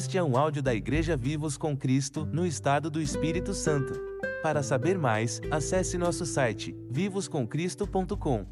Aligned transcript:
Este 0.00 0.16
é 0.16 0.22
um 0.22 0.34
áudio 0.34 0.62
da 0.62 0.74
Igreja 0.74 1.14
Vivos 1.14 1.58
com 1.58 1.76
Cristo, 1.76 2.24
no 2.24 2.46
estado 2.46 2.90
do 2.90 3.02
Espírito 3.02 3.52
Santo. 3.52 3.92
Para 4.42 4.62
saber 4.62 4.96
mais, 4.96 5.42
acesse 5.50 5.98
nosso 5.98 6.24
site 6.24 6.74
vivoscomcristo.com. 6.90 8.46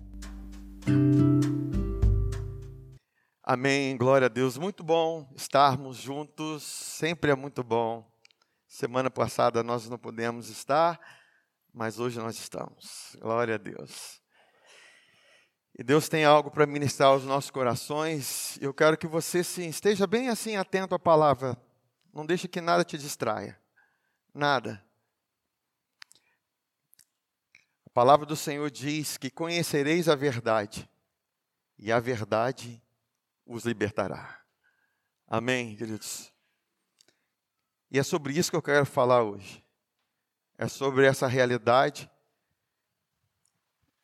Amém, 3.43 3.97
glória 3.97 4.27
a 4.27 4.29
Deus. 4.29 4.59
Muito 4.59 4.85
bom 4.85 5.27
estarmos 5.35 5.97
juntos, 5.97 6.65
sempre 6.65 7.31
é 7.31 7.35
muito 7.35 7.65
bom. 7.65 8.07
Semana 8.67 9.11
passada 9.11 9.63
nós 9.63 9.89
não 9.89 9.97
pudemos 9.97 10.51
estar, 10.51 11.01
mas 11.73 11.99
hoje 11.99 12.19
nós 12.19 12.39
estamos. 12.39 13.17
Glória 13.23 13.55
a 13.55 13.59
Deus. 13.59 14.21
E 15.79 15.85
Deus 15.85 16.09
tem 16.09 16.25
algo 16.25 16.51
para 16.51 16.67
ministrar 16.67 17.11
aos 17.11 17.25
nossos 17.25 17.53
corações. 17.53 18.59
Eu 18.61 18.75
quero 18.75 18.99
que 18.99 19.07
você 19.07 19.45
sim, 19.45 19.69
esteja 19.69 20.09
bem 20.09 20.29
assim 20.29 20.57
atento 20.57 20.93
à 20.93 20.99
palavra. 20.99 21.57
Não 22.13 22.27
deixe 22.27 22.49
que 22.49 22.61
nada 22.61 22.83
te 22.83 22.99
distraia. 22.99 23.57
Nada. 24.35 24.85
A 27.87 27.91
palavra 27.91 28.27
do 28.27 28.35
Senhor 28.35 28.69
diz 28.73 29.17
que 29.17 29.31
conhecereis 29.31 30.09
a 30.09 30.17
verdade, 30.17 30.89
e 31.79 31.93
a 31.93 32.01
verdade 32.01 32.83
os 33.47 33.65
libertará. 33.65 34.41
Amém, 35.29 35.77
queridos? 35.77 36.33
E 37.89 38.01
é 38.01 38.03
sobre 38.03 38.37
isso 38.37 38.51
que 38.51 38.57
eu 38.57 38.63
quero 38.63 38.85
falar 38.85 39.23
hoje. 39.23 39.65
É 40.57 40.67
sobre 40.67 41.07
essa 41.07 41.29
realidade 41.29 42.11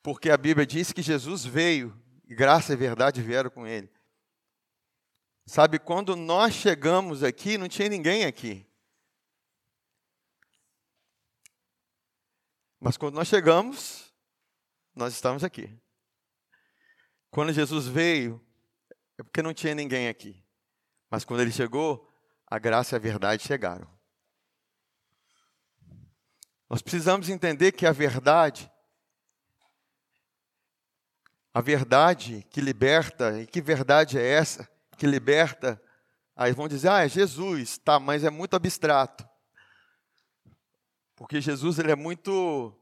porque 0.05 0.29
a 0.29 0.37
Bíblia 0.37 0.67
diz 0.67 0.93
que 0.93 1.01
Jesus 1.01 1.47
veio, 1.47 1.99
e 2.29 2.35
graça 2.35 2.75
e 2.75 2.77
verdade 2.77 3.23
vieram 3.23 3.49
com 3.49 3.67
ele. 3.67 3.91
Sabe, 5.47 5.79
quando 5.79 6.15
nós 6.15 6.53
chegamos 6.53 7.23
aqui, 7.23 7.57
não 7.57 7.69
tinha 7.69 7.89
ninguém 7.89 8.27
aqui. 8.27 8.67
Mas 12.79 12.99
quando 12.99 13.15
nós 13.15 13.29
chegamos, 13.29 14.13
nós 14.95 15.15
estamos 15.15 15.43
aqui. 15.43 15.75
Quando 17.31 17.51
Jesus 17.55 17.87
veio, 17.87 18.39
é 19.17 19.23
porque 19.23 19.41
não 19.41 19.55
tinha 19.55 19.75
ninguém 19.75 20.09
aqui. 20.09 20.45
Mas 21.09 21.25
quando 21.25 21.41
ele 21.41 21.51
chegou, 21.51 22.13
a 22.47 22.59
graça 22.59 22.95
e 22.95 22.99
a 22.99 23.01
verdade 23.01 23.43
chegaram. 23.43 23.89
Nós 26.69 26.83
precisamos 26.83 27.31
entender 27.31 27.73
que 27.73 27.87
a 27.87 27.93
verdade 27.93 28.71
a 31.55 31.61
verdade 31.61 32.45
que 32.51 32.61
liberta, 32.61 33.41
e 33.41 33.47
que 33.47 33.63
verdade 33.63 34.19
é 34.19 34.29
essa 34.29 34.69
que 34.99 35.07
liberta? 35.07 35.81
Aí 36.35 36.53
vão 36.53 36.67
dizer, 36.67 36.89
ah, 36.89 37.05
é 37.05 37.09
Jesus, 37.09 37.79
tá, 37.79 38.01
mas 38.01 38.25
é 38.25 38.31
muito 38.31 38.57
abstrato. 38.57 39.25
Porque 41.15 41.41
Jesus 41.41 41.79
ele 41.79 41.93
é 41.93 41.97
muito 41.97 42.77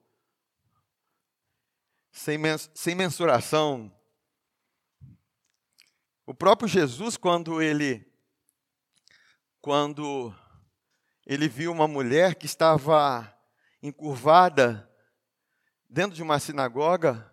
sem, 2.10 2.38
sem 2.74 2.94
mensuração. 2.94 3.94
O 6.24 6.32
próprio 6.32 6.66
Jesus, 6.66 7.18
quando 7.18 7.60
ele 7.60 8.10
quando 9.60 10.34
ele 11.26 11.46
viu 11.46 11.70
uma 11.70 11.86
mulher 11.86 12.34
que 12.34 12.46
estava 12.46 13.32
encurvada 13.82 14.90
dentro 15.88 16.16
de 16.16 16.22
uma 16.22 16.40
sinagoga, 16.40 17.31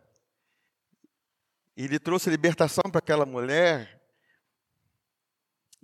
e 1.79 1.85
ele 1.85 1.97
trouxe 1.97 2.29
libertação 2.29 2.83
para 2.91 2.99
aquela 2.99 3.25
mulher. 3.25 4.01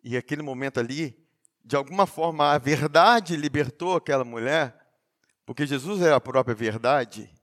E 0.04 0.18
aquele 0.18 0.42
momento 0.42 0.78
ali, 0.78 1.18
de 1.64 1.78
alguma 1.78 2.06
forma, 2.06 2.52
a 2.52 2.58
verdade 2.58 3.38
libertou 3.38 3.96
aquela 3.96 4.26
mulher, 4.26 4.78
porque 5.46 5.66
Jesus 5.66 6.02
é 6.02 6.12
a 6.12 6.20
própria 6.20 6.54
verdade. 6.54 7.34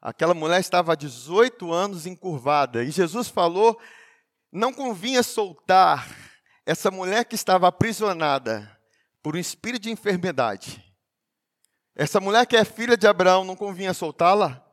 Aquela 0.00 0.32
mulher 0.32 0.58
estava 0.58 0.94
há 0.94 0.96
18 0.96 1.70
anos 1.70 2.06
encurvada, 2.06 2.82
e 2.82 2.90
Jesus 2.90 3.28
falou: 3.28 3.78
não 4.50 4.72
convinha 4.72 5.22
soltar 5.22 6.08
essa 6.64 6.90
mulher 6.90 7.26
que 7.26 7.34
estava 7.34 7.68
aprisionada 7.68 8.74
por 9.22 9.36
um 9.36 9.38
espírito 9.38 9.82
de 9.82 9.90
enfermidade. 9.90 10.82
Essa 11.94 12.18
mulher 12.18 12.46
que 12.46 12.56
é 12.56 12.64
filha 12.64 12.96
de 12.96 13.06
Abraão, 13.06 13.44
não 13.44 13.54
convinha 13.54 13.92
soltá-la? 13.92 14.66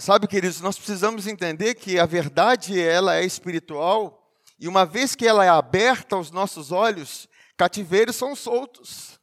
Sabe, 0.00 0.28
queridos, 0.28 0.60
nós 0.60 0.76
precisamos 0.76 1.26
entender 1.26 1.74
que 1.74 1.98
a 1.98 2.06
verdade 2.06 2.80
ela 2.80 3.16
é 3.16 3.24
espiritual 3.24 4.32
e 4.56 4.68
uma 4.68 4.86
vez 4.86 5.16
que 5.16 5.26
ela 5.26 5.44
é 5.44 5.48
aberta 5.48 6.14
aos 6.14 6.30
nossos 6.30 6.70
olhos, 6.70 7.28
cativeiros 7.56 8.14
são 8.14 8.36
soltos. 8.36 9.18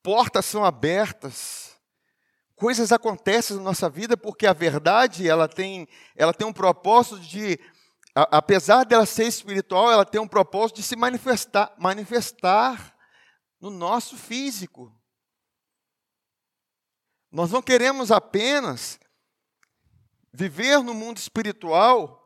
Portas 0.00 0.46
são 0.46 0.64
abertas. 0.64 1.76
Coisas 2.54 2.92
acontecem 2.92 3.56
na 3.56 3.64
nossa 3.64 3.90
vida 3.90 4.16
porque 4.16 4.46
a 4.46 4.52
verdade 4.52 5.28
ela 5.28 5.48
tem, 5.48 5.88
ela 6.14 6.32
tem 6.32 6.46
um 6.46 6.52
propósito 6.52 7.18
de, 7.18 7.58
a, 8.14 8.38
apesar 8.38 8.84
dela 8.84 9.06
ser 9.06 9.26
espiritual, 9.26 9.90
ela 9.90 10.04
tem 10.06 10.20
um 10.20 10.28
propósito 10.28 10.76
de 10.76 10.84
se 10.84 10.94
manifestar, 10.94 11.74
manifestar 11.76 12.96
no 13.60 13.70
nosso 13.70 14.16
físico. 14.16 14.96
Nós 17.32 17.50
não 17.50 17.62
queremos 17.62 18.12
apenas 18.12 19.00
viver 20.32 20.82
no 20.82 20.92
mundo 20.92 21.16
espiritual 21.16 22.18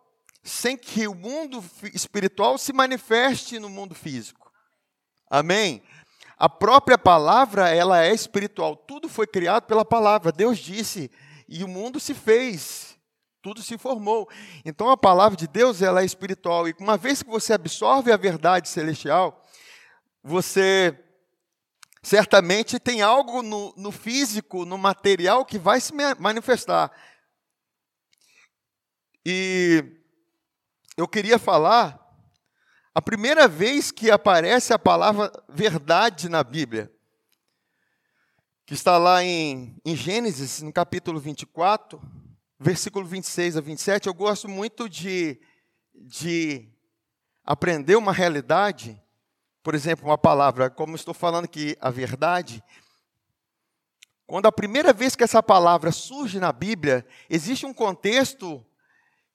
sem 0.43 0.77
que 0.77 1.06
o 1.06 1.15
mundo 1.15 1.65
espiritual 1.94 2.59
se 2.59 2.72
manifeste 2.72 3.59
no 3.59 3.69
mundo 3.69 3.94
físico. 3.94 4.53
Amém? 5.31 5.83
A 6.37 6.49
própria 6.49 6.99
palavra, 6.99 7.69
ela 7.69 8.05
é 8.05 8.12
espiritual. 8.12 8.77
Tudo 8.77 9.09
foi 9.09 9.27
criado 9.27 9.65
pela 9.65 9.84
palavra. 9.84 10.33
Deus 10.33 10.59
disse 10.59 11.11
e 11.49 11.62
o 11.62 11.69
mundo 11.69 12.00
se 12.00 12.12
fez. 12.12 12.99
Tudo 13.41 13.62
se 13.62 13.78
formou. 13.78 14.28
Então 14.65 14.91
a 14.91 14.97
palavra 14.97 15.37
de 15.37 15.47
Deus, 15.47 15.83
ela 15.83 16.03
é 16.03 16.05
espiritual 16.05 16.69
e 16.69 16.75
uma 16.81 16.97
vez 16.97 17.23
que 17.23 17.31
você 17.31 17.53
absorve 17.53 18.11
a 18.11 18.17
verdade 18.17 18.69
celestial, 18.69 19.41
você 20.23 21.06
certamente 22.06 22.78
tem 22.78 23.03
algo 23.03 23.43
no, 23.43 23.75
no 23.77 23.91
físico, 23.91 24.65
no 24.65 24.78
material 24.78 25.44
que 25.44 25.59
vai 25.59 25.81
se 25.81 25.93
manifestar. 26.21 26.93
E 29.25 29.84
eu 30.97 31.09
queria 31.09 31.37
falar 31.37 32.00
a 32.94 33.03
primeira 33.03 33.49
vez 33.49 33.91
que 33.91 34.09
aparece 34.09 34.72
a 34.72 34.78
palavra 34.78 35.33
verdade 35.49 36.28
na 36.28 36.44
Bíblia, 36.44 36.93
que 38.65 38.75
está 38.75 38.97
lá 38.99 39.25
em, 39.25 39.77
em 39.84 39.97
Gênesis, 39.97 40.62
no 40.62 40.73
capítulo 40.73 41.19
24, 41.19 42.00
versículo 42.56 43.05
26 43.05 43.56
a 43.56 43.61
27. 43.61 44.06
Eu 44.06 44.15
gosto 44.15 44.49
muito 44.49 44.88
de, 44.88 45.41
de 45.93 46.69
aprender 47.44 47.97
uma 47.97 48.12
realidade 48.12 49.03
por 49.66 49.75
exemplo, 49.75 50.06
uma 50.06 50.16
palavra, 50.16 50.71
como 50.71 50.94
estou 50.94 51.12
falando 51.12 51.47
aqui, 51.47 51.77
a 51.81 51.91
verdade, 51.91 52.62
quando 54.25 54.47
a 54.47 54.53
primeira 54.53 54.93
vez 54.93 55.16
que 55.16 55.25
essa 55.25 55.43
palavra 55.43 55.91
surge 55.91 56.38
na 56.38 56.53
Bíblia, 56.53 57.04
existe 57.28 57.66
um 57.66 57.75
contexto 57.75 58.65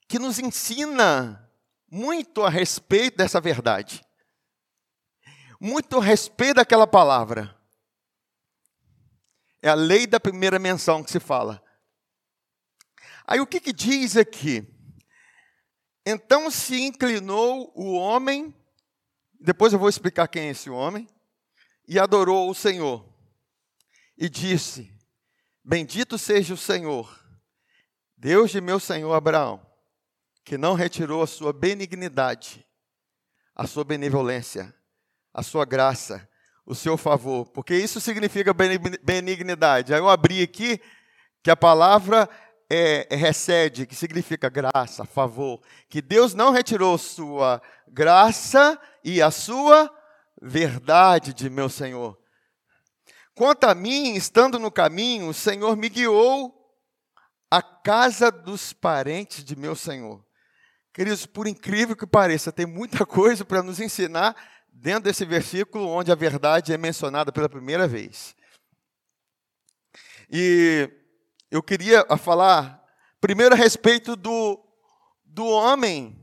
que 0.08 0.18
nos 0.18 0.40
ensina 0.40 1.52
muito 1.92 2.44
a 2.44 2.50
respeito 2.50 3.18
dessa 3.18 3.42
verdade. 3.42 4.02
Muito 5.60 5.98
a 5.98 6.02
respeito 6.02 6.56
daquela 6.56 6.88
palavra. 6.88 7.54
É 9.62 9.68
a 9.68 9.76
lei 9.76 10.08
da 10.08 10.18
primeira 10.18 10.58
menção 10.58 11.04
que 11.04 11.12
se 11.12 11.20
fala. 11.20 11.62
Aí 13.28 13.42
o 13.42 13.46
que, 13.46 13.60
que 13.60 13.74
diz 13.74 14.16
aqui? 14.16 14.66
Então 16.06 16.50
se 16.50 16.80
inclinou 16.80 17.70
o 17.76 17.96
homem 17.96 18.56
depois 19.42 19.74
eu 19.74 19.80
vou 19.80 19.90
explicar 19.90 20.28
quem 20.28 20.48
é 20.48 20.52
esse 20.52 20.70
homem. 20.70 21.08
E 21.88 22.00
adorou 22.00 22.50
o 22.50 22.56
Senhor. 22.56 23.04
E 24.18 24.30
disse: 24.30 24.94
Bendito 25.64 26.18
seja 26.18 26.54
o 26.54 26.58
Senhor, 26.58 27.20
Deus 28.16 28.52
de 28.52 28.62
meu 28.62 28.80
senhor 28.80 29.14
Abraão, 29.14 29.60
que 30.46 30.58
não 30.58 30.76
retirou 30.76 31.24
a 31.24 31.28
sua 31.28 31.52
benignidade, 31.52 32.66
a 33.56 33.66
sua 33.66 33.84
benevolência, 33.84 34.74
a 35.34 35.42
sua 35.42 35.66
graça, 35.66 36.30
o 36.66 36.76
seu 36.76 36.98
favor, 36.98 37.50
porque 37.50 37.76
isso 37.76 38.00
significa 38.00 38.54
benignidade. 39.04 39.94
Aí 39.94 40.00
eu 40.00 40.08
abri 40.08 40.44
aqui 40.44 40.80
que 41.44 41.50
a 41.50 41.58
palavra 41.58 42.30
é, 42.70 43.08
é, 43.10 43.16
recede, 43.16 43.86
que 43.86 43.96
significa 43.96 44.50
graça, 44.50 45.04
favor, 45.04 45.62
que 45.90 46.02
Deus 46.02 46.34
não 46.34 46.52
retirou 46.52 46.98
sua 46.98 47.62
graça 47.88 48.80
e 49.04 49.22
a 49.22 49.32
sua 49.32 49.90
verdade 50.42 51.34
de 51.34 51.50
meu 51.50 51.70
Senhor. 51.70 52.20
Quanto 53.34 53.66
a 53.66 53.74
mim, 53.74 54.14
estando 54.14 54.60
no 54.60 54.72
caminho, 54.72 55.30
o 55.30 55.34
Senhor 55.34 55.76
me 55.76 55.90
guiou 55.90 56.54
à 57.50 57.62
casa 57.62 58.32
dos 58.32 58.74
parentes 58.74 59.44
de 59.44 59.56
meu 59.56 59.76
Senhor. 59.76 60.24
Queridos, 60.94 61.26
por 61.26 61.48
incrível 61.48 61.96
que 61.96 62.06
pareça, 62.06 62.52
tem 62.52 62.66
muita 62.66 63.06
coisa 63.06 63.46
para 63.46 63.64
nos 63.64 63.80
ensinar 63.80 64.36
dentro 64.72 65.04
desse 65.04 65.26
versículo 65.26 65.88
onde 65.88 66.12
a 66.12 66.16
verdade 66.16 66.74
é 66.74 66.78
mencionada 66.78 67.32
pela 67.32 67.50
primeira 67.50 67.88
vez. 67.88 68.36
E 70.30 70.90
eu 71.50 71.62
queria 71.62 72.06
falar 72.18 72.82
primeiro 73.20 73.54
a 73.54 73.58
respeito 73.58 74.16
do, 74.16 74.62
do 75.26 75.46
homem 75.46 76.21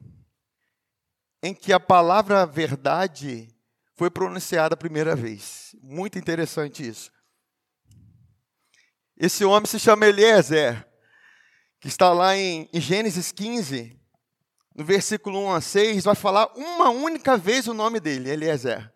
em 1.43 1.55
que 1.55 1.73
a 1.73 1.81
palavra 1.81 2.45
verdade 2.45 3.49
foi 3.95 4.11
pronunciada 4.11 4.75
a 4.75 4.79
primeira 4.79 5.15
vez. 5.17 5.75
Muito 5.83 6.19
interessante 6.19 6.87
isso. 6.87 7.11
Esse 9.17 9.45
homem 9.45 9.67
se 9.67 9.81
chama 9.81 10.07
Eliezer, 10.07 10.87
que 11.81 11.89
está 11.89 12.13
lá 12.13 12.37
em, 12.37 12.69
Gênesis 12.75 13.33
15, 13.33 14.01
no 14.75 14.85
versículo 14.85 15.41
1 15.47 15.53
a 15.55 15.61
6, 15.61 16.05
vai 16.05 16.15
falar 16.15 16.47
uma 16.55 16.89
única 16.91 17.37
vez 17.37 17.67
o 17.67 17.75
nome 17.75 17.99
dele, 17.99 18.31
Eliezer. 18.31 18.93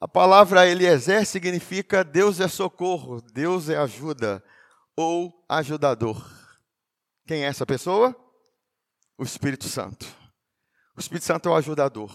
A 0.00 0.08
palavra 0.08 0.66
Eliezer 0.66 1.26
significa 1.26 2.02
Deus 2.02 2.40
é 2.40 2.48
socorro, 2.48 3.20
Deus 3.20 3.68
é 3.68 3.76
ajuda 3.76 4.42
ou 4.96 5.44
ajudador. 5.48 6.24
Quem 7.26 7.44
é 7.44 7.48
essa 7.48 7.66
pessoa? 7.66 8.16
O 9.18 9.24
Espírito 9.24 9.68
Santo. 9.68 10.17
O 10.98 11.00
Espírito 11.00 11.26
Santo 11.26 11.48
é 11.48 11.52
o 11.52 11.54
ajudador. 11.54 12.12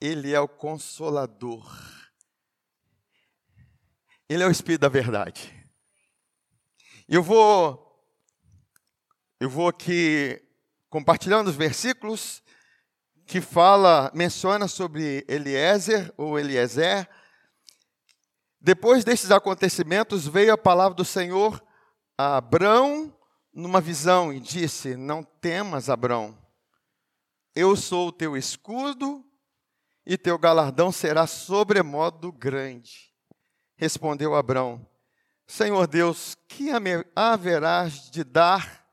Ele 0.00 0.32
é 0.32 0.40
o 0.40 0.48
consolador. 0.48 1.64
Ele 4.28 4.42
é 4.42 4.46
o 4.48 4.50
Espírito 4.50 4.80
da 4.80 4.88
verdade. 4.88 5.70
Eu 7.08 7.22
vou, 7.22 8.04
eu 9.38 9.48
vou 9.48 9.68
aqui 9.68 10.42
compartilhando 10.90 11.46
os 11.46 11.54
versículos 11.54 12.42
que 13.26 13.40
fala, 13.40 14.10
menciona 14.12 14.66
sobre 14.66 15.24
Eliezer 15.28 16.12
ou 16.16 16.36
Eliezer. 16.36 17.08
Depois 18.60 19.04
desses 19.04 19.30
acontecimentos, 19.30 20.26
veio 20.26 20.52
a 20.52 20.58
palavra 20.58 20.96
do 20.96 21.04
Senhor 21.04 21.62
a 22.18 22.38
Abrão 22.38 23.16
numa 23.54 23.80
visão 23.80 24.32
e 24.32 24.40
disse: 24.40 24.96
Não 24.96 25.22
temas, 25.22 25.88
Abrão, 25.88 26.41
eu 27.54 27.76
sou 27.76 28.08
o 28.08 28.12
teu 28.12 28.36
escudo 28.36 29.24
e 30.04 30.16
teu 30.16 30.38
galardão 30.38 30.90
será 30.90 31.26
sobremodo 31.26 32.32
grande. 32.32 33.12
Respondeu 33.76 34.34
Abrão: 34.34 34.86
Senhor 35.46 35.86
Deus, 35.86 36.36
que 36.48 36.70
haverás 37.14 38.10
de 38.10 38.24
dar 38.24 38.86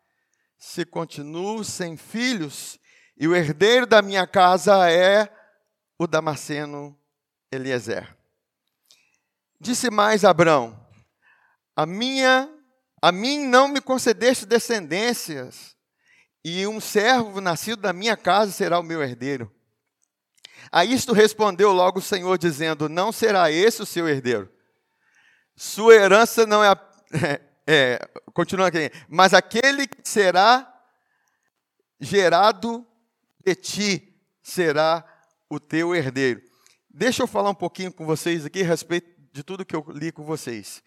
se 0.58 0.86
continuo 0.86 1.64
sem 1.64 1.96
filhos 1.96 2.80
e 3.18 3.28
o 3.28 3.36
herdeiro 3.36 3.86
da 3.86 4.02
minha 4.02 4.28
casa 4.28 4.90
é 4.90 5.34
o 5.98 6.06
Damasceno 6.06 6.98
Eliezer? 7.52 8.16
Disse 9.60 9.90
mais 9.90 10.24
Abrão: 10.24 10.80
A 11.76 11.86
minha 11.86 12.50
a 13.02 13.12
mim 13.12 13.46
não 13.46 13.68
me 13.68 13.80
concedeste 13.80 14.46
descendências, 14.46 15.76
e 16.44 16.66
um 16.66 16.80
servo 16.80 17.42
nascido 17.42 17.82
da 17.82 17.94
minha 17.94 18.16
casa 18.16 18.52
será 18.52 18.80
o 18.80 18.84
meu 18.84 19.02
herdeiro. 19.04 19.52
A 20.72 20.86
isto 20.86 21.14
respondeu 21.14 21.72
logo 21.72 22.00
o 22.00 22.02
Senhor, 22.02 22.38
dizendo: 22.38 22.88
Não 22.88 23.12
será 23.12 23.52
esse 23.52 23.82
o 23.82 23.86
seu 23.86 24.08
herdeiro. 24.08 24.52
Sua 25.56 25.94
herança 25.94 26.46
não 26.46 26.64
é, 26.64 26.76
é, 27.68 28.10
continua 28.34 28.68
aqui, 28.68 28.92
mas 29.08 29.34
aquele 29.34 29.88
que 29.88 29.98
será 30.04 30.72
gerado 32.00 32.86
de 33.46 33.56
ti 33.56 34.22
será 34.42 35.04
o 35.50 35.60
teu 35.60 35.94
herdeiro. 35.94 36.42
Deixa 36.90 37.24
eu 37.24 37.28
falar 37.28 37.50
um 37.50 37.56
pouquinho 37.56 37.92
com 37.92 38.06
vocês 38.06 38.46
aqui 38.46 38.62
a 38.62 38.66
respeito 38.66 39.10
de 39.32 39.44
tudo 39.44 39.66
que 39.66 39.76
eu 39.76 39.86
li 39.90 40.12
com 40.12 40.24
vocês. 40.24 40.82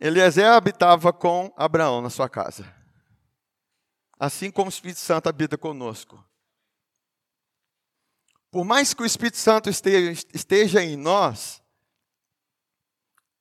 Eliezer 0.00 0.46
habitava 0.46 1.12
com 1.12 1.52
Abraão 1.56 2.00
na 2.00 2.10
sua 2.10 2.28
casa. 2.28 2.81
Assim 4.22 4.52
como 4.52 4.66
o 4.66 4.68
Espírito 4.68 5.00
Santo 5.00 5.28
habita 5.28 5.58
conosco. 5.58 6.24
Por 8.52 8.64
mais 8.64 8.94
que 8.94 9.02
o 9.02 9.04
Espírito 9.04 9.36
Santo 9.36 9.68
esteja, 9.68 10.24
esteja 10.32 10.80
em 10.80 10.96
nós, 10.96 11.60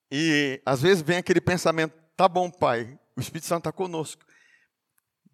e 0.10 0.60
às 0.66 0.82
vezes 0.82 1.04
vem 1.04 1.18
aquele 1.18 1.40
pensamento, 1.40 1.94
tá 2.18 2.28
bom, 2.28 2.50
pai, 2.50 3.00
o 3.16 3.22
Espírito 3.22 3.46
Santo 3.46 3.60
está 3.60 3.72
conosco. 3.72 4.26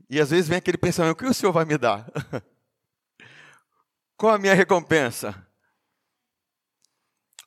E 0.09 0.19
às 0.19 0.31
vezes 0.31 0.49
vem 0.49 0.57
aquele 0.57 0.77
pensamento, 0.77 1.13
o 1.13 1.15
que 1.15 1.25
o 1.25 1.33
Senhor 1.33 1.53
vai 1.53 1.63
me 1.63 1.77
dar? 1.77 2.11
Qual 4.17 4.33
a 4.33 4.37
minha 4.37 4.53
recompensa? 4.53 5.47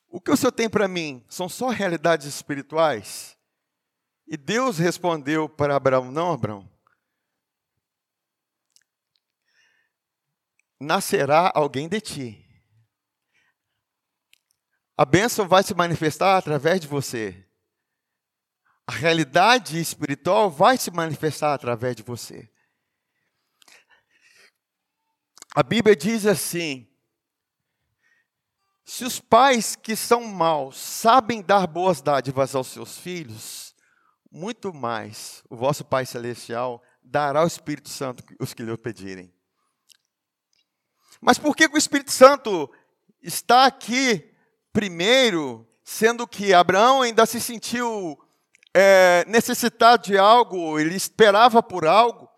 O 0.09 0.19
que 0.19 0.31
o 0.31 0.37
Senhor 0.39 0.53
tem 0.53 0.71
para 0.71 0.89
mim 0.89 1.23
são 1.29 1.51
só 1.51 1.69
realidades 1.69 2.27
espirituais? 2.27 3.37
E 4.27 4.39
Deus 4.39 4.79
respondeu 4.79 5.51
para 5.51 5.77
Abraão: 5.77 6.11
Não, 6.11 6.33
Abraão, 6.33 6.67
nascerá 10.81 11.53
alguém 11.55 11.89
de 11.89 12.01
ti. 12.01 12.47
A 14.97 15.05
bênção 15.05 15.47
vai 15.47 15.63
se 15.63 15.75
manifestar 15.75 16.37
através 16.37 16.81
de 16.81 16.87
você. 16.87 17.47
A 18.87 18.93
realidade 18.93 19.79
espiritual 19.79 20.51
vai 20.51 20.77
se 20.77 20.91
manifestar 20.91 21.55
através 21.55 21.95
de 21.95 22.03
você. 22.03 22.51
A 25.55 25.63
Bíblia 25.63 25.95
diz 25.95 26.27
assim: 26.27 26.89
se 28.85 29.05
os 29.05 29.21
pais 29.21 29.77
que 29.77 29.95
são 29.95 30.25
maus 30.25 30.77
sabem 30.77 31.43
dar 31.43 31.67
boas 31.67 32.03
dádivas 32.03 32.55
aos 32.55 32.67
seus 32.67 32.99
filhos, 32.99 33.75
muito 34.31 34.75
mais 34.75 35.45
o 35.49 35.57
vosso 35.57 35.85
Pai 35.85 36.05
Celestial 36.05 36.83
dará 37.03 37.45
o 37.45 37.47
Espírito 37.47 37.89
Santo 37.89 38.25
os 38.41 38.53
que 38.53 38.63
lhe 38.63 38.77
pedirem. 38.77 39.33
Mas 41.21 41.39
por 41.39 41.55
que 41.55 41.67
o 41.67 41.77
Espírito 41.77 42.13
Santo 42.13 42.71
está 43.23 43.67
aqui 43.67 44.33
primeiro, 44.73 45.69
sendo 45.85 46.27
que 46.27 46.55
Abraão 46.55 47.03
ainda 47.03 47.27
se 47.27 47.41
sentiu 47.41 48.19
é, 48.75 49.25
necessitado 49.29 50.05
de 50.05 50.17
algo, 50.17 50.79
ele 50.79 50.95
esperava 50.95 51.63
por 51.63 51.85
algo? 51.85 52.29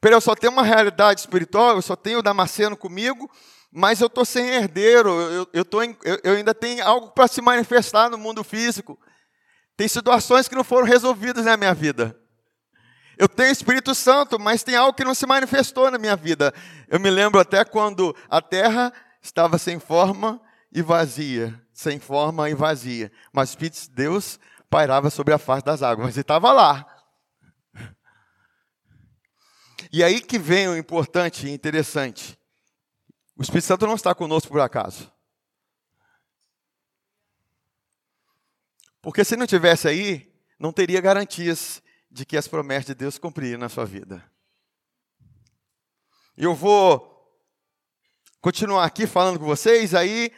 Peraí, 0.00 0.16
eu 0.16 0.20
só 0.20 0.34
tenho 0.34 0.52
uma 0.52 0.62
realidade 0.62 1.20
espiritual, 1.20 1.76
eu 1.76 1.82
só 1.82 1.96
tenho 1.96 2.20
o 2.20 2.22
Damasceno 2.22 2.76
comigo, 2.76 3.30
mas 3.70 4.00
eu 4.00 4.06
estou 4.06 4.24
sem 4.24 4.46
herdeiro, 4.48 5.10
eu, 5.10 5.48
eu, 5.52 5.64
tô 5.64 5.82
em, 5.82 5.96
eu, 6.04 6.18
eu 6.24 6.34
ainda 6.34 6.54
tenho 6.54 6.84
algo 6.84 7.10
para 7.10 7.28
se 7.28 7.40
manifestar 7.40 8.08
no 8.08 8.16
mundo 8.16 8.42
físico. 8.42 8.98
Tem 9.76 9.86
situações 9.86 10.48
que 10.48 10.54
não 10.54 10.64
foram 10.64 10.86
resolvidas 10.86 11.44
na 11.44 11.56
minha 11.56 11.74
vida. 11.74 12.18
Eu 13.18 13.28
tenho 13.28 13.50
Espírito 13.50 13.96
Santo, 13.96 14.38
mas 14.38 14.62
tem 14.62 14.76
algo 14.76 14.94
que 14.94 15.02
não 15.02 15.12
se 15.12 15.26
manifestou 15.26 15.90
na 15.90 15.98
minha 15.98 16.14
vida. 16.14 16.54
Eu 16.86 17.00
me 17.00 17.10
lembro 17.10 17.40
até 17.40 17.64
quando 17.64 18.14
a 18.30 18.40
terra 18.40 18.92
estava 19.20 19.58
sem 19.58 19.80
forma 19.80 20.40
e 20.72 20.80
vazia, 20.82 21.60
sem 21.72 21.98
forma 21.98 22.48
e 22.48 22.54
vazia, 22.54 23.10
mas 23.32 23.48
o 23.48 23.52
Espírito 23.52 23.80
de 23.80 23.90
Deus 23.90 24.38
pairava 24.70 25.10
sobre 25.10 25.34
a 25.34 25.38
face 25.38 25.64
das 25.64 25.82
águas, 25.82 26.14
ele 26.14 26.20
estava 26.20 26.52
lá. 26.52 26.86
E 29.90 30.04
aí 30.04 30.20
que 30.20 30.38
vem 30.38 30.68
o 30.68 30.76
importante 30.76 31.48
e 31.48 31.50
interessante. 31.50 32.38
O 33.36 33.42
Espírito 33.42 33.66
Santo 33.66 33.86
não 33.86 33.94
está 33.96 34.14
conosco 34.14 34.52
por 34.52 34.60
acaso. 34.60 35.10
Porque 39.02 39.24
se 39.24 39.34
não 39.34 39.46
tivesse 39.46 39.88
aí, 39.88 40.32
não 40.58 40.72
teria 40.72 41.00
garantias 41.00 41.82
de 42.10 42.24
que 42.24 42.36
as 42.36 42.48
promessas 42.48 42.86
de 42.86 42.94
Deus 42.94 43.18
cumpririam 43.18 43.58
na 43.58 43.68
sua 43.68 43.84
vida. 43.84 44.24
Eu 46.36 46.54
vou 46.54 47.14
continuar 48.40 48.84
aqui 48.84 49.06
falando 49.06 49.38
com 49.38 49.44
vocês, 49.44 49.94
aí 49.94 50.32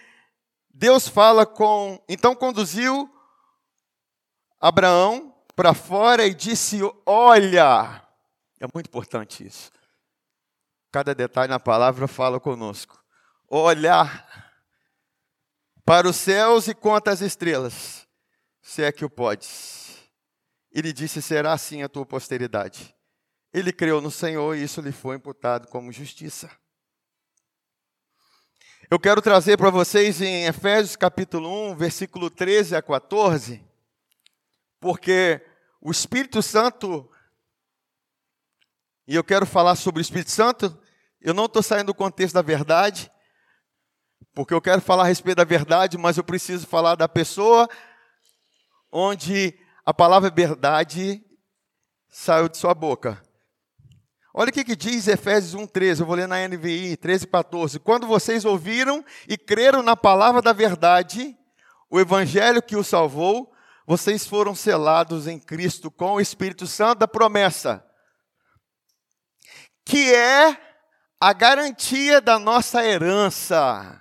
Deus 0.68 1.06
fala 1.06 1.46
com. 1.46 2.02
Então 2.08 2.34
conduziu 2.34 3.08
Abraão 4.60 5.34
para 5.54 5.74
fora 5.74 6.26
e 6.26 6.34
disse: 6.34 6.80
Olha, 7.06 8.02
é 8.58 8.66
muito 8.72 8.86
importante 8.86 9.46
isso. 9.46 9.70
Cada 10.90 11.14
detalhe 11.14 11.50
na 11.50 11.60
palavra 11.60 12.08
fala 12.08 12.40
conosco. 12.40 12.98
Olha 13.48 14.06
para 15.84 16.08
os 16.08 16.16
céus 16.16 16.68
e 16.68 16.74
conta 16.74 17.10
as 17.10 17.20
estrelas, 17.20 18.06
se 18.62 18.82
é 18.82 18.92
que 18.92 19.04
o 19.04 19.10
podes 19.10 19.89
ele 20.72 20.92
disse: 20.92 21.20
Será 21.20 21.52
assim 21.52 21.82
a 21.82 21.88
tua 21.88 22.06
posteridade. 22.06 22.94
Ele 23.52 23.72
creu 23.72 24.00
no 24.00 24.10
Senhor 24.10 24.56
e 24.56 24.62
isso 24.62 24.80
lhe 24.80 24.92
foi 24.92 25.16
imputado 25.16 25.66
como 25.68 25.90
justiça. 25.90 26.50
Eu 28.90 28.98
quero 28.98 29.22
trazer 29.22 29.56
para 29.56 29.70
vocês 29.70 30.20
em 30.20 30.46
Efésios 30.46 30.96
capítulo 30.96 31.70
1, 31.70 31.76
versículo 31.76 32.28
13 32.28 32.74
a 32.74 32.82
14, 32.82 33.64
porque 34.80 35.40
o 35.80 35.90
Espírito 35.90 36.42
Santo, 36.42 37.08
e 39.06 39.14
eu 39.14 39.22
quero 39.22 39.46
falar 39.46 39.76
sobre 39.76 40.00
o 40.00 40.02
Espírito 40.02 40.32
Santo, 40.32 40.76
eu 41.20 41.32
não 41.32 41.44
estou 41.44 41.62
saindo 41.62 41.86
do 41.86 41.94
contexto 41.94 42.34
da 42.34 42.42
verdade, 42.42 43.10
porque 44.34 44.54
eu 44.54 44.60
quero 44.60 44.80
falar 44.80 45.04
a 45.04 45.06
respeito 45.06 45.36
da 45.36 45.44
verdade, 45.44 45.96
mas 45.96 46.16
eu 46.16 46.24
preciso 46.24 46.66
falar 46.66 46.96
da 46.96 47.08
pessoa 47.08 47.68
onde 48.90 49.56
a 49.84 49.94
palavra 49.94 50.30
verdade 50.30 51.24
saiu 52.08 52.48
de 52.48 52.56
sua 52.56 52.74
boca. 52.74 53.22
Olha 54.32 54.50
o 54.50 54.52
que, 54.52 54.62
que 54.62 54.76
diz 54.76 55.08
Efésios 55.08 55.60
1,13, 55.60 56.00
eu 56.00 56.06
vou 56.06 56.14
ler 56.14 56.28
na 56.28 56.46
NVI 56.46 56.96
13, 56.96 57.26
14. 57.26 57.80
Quando 57.80 58.06
vocês 58.06 58.44
ouviram 58.44 59.04
e 59.28 59.36
creram 59.36 59.82
na 59.82 59.96
palavra 59.96 60.40
da 60.40 60.52
verdade, 60.52 61.36
o 61.90 61.98
evangelho 61.98 62.62
que 62.62 62.76
o 62.76 62.84
salvou, 62.84 63.52
vocês 63.84 64.26
foram 64.26 64.54
selados 64.54 65.26
em 65.26 65.38
Cristo 65.38 65.90
com 65.90 66.12
o 66.12 66.20
Espírito 66.20 66.64
Santo 66.66 67.00
da 67.00 67.08
promessa, 67.08 67.84
que 69.84 70.14
é 70.14 70.56
a 71.20 71.32
garantia 71.32 72.20
da 72.20 72.38
nossa 72.38 72.86
herança. 72.86 74.00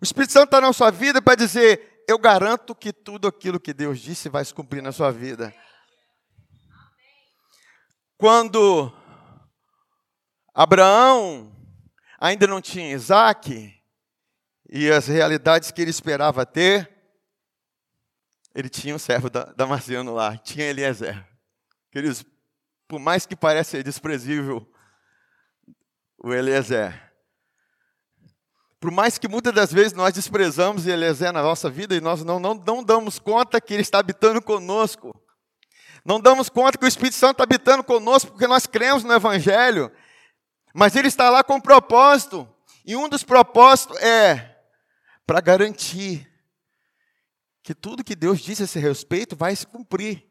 O 0.00 0.04
Espírito 0.04 0.32
Santo 0.32 0.46
está 0.46 0.60
na 0.60 0.72
sua 0.72 0.90
vida 0.90 1.22
para 1.22 1.36
dizer: 1.36 1.97
eu 2.08 2.18
garanto 2.18 2.74
que 2.74 2.90
tudo 2.90 3.28
aquilo 3.28 3.60
que 3.60 3.74
Deus 3.74 4.00
disse 4.00 4.30
vai 4.30 4.42
se 4.42 4.54
cumprir 4.54 4.82
na 4.82 4.90
sua 4.92 5.12
vida. 5.12 5.54
Quando 8.16 8.90
Abraão 10.54 11.54
ainda 12.18 12.46
não 12.46 12.62
tinha 12.62 12.92
Isaac, 12.92 13.78
e 14.70 14.90
as 14.90 15.06
realidades 15.06 15.70
que 15.70 15.80
ele 15.82 15.90
esperava 15.90 16.44
ter, 16.46 16.90
ele 18.54 18.70
tinha 18.70 18.94
um 18.94 18.98
servo 18.98 19.28
damasceno 19.30 20.14
lá, 20.14 20.36
tinha 20.36 20.66
Eliezer. 20.66 21.26
Queridos, 21.90 22.24
por 22.88 22.98
mais 22.98 23.26
que 23.26 23.36
pareça 23.36 23.82
desprezível 23.82 24.66
o 26.18 26.32
Eliezer, 26.32 27.07
por 28.80 28.90
mais 28.90 29.18
que 29.18 29.26
muitas 29.26 29.52
das 29.52 29.72
vezes 29.72 29.92
nós 29.92 30.12
desprezamos 30.12 30.86
Eliezer 30.86 31.32
na 31.32 31.42
nossa 31.42 31.68
vida 31.68 31.94
e 31.94 32.00
nós 32.00 32.22
não, 32.22 32.38
não, 32.38 32.54
não 32.54 32.82
damos 32.82 33.18
conta 33.18 33.60
que 33.60 33.74
ele 33.74 33.82
está 33.82 33.98
habitando 33.98 34.40
conosco, 34.40 35.14
não 36.04 36.20
damos 36.20 36.48
conta 36.48 36.78
que 36.78 36.84
o 36.84 36.88
Espírito 36.88 37.16
Santo 37.16 37.32
está 37.32 37.44
habitando 37.44 37.82
conosco 37.84 38.30
porque 38.30 38.46
nós 38.46 38.66
cremos 38.66 39.04
no 39.04 39.12
Evangelho. 39.12 39.92
Mas 40.72 40.96
ele 40.96 41.08
está 41.08 41.28
lá 41.28 41.42
com 41.42 41.56
um 41.56 41.60
propósito. 41.60 42.48
E 42.84 42.96
um 42.96 43.08
dos 43.08 43.24
propósitos 43.24 43.98
é 43.98 44.56
para 45.26 45.40
garantir 45.40 46.26
que 47.62 47.74
tudo 47.74 48.04
que 48.04 48.16
Deus 48.16 48.40
disse 48.40 48.62
a 48.62 48.64
esse 48.64 48.78
respeito 48.78 49.36
vai 49.36 49.54
se 49.54 49.66
cumprir. 49.66 50.26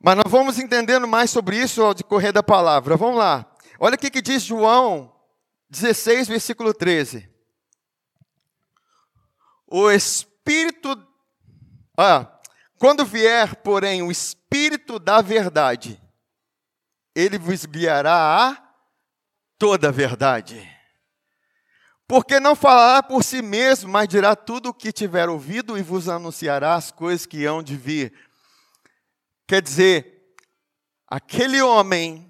Mas 0.00 0.16
nós 0.16 0.30
vamos 0.30 0.58
entendendo 0.58 1.08
mais 1.08 1.30
sobre 1.30 1.56
isso 1.56 1.82
ao 1.82 1.92
decorrer 1.92 2.32
da 2.32 2.42
palavra. 2.42 2.96
Vamos 2.96 3.18
lá. 3.18 3.50
Olha 3.78 3.94
o 3.94 3.98
que, 3.98 4.10
que 4.10 4.20
diz 4.20 4.42
João 4.42 5.14
16, 5.70 6.28
versículo 6.28 6.74
13. 6.74 7.30
O 9.66 9.90
Espírito 9.90 10.96
ah, 12.00 12.38
quando 12.78 13.04
vier, 13.04 13.56
porém, 13.56 14.02
o 14.02 14.10
Espírito 14.10 15.00
da 15.00 15.20
verdade, 15.20 16.00
ele 17.12 17.36
vos 17.36 17.66
guiará 17.66 18.50
a 18.50 18.72
toda 19.58 19.88
a 19.88 19.90
verdade. 19.90 20.64
Porque 22.06 22.38
não 22.38 22.54
falará 22.54 23.02
por 23.02 23.24
si 23.24 23.42
mesmo, 23.42 23.90
mas 23.90 24.06
dirá 24.06 24.36
tudo 24.36 24.68
o 24.68 24.74
que 24.74 24.92
tiver 24.92 25.28
ouvido 25.28 25.76
e 25.76 25.82
vos 25.82 26.08
anunciará 26.08 26.76
as 26.76 26.92
coisas 26.92 27.26
que 27.26 27.44
hão 27.44 27.64
de 27.64 27.76
vir. 27.76 28.14
Quer 29.46 29.60
dizer, 29.60 30.36
aquele 31.08 31.60
homem 31.60 32.27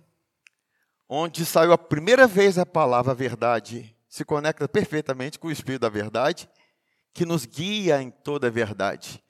onde 1.08 1.46
saiu 1.46 1.72
a 1.72 1.78
primeira 1.78 2.26
vez 2.26 2.58
a 2.58 2.66
palavra 2.66 3.14
verdade 3.14 3.96
se 4.08 4.24
conecta 4.24 4.68
perfeitamente 4.68 5.38
com 5.38 5.48
o 5.48 5.52
Espírito 5.52 5.82
da 5.82 5.88
verdade, 5.88 6.48
que 7.14 7.24
nos 7.24 7.46
guia 7.46 8.00
em 8.02 8.10
toda 8.10 8.48
a 8.48 8.50
verdade. 8.50 9.22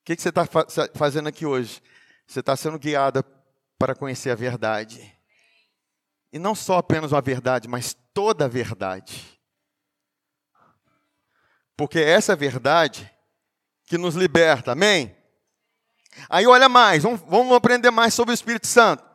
O 0.00 0.04
que, 0.04 0.16
você 0.16 0.28
está 0.28 0.46
fazendo 0.94 1.28
aqui 1.28 1.46
hoje? 1.46 1.82
Você 2.26 2.40
está 2.40 2.56
sendo 2.56 2.78
guiada 2.78 3.24
para 3.78 3.94
conhecer 3.94 4.30
a 4.30 4.34
verdade. 4.34 5.12
E 6.32 6.38
não 6.38 6.54
só 6.54 6.78
apenas 6.78 7.12
a 7.12 7.20
verdade, 7.20 7.68
mas 7.68 7.96
toda 8.12 8.46
a 8.46 8.48
verdade. 8.48 9.38
Porque 11.76 11.98
é 11.98 12.10
essa 12.10 12.34
verdade 12.34 13.10
que 13.84 13.98
nos 13.98 14.14
liberta, 14.14 14.72
amém? 14.72 15.14
Aí 16.28 16.46
olha 16.46 16.68
mais, 16.68 17.02
vamos 17.02 17.52
aprender 17.52 17.90
mais 17.90 18.14
sobre 18.14 18.32
o 18.32 18.34
Espírito 18.34 18.66
Santo. 18.66 19.11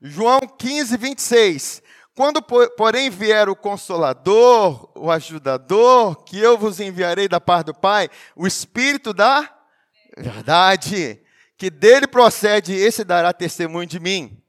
João 0.00 0.40
15, 0.40 0.96
26. 0.96 1.82
Quando, 2.14 2.40
porém, 2.42 3.10
vier 3.10 3.48
o 3.48 3.54
Consolador, 3.54 4.90
o 4.94 5.10
Ajudador, 5.10 6.24
que 6.24 6.38
eu 6.38 6.56
vos 6.56 6.80
enviarei 6.80 7.28
da 7.28 7.40
parte 7.40 7.66
do 7.66 7.74
Pai, 7.74 8.08
o 8.34 8.46
Espírito 8.46 9.12
da 9.12 9.54
verdade, 10.16 11.20
que 11.58 11.68
dele 11.70 12.06
procede, 12.06 12.72
esse 12.74 13.04
dará 13.04 13.32
testemunho 13.32 13.86
de 13.86 14.00
mim. 14.00 14.42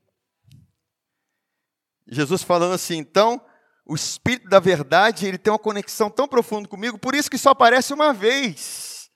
Jesus 2.07 2.41
falando 2.41 2.73
assim, 2.73 2.97
então, 2.97 3.41
o 3.85 3.95
Espírito 3.95 4.47
da 4.47 4.59
verdade, 4.59 5.27
ele 5.27 5.37
tem 5.37 5.51
uma 5.51 5.59
conexão 5.59 6.09
tão 6.09 6.27
profunda 6.27 6.69
comigo, 6.69 6.97
por 6.97 7.15
isso 7.15 7.29
que 7.29 7.37
só 7.37 7.49
aparece 7.49 7.93
uma 7.93 8.13
vez 8.13 9.09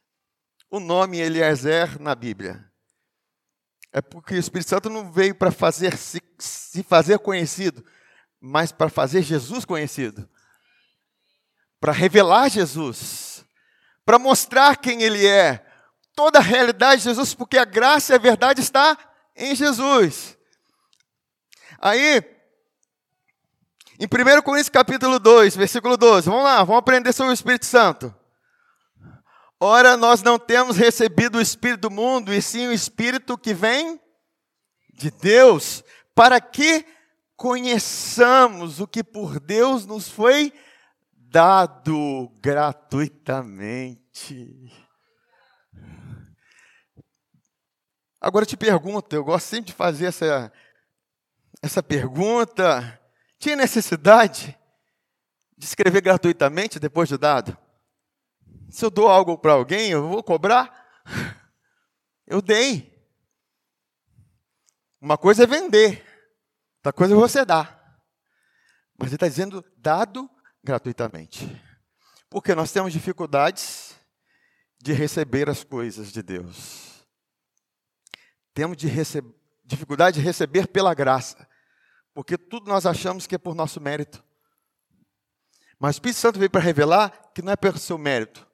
o 0.70 0.80
nome 0.80 1.20
Eliezer 1.20 2.02
na 2.02 2.16
Bíblia. 2.16 2.71
É 3.94 4.02
porque 4.02 4.36
o 4.36 4.40
Espírito 4.40 4.70
Santo 4.70 4.90
não 4.90 5.12
veio 5.12 5.36
para 5.36 5.52
fazer 5.52 5.98
se, 5.98 6.22
se 6.40 6.82
fazer 6.84 7.20
conhecido, 7.20 7.86
mas 8.40 8.72
para 8.72 8.90
fazer 8.90 9.22
Jesus 9.22 9.66
conhecido. 9.66 10.28
Para 11.80 11.92
revelar 11.92 12.50
Jesus, 12.50 13.44
para 14.06 14.18
mostrar 14.18 14.78
quem 14.78 15.02
ele 15.02 15.28
é, 15.28 15.66
toda 16.16 16.40
a 16.40 16.42
realidade 16.42 17.02
de 17.02 17.10
Jesus, 17.10 17.34
porque 17.34 17.58
a 17.58 17.66
graça 17.66 18.14
e 18.14 18.16
a 18.16 18.20
verdade 18.20 18.62
está 18.62 18.98
em 19.36 19.56
Jesus. 19.56 20.38
Aí, 21.80 22.24
em 24.00 24.06
1 24.06 24.42
Coríntios 24.42 24.70
capítulo 24.70 25.20
2, 25.20 25.56
versículo 25.56 25.98
12, 25.98 26.30
vamos 26.30 26.44
lá, 26.44 26.64
vamos 26.64 26.80
aprender 26.80 27.12
sobre 27.12 27.32
o 27.32 27.34
Espírito 27.34 27.66
Santo. 27.66 28.21
Ora, 29.64 29.96
nós 29.96 30.24
não 30.24 30.40
temos 30.40 30.76
recebido 30.76 31.38
o 31.38 31.42
Espírito 31.42 31.82
do 31.82 31.92
mundo, 31.92 32.34
e 32.34 32.42
sim 32.42 32.66
o 32.66 32.74
Espírito 32.74 33.38
que 33.38 33.54
vem 33.54 34.02
de 34.92 35.12
Deus, 35.12 35.84
para 36.16 36.42
que 36.42 36.84
conheçamos 37.36 38.80
o 38.80 38.88
que 38.88 39.04
por 39.04 39.40
Deus 39.40 39.86
nos 39.86 40.10
foi 40.10 40.52
dado 41.14 42.28
gratuitamente. 42.42 44.68
Agora 48.20 48.42
eu 48.42 48.48
te 48.48 48.58
pergunto, 48.58 49.16
eu 49.16 49.24
gosto 49.24 49.46
sempre 49.46 49.68
de 49.68 49.74
fazer 49.74 50.08
essa, 50.08 50.52
essa 51.62 51.84
pergunta. 51.84 53.00
Tinha 53.38 53.56
necessidade 53.56 54.58
de 55.56 55.66
escrever 55.68 56.02
gratuitamente 56.02 56.80
depois 56.80 57.08
de 57.08 57.16
dado? 57.16 57.56
Se 58.72 58.86
eu 58.86 58.90
dou 58.90 59.10
algo 59.10 59.38
para 59.38 59.52
alguém, 59.52 59.92
eu 59.92 60.08
vou 60.08 60.24
cobrar? 60.24 61.04
Eu 62.26 62.42
dei. 62.42 62.90
Uma 65.02 65.18
coisa 65.18 65.44
é 65.44 65.48
vender, 65.48 66.06
outra 66.78 66.94
coisa 66.94 67.14
é 67.14 67.18
você 67.18 67.44
dar. 67.44 68.00
Mas 68.98 69.08
ele 69.08 69.16
está 69.16 69.28
dizendo 69.28 69.66
dado 69.76 70.30
gratuitamente. 70.64 71.62
Porque 72.30 72.56
nós 72.56 72.72
temos 72.72 72.94
dificuldades 72.94 73.94
de 74.82 74.94
receber 74.94 75.50
as 75.50 75.64
coisas 75.64 76.12
de 76.12 76.24
Deus. 76.24 77.06
Temos 78.54 78.78
de 78.78 78.88
dificuldade 79.66 80.20
de 80.20 80.26
receber 80.26 80.68
pela 80.68 80.94
graça, 80.94 81.48
porque 82.14 82.38
tudo 82.38 82.70
nós 82.70 82.86
achamos 82.86 83.28
que 83.28 83.36
é 83.36 83.38
por 83.38 83.56
nosso 83.56 83.82
mérito. 83.82 84.24
Mas 85.80 85.96
o 85.96 85.98
Espírito 85.98 86.20
Santo 86.20 86.40
veio 86.40 86.52
para 86.52 86.62
revelar 86.62 87.32
que 87.34 87.42
não 87.42 87.52
é 87.52 87.56
pelo 87.56 87.78
seu 87.78 87.98
mérito. 87.98 88.51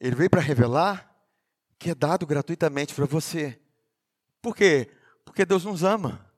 Ele 0.00 0.16
veio 0.16 0.30
para 0.30 0.40
revelar 0.40 1.08
que 1.78 1.90
é 1.90 1.94
dado 1.94 2.26
gratuitamente 2.26 2.94
para 2.94 3.06
você. 3.06 3.60
Por 4.42 4.54
quê? 4.54 4.90
Porque 5.24 5.44
Deus 5.44 5.64
nos 5.64 5.82
ama. 5.82 6.30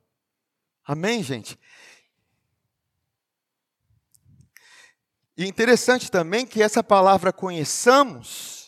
Amém, 0.84 1.22
gente? 1.22 1.58
E 5.36 5.46
interessante 5.46 6.10
também 6.10 6.46
que 6.46 6.62
essa 6.62 6.82
palavra 6.82 7.32
conheçamos 7.32 8.60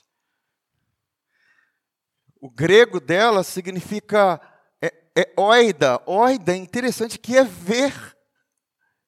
o 2.42 2.50
grego 2.50 2.98
dela 2.98 3.44
significa 3.44 4.40
é, 4.82 4.92
é 5.16 5.32
oida. 5.40 6.02
Oida 6.06 6.52
é 6.52 6.56
interessante 6.56 7.16
que 7.16 7.36
é 7.36 7.44
ver, 7.44 7.94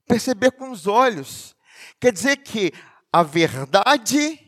perceber 0.06 0.52
com 0.52 0.70
os 0.70 0.86
olhos. 0.86 1.56
Quer 2.00 2.12
dizer 2.12 2.36
que 2.36 2.72
a 3.12 3.24
verdade 3.24 4.43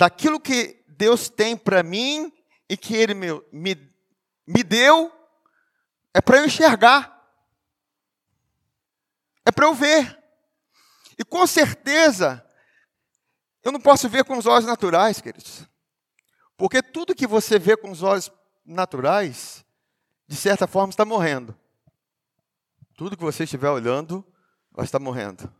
daquilo 0.00 0.40
que 0.40 0.82
Deus 0.88 1.28
tem 1.28 1.54
para 1.54 1.82
mim 1.82 2.32
e 2.70 2.74
que 2.74 2.96
Ele 2.96 3.12
me, 3.12 3.26
me, 3.52 3.94
me 4.46 4.62
deu 4.62 5.12
é 6.14 6.22
para 6.22 6.38
eu 6.38 6.46
enxergar, 6.46 7.22
é 9.44 9.52
para 9.52 9.66
eu 9.66 9.74
ver. 9.74 10.18
E 11.18 11.22
com 11.22 11.46
certeza, 11.46 12.42
eu 13.62 13.70
não 13.70 13.78
posso 13.78 14.08
ver 14.08 14.24
com 14.24 14.38
os 14.38 14.46
olhos 14.46 14.64
naturais, 14.64 15.20
queridos. 15.20 15.68
Porque 16.56 16.82
tudo 16.82 17.14
que 17.14 17.26
você 17.26 17.58
vê 17.58 17.76
com 17.76 17.90
os 17.90 18.02
olhos 18.02 18.32
naturais, 18.64 19.66
de 20.26 20.34
certa 20.34 20.66
forma, 20.66 20.88
está 20.88 21.04
morrendo. 21.04 21.54
Tudo 22.96 23.18
que 23.18 23.22
você 23.22 23.44
estiver 23.44 23.68
olhando, 23.68 24.26
vai 24.72 24.86
estar 24.86 24.98
morrendo. 24.98 25.54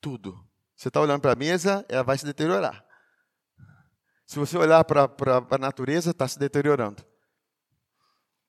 Tudo. 0.00 0.42
Você 0.74 0.88
está 0.88 1.02
olhando 1.02 1.20
para 1.20 1.32
a 1.32 1.36
mesa, 1.36 1.84
ela 1.86 2.02
vai 2.02 2.16
se 2.16 2.24
deteriorar. 2.24 2.82
Se 4.26 4.38
você 4.38 4.56
olhar 4.56 4.84
para 4.84 5.10
a 5.50 5.58
natureza, 5.58 6.10
está 6.10 6.26
se 6.26 6.38
deteriorando. 6.38 7.04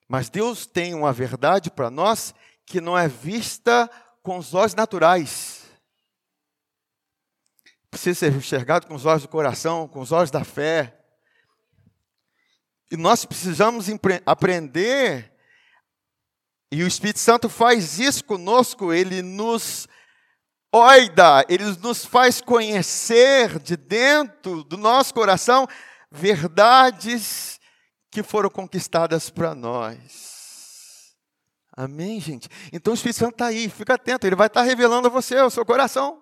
Mas 0.07 0.29
Deus 0.29 0.65
tem 0.65 0.93
uma 0.93 1.11
verdade 1.11 1.71
para 1.71 1.89
nós 1.89 2.33
que 2.65 2.79
não 2.79 2.97
é 2.97 3.07
vista 3.07 3.89
com 4.21 4.37
os 4.37 4.53
olhos 4.53 4.75
naturais. 4.75 5.63
Precisa 7.89 8.19
ser 8.19 8.33
enxergado 8.33 8.87
com 8.87 8.95
os 8.95 9.05
olhos 9.05 9.23
do 9.23 9.27
coração, 9.27 9.87
com 9.87 9.99
os 9.99 10.11
olhos 10.11 10.31
da 10.31 10.43
fé. 10.43 10.99
E 12.91 12.97
nós 12.97 13.25
precisamos 13.25 13.87
aprender, 14.25 15.33
e 16.71 16.83
o 16.83 16.87
Espírito 16.87 17.19
Santo 17.19 17.49
faz 17.49 17.99
isso 17.99 18.23
conosco, 18.23 18.93
ele 18.93 19.21
nos 19.21 19.87
oida, 20.73 21.45
ele 21.47 21.65
nos 21.77 22.03
faz 22.03 22.41
conhecer 22.41 23.59
de 23.59 23.77
dentro 23.77 24.63
do 24.63 24.75
nosso 24.75 25.13
coração 25.13 25.67
verdades 26.11 27.59
que 28.09 28.23
foram 28.23 28.49
conquistadas 28.49 29.29
para 29.29 29.53
nós. 29.53 31.15
Amém, 31.75 32.19
gente? 32.19 32.49
Então 32.71 32.91
o 32.91 32.95
Espírito 32.95 33.19
Santo 33.19 33.33
está 33.33 33.47
aí, 33.47 33.69
fica 33.69 33.93
atento, 33.93 34.25
ele 34.25 34.35
vai 34.35 34.47
estar 34.47 34.61
tá 34.61 34.65
revelando 34.65 35.07
a 35.07 35.11
você, 35.11 35.39
o 35.39 35.49
seu 35.49 35.65
coração. 35.65 36.21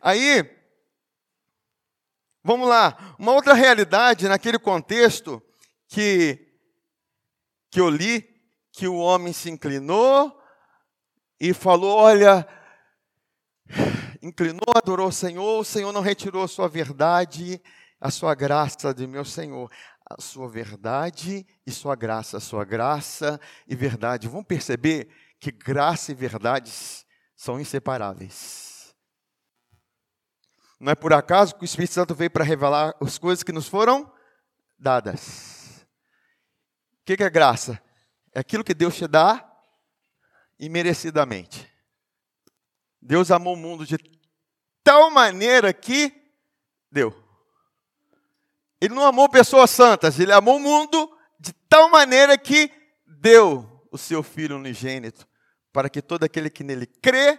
Aí, 0.00 0.48
vamos 2.42 2.68
lá, 2.68 3.16
uma 3.18 3.32
outra 3.32 3.54
realidade 3.54 4.28
naquele 4.28 4.58
contexto 4.58 5.42
que, 5.88 6.38
que 7.70 7.80
eu 7.80 7.88
li, 7.88 8.28
que 8.72 8.86
o 8.86 8.96
homem 8.96 9.32
se 9.32 9.50
inclinou 9.50 10.36
e 11.40 11.52
falou: 11.52 11.96
Olha, 11.96 12.46
inclinou, 14.22 14.72
adorou 14.74 15.08
o 15.08 15.12
Senhor, 15.12 15.60
o 15.60 15.64
Senhor 15.64 15.92
não 15.92 16.00
retirou 16.00 16.44
a 16.44 16.48
sua 16.48 16.68
verdade, 16.68 17.60
a 18.00 18.10
sua 18.10 18.34
graça 18.34 18.94
de 18.94 19.06
meu 19.06 19.24
Senhor. 19.24 19.70
A 20.04 20.20
sua 20.20 20.48
verdade 20.48 21.46
e 21.66 21.70
sua 21.70 21.94
graça, 21.94 22.36
a 22.36 22.40
sua 22.40 22.64
graça 22.64 23.40
e 23.66 23.74
verdade. 23.74 24.28
Vamos 24.28 24.46
perceber 24.46 25.08
que 25.40 25.50
graça 25.50 26.12
e 26.12 26.14
verdades 26.14 27.06
são 27.34 27.58
inseparáveis. 27.58 28.94
Não 30.78 30.92
é 30.92 30.94
por 30.94 31.12
acaso 31.12 31.54
que 31.54 31.62
o 31.62 31.64
Espírito 31.64 31.94
Santo 31.94 32.14
veio 32.14 32.30
para 32.30 32.44
revelar 32.44 32.94
as 33.00 33.16
coisas 33.16 33.42
que 33.42 33.52
nos 33.52 33.68
foram 33.68 34.12
dadas. 34.78 35.86
O 37.00 37.04
que 37.04 37.22
é 37.22 37.30
graça? 37.30 37.80
É 38.34 38.40
aquilo 38.40 38.64
que 38.64 38.74
Deus 38.74 38.96
te 38.96 39.06
dá 39.06 39.48
imerecidamente. 40.58 41.71
Deus 43.02 43.32
amou 43.32 43.54
o 43.54 43.58
mundo 43.58 43.84
de 43.84 43.98
tal 44.84 45.10
maneira 45.10 45.72
que 45.72 46.12
deu. 46.90 47.12
Ele 48.80 48.94
não 48.94 49.04
amou 49.04 49.28
pessoas 49.28 49.70
santas, 49.70 50.20
ele 50.20 50.32
amou 50.32 50.56
o 50.56 50.60
mundo 50.60 51.10
de 51.38 51.52
tal 51.68 51.90
maneira 51.90 52.38
que 52.38 52.70
deu 53.06 53.68
o 53.90 53.98
seu 53.98 54.22
Filho 54.22 54.56
unigênito, 54.56 55.26
para 55.72 55.90
que 55.90 56.00
todo 56.00 56.22
aquele 56.22 56.48
que 56.48 56.62
nele 56.62 56.86
crê 56.86 57.38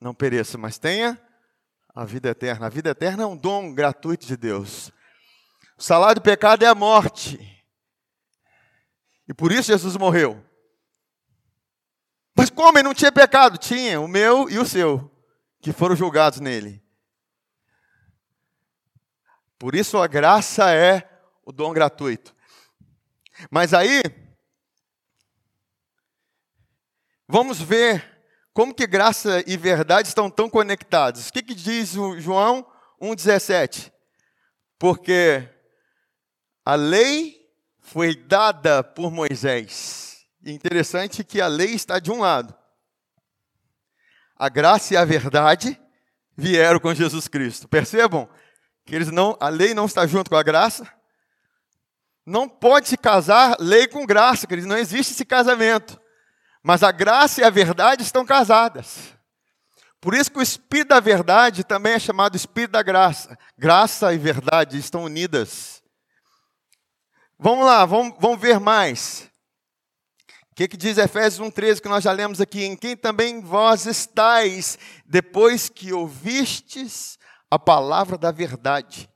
não 0.00 0.12
pereça, 0.12 0.58
mas 0.58 0.76
tenha 0.76 1.20
a 1.94 2.04
vida 2.04 2.28
eterna. 2.30 2.66
A 2.66 2.68
vida 2.68 2.90
eterna 2.90 3.22
é 3.22 3.26
um 3.26 3.36
dom 3.36 3.72
gratuito 3.72 4.26
de 4.26 4.36
Deus. 4.36 4.90
O 5.78 5.82
salário 5.82 6.16
do 6.16 6.24
pecado 6.24 6.64
é 6.64 6.66
a 6.66 6.74
morte. 6.74 7.38
E 9.28 9.32
por 9.32 9.52
isso 9.52 9.68
Jesus 9.68 9.96
morreu. 9.96 10.44
Mas 12.36 12.50
como 12.50 12.76
ele 12.76 12.88
não 12.88 12.94
tinha 12.94 13.12
pecado? 13.12 13.56
Tinha, 13.56 14.00
o 14.00 14.08
meu 14.08 14.50
e 14.50 14.58
o 14.58 14.66
seu, 14.66 15.10
que 15.60 15.72
foram 15.72 15.94
julgados 15.94 16.40
nele. 16.40 16.82
Por 19.58 19.74
isso 19.74 19.98
a 19.98 20.06
graça 20.06 20.72
é 20.72 21.08
o 21.44 21.52
dom 21.52 21.72
gratuito. 21.72 22.34
Mas 23.50 23.72
aí, 23.72 24.02
vamos 27.28 27.60
ver 27.60 28.12
como 28.52 28.74
que 28.74 28.86
graça 28.86 29.42
e 29.46 29.56
verdade 29.56 30.08
estão 30.08 30.28
tão 30.28 30.50
conectados. 30.50 31.28
O 31.28 31.32
que, 31.32 31.42
que 31.42 31.54
diz 31.54 31.96
o 31.96 32.18
João 32.18 32.66
1,17? 33.00 33.92
Porque 34.78 35.48
a 36.64 36.74
lei 36.74 37.48
foi 37.80 38.14
dada 38.16 38.82
por 38.82 39.10
Moisés 39.10 40.13
interessante 40.44 41.24
que 41.24 41.40
a 41.40 41.46
lei 41.46 41.74
está 41.74 41.98
de 41.98 42.10
um 42.10 42.20
lado. 42.20 42.54
A 44.36 44.48
graça 44.48 44.94
e 44.94 44.96
a 44.96 45.04
verdade 45.04 45.80
vieram 46.36 46.80
com 46.80 46.94
Jesus 46.94 47.28
Cristo. 47.28 47.68
Percebam 47.68 48.28
que 48.84 48.94
eles 48.94 49.10
não, 49.10 49.36
a 49.40 49.48
lei 49.48 49.72
não 49.72 49.86
está 49.86 50.06
junto 50.06 50.28
com 50.28 50.36
a 50.36 50.42
graça. 50.42 50.86
Não 52.26 52.48
pode 52.48 52.88
se 52.88 52.96
casar 52.96 53.56
lei 53.60 53.86
com 53.86 54.06
graça, 54.06 54.46
queridos, 54.46 54.68
não 54.68 54.78
existe 54.78 55.12
esse 55.12 55.24
casamento. 55.24 56.00
Mas 56.62 56.82
a 56.82 56.90
graça 56.90 57.42
e 57.42 57.44
a 57.44 57.50
verdade 57.50 58.02
estão 58.02 58.24
casadas. 58.24 59.14
Por 60.00 60.14
isso 60.14 60.30
que 60.30 60.38
o 60.38 60.42
Espírito 60.42 60.88
da 60.88 61.00
verdade 61.00 61.64
também 61.64 61.94
é 61.94 61.98
chamado 61.98 62.36
Espírito 62.36 62.72
da 62.72 62.82
graça. 62.82 63.38
Graça 63.56 64.12
e 64.12 64.18
verdade 64.18 64.78
estão 64.78 65.04
unidas. 65.04 65.82
Vamos 67.38 67.66
lá, 67.66 67.84
vamos, 67.84 68.14
vamos 68.18 68.40
ver 68.40 68.58
mais. 68.58 69.30
O 70.54 70.56
que, 70.56 70.68
que 70.68 70.76
diz 70.76 70.98
Efésios 70.98 71.44
1,13 71.48 71.80
que 71.80 71.88
nós 71.88 72.04
já 72.04 72.12
lemos 72.12 72.40
aqui? 72.40 72.62
Em 72.62 72.76
quem 72.76 72.96
também 72.96 73.40
vós 73.40 73.86
estáis, 73.86 74.78
depois 75.04 75.68
que 75.68 75.92
ouvistes 75.92 77.18
a 77.50 77.58
palavra 77.58 78.16
da 78.16 78.30
verdade, 78.30 79.10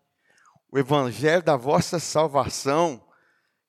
o 0.68 0.76
evangelho 0.76 1.40
da 1.40 1.54
vossa 1.56 2.00
salvação, 2.00 3.00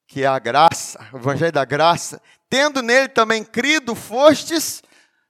que 0.08 0.23
é 0.23 0.25
a 0.25 0.39
graça, 0.39 0.97
o 1.13 1.17
evangelho 1.17 1.51
da 1.51 1.63
graça, 1.63 2.19
tendo 2.49 2.82
nele 2.82 3.08
também 3.08 3.43
crido, 3.43 3.93
fostes 3.93 4.82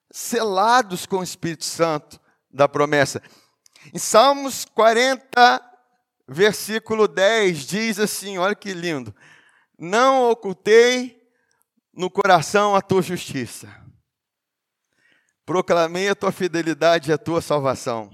selados 0.10 1.06
com 1.06 1.18
o 1.18 1.24
Espírito 1.24 1.66
Santo 1.66 2.22
da 2.50 2.70
promessa. 2.70 3.22
Em 3.94 4.00
Salmos 4.00 4.64
40, 4.64 5.62
versículo 6.26 7.06
10, 7.06 7.68
diz 7.68 8.00
assim: 8.00 8.38
olha 8.38 8.56
que 8.56 8.74
lindo. 8.74 9.14
Não 9.78 10.32
ocultei 10.32 11.19
no 12.00 12.10
coração 12.10 12.78
a 12.78 12.82
tua 12.82 13.02
justiça. 13.02 13.68
Proclamei 15.46 16.08
a 16.08 16.16
tua 16.16 16.32
fidelidade 16.32 17.10
e 17.10 17.14
a 17.14 17.18
tua 17.18 17.42
salvação. 17.42 18.10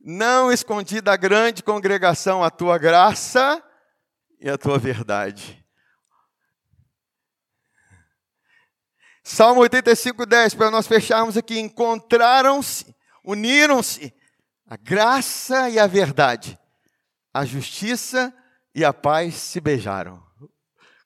Não 0.00 0.50
escondi 0.50 1.00
da 1.00 1.16
grande 1.16 1.62
congregação 1.62 2.42
a 2.42 2.50
tua 2.50 2.76
graça 2.78 3.62
e 4.40 4.50
a 4.50 4.58
tua 4.58 4.76
verdade. 4.76 5.64
Salmo 9.22 9.60
85, 9.60 10.26
10, 10.26 10.54
para 10.54 10.72
nós 10.72 10.88
fecharmos 10.88 11.36
aqui. 11.36 11.60
Encontraram-se, 11.60 12.92
uniram-se 13.24 14.12
a 14.66 14.76
graça 14.76 15.70
e 15.70 15.78
a 15.78 15.86
verdade, 15.86 16.58
a 17.32 17.44
justiça 17.44 18.34
e 18.74 18.84
a 18.84 18.92
paz 18.92 19.36
se 19.36 19.60
beijaram. 19.60 20.20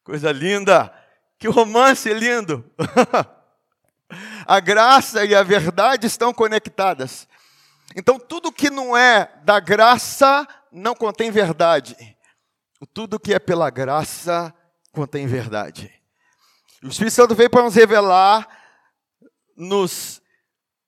Coisa 0.03 0.33
linda! 0.33 0.99
Que 1.41 1.49
romance 1.49 2.13
lindo! 2.13 2.71
a 4.47 4.61
graça 4.61 5.25
e 5.25 5.35
a 5.35 5.43
verdade 5.43 6.07
estão 6.07 6.35
conectadas. 6.35 7.27
Então, 7.97 8.21
tudo 8.21 8.53
que 8.53 8.69
não 8.69 8.95
é 8.95 9.41
da 9.43 9.59
graça 9.59 10.47
não 10.71 10.95
contém 10.95 11.31
verdade. 11.31 11.97
Tudo 12.93 13.19
que 13.19 13.33
é 13.33 13.39
pela 13.39 13.71
graça 13.71 14.55
contém 14.93 15.27
verdade. 15.27 15.91
O 16.83 16.89
Espírito 16.89 17.15
Santo 17.15 17.35
veio 17.35 17.49
para 17.49 17.63
nos 17.63 17.75
revelar, 17.75 18.47
nos, 19.57 20.21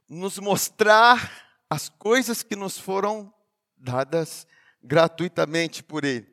nos 0.07 0.39
mostrar 0.39 1.57
as 1.71 1.89
coisas 1.89 2.43
que 2.43 2.55
nos 2.55 2.79
foram 2.79 3.33
dadas 3.75 4.47
gratuitamente 4.83 5.83
por 5.83 6.05
Ele. 6.05 6.31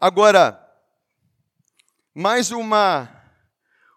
Agora, 0.00 0.61
mais 2.14 2.50
uma, 2.50 3.08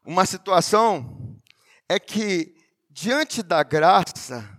uma 0.05 0.25
situação 0.25 1.41
é 1.87 1.99
que, 1.99 2.55
diante 2.89 3.43
da 3.43 3.61
graça, 3.61 4.57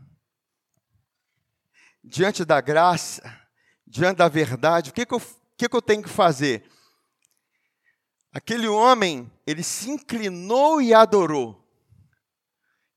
diante 2.04 2.44
da 2.44 2.60
graça, 2.60 3.22
diante 3.86 4.18
da 4.18 4.28
verdade, 4.28 4.90
o 4.90 4.92
que, 4.92 5.06
que, 5.06 5.14
eu, 5.14 5.20
que, 5.56 5.68
que 5.68 5.76
eu 5.76 5.82
tenho 5.82 6.02
que 6.02 6.08
fazer? 6.08 6.70
Aquele 8.30 8.68
homem, 8.68 9.32
ele 9.46 9.62
se 9.62 9.90
inclinou 9.90 10.82
e 10.82 10.92
adorou. 10.92 11.66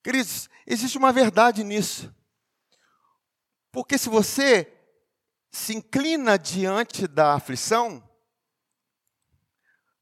Queridos, 0.04 0.50
existe 0.68 0.98
uma 0.98 1.14
verdade 1.14 1.64
nisso. 1.64 2.14
Porque 3.72 3.98
se 3.98 4.10
você 4.10 4.76
se 5.52 5.74
inclina 5.74 6.38
diante 6.38 7.08
da 7.08 7.34
aflição, 7.34 8.09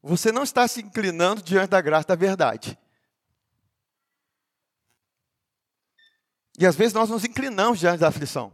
você 0.08 0.32
não 0.32 0.42
está 0.42 0.66
se 0.66 0.80
inclinando 0.80 1.42
diante 1.42 1.68
da 1.68 1.80
graça 1.82 2.08
da 2.08 2.14
verdade. 2.14 2.78
E 6.58 6.66
às 6.66 6.74
vezes 6.74 6.94
nós 6.94 7.10
nos 7.10 7.24
inclinamos 7.24 7.78
diante 7.78 8.00
da 8.00 8.08
aflição. 8.08 8.52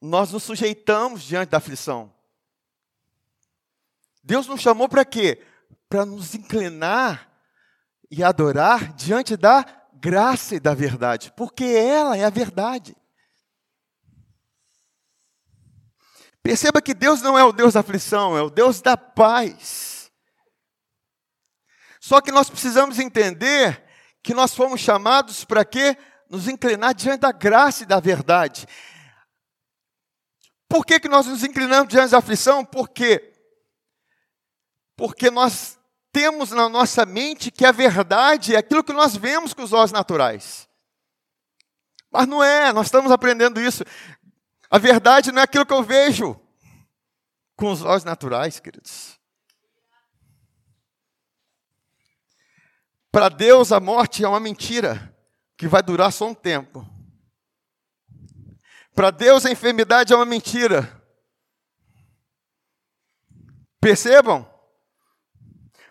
Nós 0.00 0.32
nos 0.32 0.42
sujeitamos 0.44 1.22
diante 1.22 1.50
da 1.50 1.58
aflição. 1.58 2.12
Deus 4.24 4.46
nos 4.46 4.60
chamou 4.60 4.88
para 4.88 5.04
quê? 5.04 5.44
Para 5.88 6.06
nos 6.06 6.34
inclinar 6.34 7.30
e 8.10 8.24
adorar 8.24 8.94
diante 8.94 9.36
da 9.36 9.64
graça 9.92 10.54
e 10.54 10.60
da 10.60 10.72
verdade, 10.72 11.32
porque 11.36 11.64
ela 11.64 12.16
é 12.16 12.24
a 12.24 12.30
verdade. 12.30 12.96
Perceba 16.48 16.80
que 16.80 16.94
Deus 16.94 17.20
não 17.20 17.38
é 17.38 17.44
o 17.44 17.52
Deus 17.52 17.74
da 17.74 17.80
aflição, 17.80 18.34
é 18.34 18.40
o 18.40 18.48
Deus 18.48 18.80
da 18.80 18.96
paz. 18.96 20.10
Só 22.00 22.22
que 22.22 22.32
nós 22.32 22.48
precisamos 22.48 22.98
entender 22.98 23.84
que 24.22 24.32
nós 24.32 24.54
fomos 24.54 24.80
chamados 24.80 25.44
para 25.44 25.62
quê? 25.62 25.94
Nos 26.30 26.48
inclinar 26.48 26.94
diante 26.94 27.20
da 27.20 27.32
graça 27.32 27.82
e 27.82 27.86
da 27.86 28.00
verdade. 28.00 28.66
Por 30.66 30.86
que, 30.86 30.98
que 30.98 31.06
nós 31.06 31.26
nos 31.26 31.44
inclinamos 31.44 31.88
diante 31.88 32.12
da 32.12 32.16
aflição? 32.16 32.64
Porque 32.64 33.30
porque 34.96 35.30
nós 35.30 35.78
temos 36.10 36.50
na 36.50 36.66
nossa 36.66 37.04
mente 37.04 37.50
que 37.50 37.66
a 37.66 37.72
verdade 37.72 38.54
é 38.54 38.58
aquilo 38.58 38.82
que 38.82 38.94
nós 38.94 39.14
vemos 39.14 39.52
com 39.52 39.64
os 39.64 39.74
olhos 39.74 39.92
naturais. 39.92 40.66
Mas 42.10 42.26
não 42.26 42.42
é, 42.42 42.72
nós 42.72 42.86
estamos 42.86 43.12
aprendendo 43.12 43.60
isso. 43.60 43.84
A 44.70 44.78
verdade 44.78 45.32
não 45.32 45.40
é 45.40 45.44
aquilo 45.44 45.64
que 45.64 45.72
eu 45.72 45.82
vejo 45.82 46.38
com 47.56 47.70
os 47.70 47.82
olhos 47.82 48.04
naturais, 48.04 48.60
queridos. 48.60 49.18
Para 53.10 53.28
Deus, 53.28 53.72
a 53.72 53.80
morte 53.80 54.22
é 54.22 54.28
uma 54.28 54.38
mentira 54.38 55.16
que 55.56 55.66
vai 55.66 55.82
durar 55.82 56.12
só 56.12 56.28
um 56.28 56.34
tempo. 56.34 56.86
Para 58.94 59.10
Deus, 59.10 59.46
a 59.46 59.50
enfermidade 59.50 60.12
é 60.12 60.16
uma 60.16 60.26
mentira. 60.26 61.02
Percebam? 63.80 64.46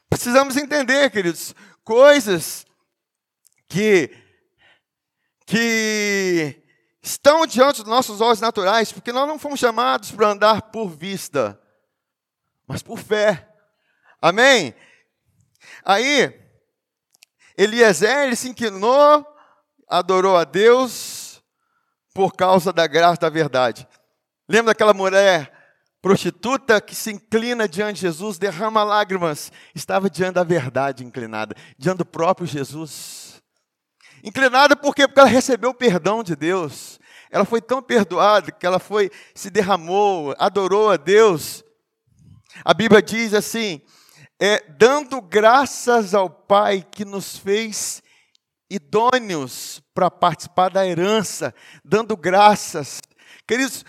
Precisamos 0.09 0.55
entender, 0.55 1.09
queridos, 1.09 1.53
coisas 1.83 2.65
que 3.67 4.11
que 5.45 6.66
estão 7.07 7.47
diante 7.47 7.81
dos 7.81 7.89
nossos 7.89 8.21
olhos 8.21 8.41
naturais, 8.41 8.91
porque 8.91 9.11
nós 9.11 9.27
não 9.27 9.39
fomos 9.39 9.59
chamados 9.59 10.11
para 10.11 10.29
andar 10.29 10.61
por 10.63 10.89
vista, 10.89 11.59
mas 12.67 12.83
por 12.83 12.99
fé. 12.99 13.47
Amém? 14.21 14.75
Aí, 15.83 16.33
Eliezer, 17.57 18.25
ele 18.25 18.35
se 18.35 18.49
inclinou, 18.49 19.25
adorou 19.87 20.37
a 20.37 20.43
Deus 20.43 21.41
por 22.13 22.33
causa 22.33 22.73
da 22.73 22.85
graça 22.87 23.21
da 23.21 23.29
verdade. 23.29 23.87
Lembra 24.47 24.73
daquela 24.73 24.93
mulher 24.93 25.53
prostituta 26.01 26.79
que 26.79 26.95
se 26.95 27.11
inclina 27.11 27.67
diante 27.67 27.95
de 27.95 28.01
Jesus, 28.01 28.37
derrama 28.37 28.83
lágrimas, 28.83 29.51
estava 29.73 30.09
diante 30.09 30.35
da 30.35 30.43
verdade 30.43 31.03
inclinada, 31.03 31.55
diante 31.77 31.97
do 31.97 32.05
próprio 32.05 32.47
Jesus. 32.47 33.26
Inclinada 34.27 34.75
por 34.75 34.93
quê? 34.93 35.07
Porque 35.07 35.21
ela 35.21 35.29
recebeu 35.29 35.69
o 35.69 35.73
perdão 35.73 36.21
de 36.21 36.35
Deus. 36.35 36.99
Ela 37.31 37.45
foi 37.45 37.61
tão 37.61 37.81
perdoada 37.81 38.51
que 38.51 38.65
ela 38.65 38.77
foi, 38.77 39.09
se 39.33 39.49
derramou, 39.49 40.35
adorou 40.37 40.91
a 40.91 40.97
Deus. 40.97 41.63
A 42.65 42.73
Bíblia 42.73 43.01
diz 43.01 43.33
assim: 43.33 43.81
é, 44.37 44.61
dando 44.77 45.21
graças 45.21 46.13
ao 46.13 46.29
Pai 46.29 46.85
que 46.91 47.05
nos 47.05 47.37
fez 47.37 48.03
idôneos 48.69 49.81
para 49.93 50.11
participar 50.11 50.71
da 50.71 50.85
herança, 50.85 51.55
dando 51.85 52.17
graças. 52.17 52.99
Queridos, 53.47 53.85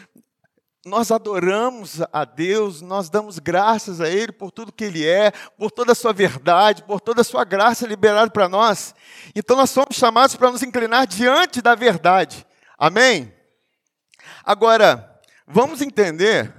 nós 0.86 1.10
adoramos 1.10 2.00
a 2.12 2.24
Deus, 2.24 2.80
nós 2.80 3.10
damos 3.10 3.38
graças 3.38 4.00
a 4.00 4.08
Ele 4.08 4.32
por 4.32 4.50
tudo 4.50 4.72
que 4.72 4.84
Ele 4.84 5.06
é, 5.06 5.30
por 5.30 5.70
toda 5.70 5.92
a 5.92 5.94
Sua 5.94 6.12
verdade, 6.12 6.84
por 6.84 7.00
toda 7.00 7.20
a 7.20 7.24
Sua 7.24 7.44
graça 7.44 7.86
liberada 7.86 8.30
para 8.30 8.48
nós. 8.48 8.94
Então 9.34 9.56
nós 9.56 9.70
somos 9.70 9.96
chamados 9.96 10.36
para 10.36 10.50
nos 10.50 10.62
inclinar 10.62 11.06
diante 11.06 11.60
da 11.60 11.74
verdade. 11.74 12.46
Amém? 12.78 13.32
Agora, 14.44 15.20
vamos 15.46 15.82
entender. 15.82 16.54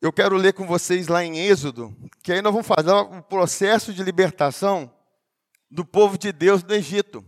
Eu 0.00 0.12
quero 0.12 0.36
ler 0.36 0.52
com 0.52 0.66
vocês 0.66 1.08
lá 1.08 1.24
em 1.24 1.38
Êxodo, 1.38 1.96
que 2.22 2.32
aí 2.32 2.42
nós 2.42 2.52
vamos 2.52 2.66
fazer 2.66 2.92
um 2.92 3.22
processo 3.22 3.92
de 3.92 4.02
libertação 4.04 4.92
do 5.70 5.84
povo 5.84 6.18
de 6.18 6.32
Deus 6.32 6.62
do 6.62 6.74
Egito. 6.74 7.24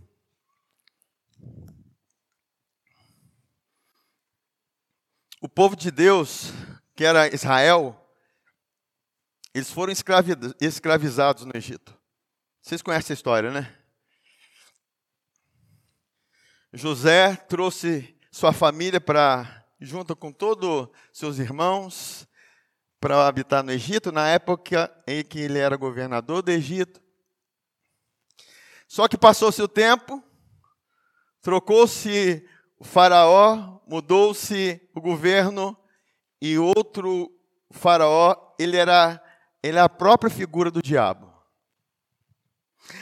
O 5.41 5.47
povo 5.47 5.73
de 5.73 5.89
Deus, 5.89 6.51
que 6.93 7.05
era 7.05 7.33
Israel, 7.33 7.95
eles 9.53 9.71
foram 9.71 9.93
escravizados 10.59 11.45
no 11.45 11.55
Egito. 11.55 11.97
Vocês 12.61 12.81
conhecem 12.81 13.13
a 13.13 13.15
história, 13.15 13.49
né? 13.49 13.73
José 16.73 17.37
trouxe 17.37 18.19
sua 18.29 18.51
família 18.51 18.99
para, 18.99 19.65
junto 19.79 20.13
com 20.13 20.29
todos 20.29 20.89
seus 21.13 21.39
irmãos, 21.39 22.27
para 22.99 23.25
habitar 23.25 23.63
no 23.63 23.71
Egito, 23.71 24.11
na 24.11 24.27
época 24.27 24.93
em 25.07 25.23
que 25.23 25.39
ele 25.39 25.57
era 25.57 25.77
governador 25.77 26.41
do 26.41 26.51
Egito. 26.51 27.01
Só 28.89 29.07
que 29.07 29.17
passou-se 29.17 29.61
o 29.61 29.69
tempo, 29.69 30.21
trocou-se 31.41 32.45
o 32.79 32.85
faraó, 32.85 33.81
mudou-se 33.85 34.81
o 34.95 35.01
governo 35.01 35.77
e 36.41 36.57
outro 36.57 37.29
faraó, 37.69 38.55
ele 38.57 38.77
era, 38.77 39.21
ele 39.61 39.77
é 39.77 39.81
a 39.81 39.89
própria 39.89 40.31
figura 40.31 40.71
do 40.71 40.81
diabo. 40.81 41.29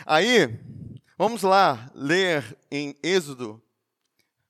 Aí, 0.03 0.59
vamos 1.15 1.43
lá 1.43 1.91
ler 1.93 2.57
em 2.71 2.97
Êxodo, 3.03 3.61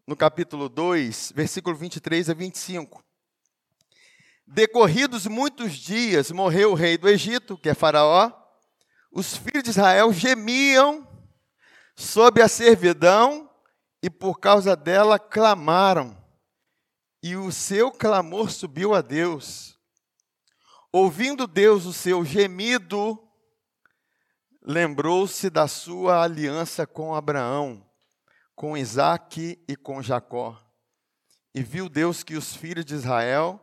no 0.08 0.16
capítulo 0.16 0.70
2, 0.70 1.34
versículo 1.36 1.76
23 1.76 2.30
a 2.30 2.34
25. 2.34 3.04
Decorridos 4.48 5.28
muitos 5.28 5.74
dias, 5.74 6.32
morreu 6.32 6.72
o 6.72 6.76
rei 6.76 6.98
do 6.98 7.10
Egito, 7.10 7.58
que 7.58 7.68
é 7.68 7.74
Faraó. 7.74 8.32
Os 9.12 9.36
filhos 9.36 9.64
de 9.64 9.72
Israel 9.72 10.14
gemiam 10.14 11.06
sob 11.94 12.42
a 12.42 12.48
servidão 12.48 13.47
e 14.02 14.10
por 14.10 14.40
causa 14.40 14.76
dela 14.76 15.18
clamaram, 15.18 16.16
e 17.22 17.36
o 17.36 17.52
seu 17.52 17.92
clamor 17.92 18.52
subiu 18.52 18.94
a 18.94 19.02
Deus. 19.02 19.78
Ouvindo 20.92 21.48
Deus 21.48 21.86
o 21.86 21.94
seu 21.94 22.24
gemido, 22.24 23.22
lembrou-se 24.62 25.50
da 25.50 25.68
sua 25.68 26.24
aliança 26.24 26.86
com 26.86 27.16
Abraão, 27.16 27.86
com 28.56 28.78
Isaque 28.78 29.64
e 29.68 29.76
com 29.76 30.02
Jacó. 30.02 30.62
E 31.54 31.64
viu 31.64 31.90
Deus 31.90 32.24
que 32.24 32.36
os 32.36 32.56
filhos 32.56 32.86
de 32.86 32.94
Israel, 32.94 33.60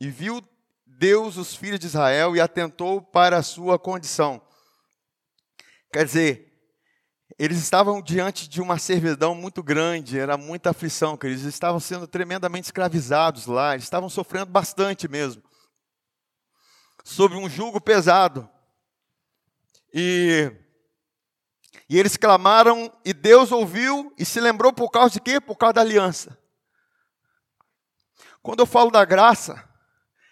e 0.00 0.10
viu 0.10 0.42
Deus 0.84 1.36
os 1.36 1.54
filhos 1.54 1.80
de 1.80 1.86
Israel 1.86 2.36
e 2.36 2.40
atentou 2.40 3.00
para 3.00 3.38
a 3.38 3.42
sua 3.42 3.78
condição. 3.78 4.40
Quer 5.92 6.04
dizer, 6.04 6.53
eles 7.38 7.58
estavam 7.58 8.00
diante 8.00 8.48
de 8.48 8.60
uma 8.60 8.78
servidão 8.78 9.34
muito 9.34 9.62
grande, 9.62 10.18
era 10.18 10.36
muita 10.36 10.70
aflição, 10.70 11.16
que 11.16 11.26
eles 11.26 11.42
estavam 11.42 11.80
sendo 11.80 12.06
tremendamente 12.06 12.66
escravizados 12.66 13.46
lá, 13.46 13.74
eles 13.74 13.84
estavam 13.84 14.08
sofrendo 14.08 14.46
bastante 14.46 15.08
mesmo, 15.08 15.42
sob 17.02 17.34
um 17.34 17.48
jugo 17.48 17.80
pesado. 17.80 18.48
E, 19.92 20.52
e 21.88 21.98
eles 21.98 22.16
clamaram, 22.16 22.92
e 23.04 23.12
Deus 23.12 23.50
ouviu 23.50 24.12
e 24.16 24.24
se 24.24 24.40
lembrou 24.40 24.72
por 24.72 24.90
causa 24.90 25.14
de 25.14 25.20
quê? 25.20 25.40
Por 25.40 25.56
causa 25.56 25.74
da 25.74 25.80
aliança. 25.80 26.38
Quando 28.42 28.60
eu 28.60 28.66
falo 28.66 28.90
da 28.90 29.04
graça, 29.04 29.68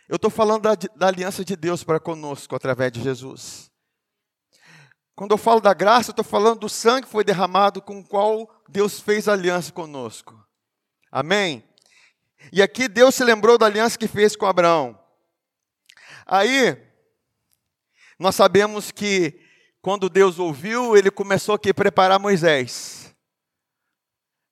eu 0.09 0.17
estou 0.17 0.31
falando 0.31 0.63
da, 0.63 0.75
da 0.95 1.07
aliança 1.09 1.45
de 1.45 1.57
Deus 1.57 1.83
para 1.83 1.99
conosco 1.99 2.55
através 2.55 2.93
de 2.93 3.03
Jesus. 3.03 3.72
Quando 5.23 5.31
eu 5.31 5.39
falo 5.39 5.61
da 5.61 5.73
graça, 5.73 6.11
eu 6.11 6.13
estou 6.15 6.25
falando 6.25 6.59
do 6.59 6.69
sangue 6.69 7.07
que 7.07 7.13
foi 7.13 7.23
derramado 7.23 7.81
com 7.81 8.01
o 8.01 8.05
qual 8.05 8.51
Deus 8.69 8.99
fez 8.99 9.29
aliança 9.29 9.71
conosco. 9.71 10.37
Amém? 11.13 11.63
E 12.53 12.61
aqui 12.61 12.89
Deus 12.89 13.15
se 13.15 13.23
lembrou 13.23 13.57
da 13.57 13.67
aliança 13.67 13.97
que 13.97 14.09
fez 14.09 14.35
com 14.35 14.47
Abraão. 14.47 14.99
Aí, 16.27 16.77
nós 18.19 18.35
sabemos 18.35 18.91
que 18.91 19.41
quando 19.81 20.09
Deus 20.11 20.41
ouviu, 20.41 20.97
ele 20.97 21.09
começou 21.09 21.55
a 21.55 21.73
preparar 21.73 22.19
Moisés. 22.19 23.15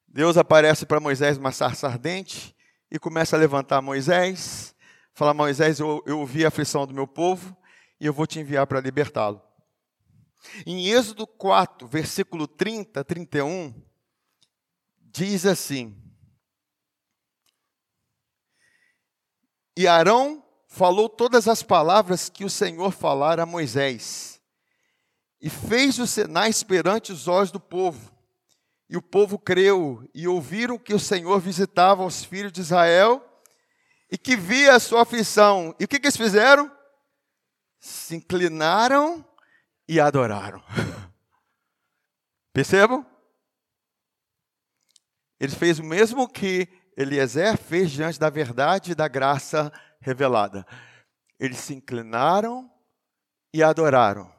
Deus 0.06 0.36
aparece 0.36 0.86
para 0.86 1.00
Moisés 1.00 1.36
uma 1.36 1.50
sarça 1.50 1.88
ardente 1.88 2.54
e 2.88 2.96
começa 2.96 3.34
a 3.34 3.40
levantar 3.40 3.82
Moisés. 3.82 4.72
Fala, 5.14 5.34
Moisés, 5.34 5.80
eu, 5.80 6.00
eu 6.06 6.20
ouvi 6.20 6.44
a 6.44 6.48
aflição 6.48 6.86
do 6.86 6.94
meu 6.94 7.08
povo 7.08 7.56
e 8.00 8.06
eu 8.06 8.12
vou 8.12 8.24
te 8.24 8.38
enviar 8.38 8.68
para 8.68 8.78
libertá-lo. 8.78 9.49
Em 10.66 10.88
Êxodo 10.88 11.26
4, 11.26 11.86
versículo 11.86 12.46
30, 12.46 13.04
31, 13.04 13.74
diz 15.00 15.44
assim: 15.44 15.96
E 19.76 19.86
Arão 19.86 20.44
falou 20.66 21.08
todas 21.08 21.48
as 21.48 21.62
palavras 21.62 22.28
que 22.28 22.44
o 22.44 22.50
Senhor 22.50 22.90
falara 22.90 23.42
a 23.42 23.46
Moisés, 23.46 24.40
e 25.40 25.50
fez 25.50 25.98
os 25.98 26.10
sinais 26.10 26.62
perante 26.62 27.12
os 27.12 27.28
olhos 27.28 27.50
do 27.50 27.60
povo. 27.60 28.10
E 28.88 28.96
o 28.96 29.02
povo 29.02 29.38
creu 29.38 30.08
e 30.12 30.26
ouviram 30.26 30.76
que 30.76 30.92
o 30.92 30.98
Senhor 30.98 31.38
visitava 31.40 32.04
os 32.04 32.24
filhos 32.24 32.50
de 32.50 32.60
Israel 32.60 33.24
e 34.10 34.18
que 34.18 34.36
via 34.36 34.74
a 34.74 34.80
sua 34.80 35.02
aflição. 35.02 35.74
E 35.78 35.84
o 35.84 35.88
que, 35.88 36.00
que 36.00 36.06
eles 36.06 36.16
fizeram? 36.16 36.70
Se 37.78 38.16
inclinaram 38.16 39.24
e 39.90 39.98
adoraram. 39.98 40.62
Percebam? 42.54 43.04
Ele 45.40 45.50
fez 45.50 45.80
o 45.80 45.84
mesmo 45.84 46.28
que 46.28 46.68
Eliezer 46.96 47.58
fez 47.58 47.90
diante 47.90 48.16
da 48.16 48.30
verdade 48.30 48.92
e 48.92 48.94
da 48.94 49.08
graça 49.08 49.72
revelada. 50.00 50.64
Eles 51.40 51.58
se 51.58 51.74
inclinaram 51.74 52.70
e 53.52 53.64
adoraram. 53.64 54.32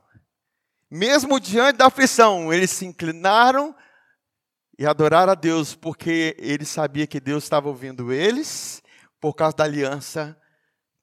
Mesmo 0.89 1.37
diante 1.37 1.75
da 1.75 1.87
aflição, 1.87 2.53
eles 2.53 2.71
se 2.71 2.85
inclinaram 2.85 3.75
e 4.79 4.85
adoraram 4.85 5.33
a 5.33 5.35
Deus, 5.35 5.75
porque 5.75 6.33
eles 6.39 6.69
sabiam 6.69 7.07
que 7.07 7.19
Deus 7.19 7.43
estava 7.43 7.67
ouvindo 7.67 8.13
eles, 8.13 8.81
por 9.19 9.33
causa 9.33 9.57
da 9.57 9.65
aliança 9.65 10.39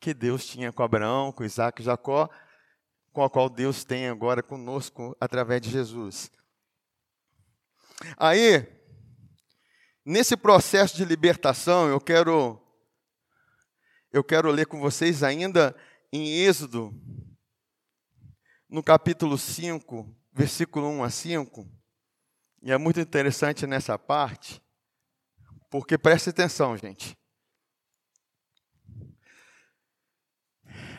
que 0.01 0.15
Deus 0.15 0.47
tinha 0.47 0.73
com 0.73 0.83
Abraão, 0.83 1.33
com 1.33 1.45
Isaac 1.45 1.83
e 1.83 1.85
Jacó, 1.85 2.31
com 3.19 3.25
a 3.25 3.29
qual 3.29 3.51
Deus 3.51 3.83
tem 3.83 4.07
agora 4.07 4.45
conosco 4.45 5.17
através 5.21 5.61
de 5.61 5.71
Jesus. 5.71 6.31
Aí, 8.17 8.65
nesse 10.05 10.37
processo 10.37 10.97
de 10.97 11.05
libertação, 11.05 11.89
eu 11.89 12.01
quero 12.01 12.63
eu 14.13 14.23
quero 14.23 14.53
ler 14.53 14.67
com 14.67 14.79
vocês 14.79 15.25
ainda 15.25 15.75
em 16.13 16.45
Êxodo, 16.45 16.95
no 18.69 18.85
capítulo 18.85 19.37
5, 19.37 20.17
versículo 20.33 20.87
1 20.87 21.03
a 21.03 21.11
5. 21.11 21.69
E 22.63 22.71
é 22.71 22.79
muito 22.79 23.01
interessante 23.01 23.67
nessa 23.67 23.99
parte, 23.99 24.63
porque 25.69 25.99
preste 25.99 26.31
atenção, 26.31 26.77
gente. 26.77 27.19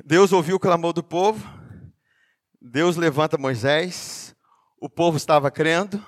Deus 0.04 0.34
ouviu 0.34 0.58
o 0.58 0.60
clamor 0.60 0.92
do 0.92 1.02
povo, 1.02 1.59
Deus 2.62 2.98
levanta 2.98 3.38
Moisés, 3.38 4.36
o 4.82 4.90
povo 4.90 5.16
estava 5.16 5.50
crendo, 5.50 6.06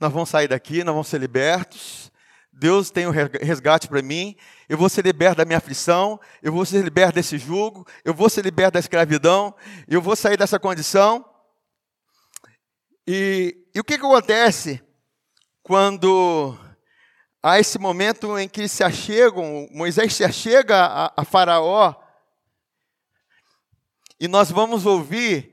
nós 0.00 0.12
vamos 0.12 0.30
sair 0.30 0.48
daqui, 0.48 0.82
nós 0.82 0.92
vamos 0.92 1.06
ser 1.06 1.20
libertos, 1.20 2.10
Deus 2.52 2.90
tem 2.90 3.06
um 3.06 3.12
resgate 3.12 3.86
para 3.86 4.02
mim, 4.02 4.36
eu 4.68 4.76
vou 4.76 4.88
ser 4.88 5.04
liberto 5.04 5.36
da 5.36 5.44
minha 5.44 5.58
aflição, 5.58 6.20
eu 6.42 6.52
vou 6.52 6.66
ser 6.66 6.82
liberto 6.82 7.14
desse 7.14 7.38
jugo, 7.38 7.86
eu 8.04 8.12
vou 8.12 8.28
ser 8.28 8.44
liberto 8.44 8.72
da 8.72 8.80
escravidão, 8.80 9.54
eu 9.86 10.02
vou 10.02 10.16
sair 10.16 10.36
dessa 10.36 10.58
condição. 10.58 11.24
E, 13.06 13.64
e 13.72 13.78
o 13.78 13.84
que, 13.84 13.96
que 13.96 14.04
acontece 14.04 14.82
quando 15.62 16.58
há 17.40 17.60
esse 17.60 17.78
momento 17.78 18.36
em 18.36 18.48
que 18.48 18.66
se 18.66 18.82
achegam, 18.82 19.68
Moisés 19.70 20.12
se 20.14 20.24
achega 20.24 20.84
a, 20.84 21.12
a 21.16 21.24
Faraó, 21.24 21.94
e 24.18 24.26
nós 24.26 24.50
vamos 24.50 24.84
ouvir 24.84 25.51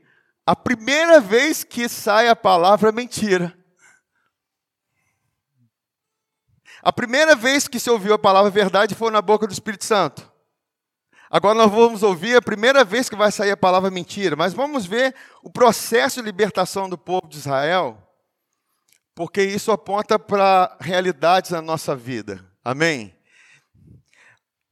a 0.50 0.56
primeira 0.56 1.20
vez 1.20 1.62
que 1.62 1.88
sai 1.88 2.26
a 2.26 2.34
palavra 2.34 2.90
mentira. 2.90 3.56
A 6.82 6.92
primeira 6.92 7.36
vez 7.36 7.68
que 7.68 7.78
se 7.78 7.88
ouviu 7.88 8.14
a 8.14 8.18
palavra 8.18 8.50
verdade 8.50 8.96
foi 8.96 9.12
na 9.12 9.22
boca 9.22 9.46
do 9.46 9.52
Espírito 9.52 9.84
Santo. 9.84 10.28
Agora 11.30 11.54
nós 11.54 11.70
vamos 11.70 12.02
ouvir 12.02 12.34
a 12.34 12.42
primeira 12.42 12.82
vez 12.82 13.08
que 13.08 13.14
vai 13.14 13.30
sair 13.30 13.52
a 13.52 13.56
palavra 13.56 13.92
mentira, 13.92 14.34
mas 14.34 14.52
vamos 14.52 14.84
ver 14.86 15.14
o 15.40 15.48
processo 15.48 16.20
de 16.20 16.26
libertação 16.26 16.88
do 16.88 16.98
povo 16.98 17.28
de 17.28 17.38
Israel, 17.38 17.96
porque 19.14 19.44
isso 19.44 19.70
aponta 19.70 20.18
para 20.18 20.76
realidades 20.80 21.52
na 21.52 21.62
nossa 21.62 21.94
vida. 21.94 22.44
Amém? 22.64 23.16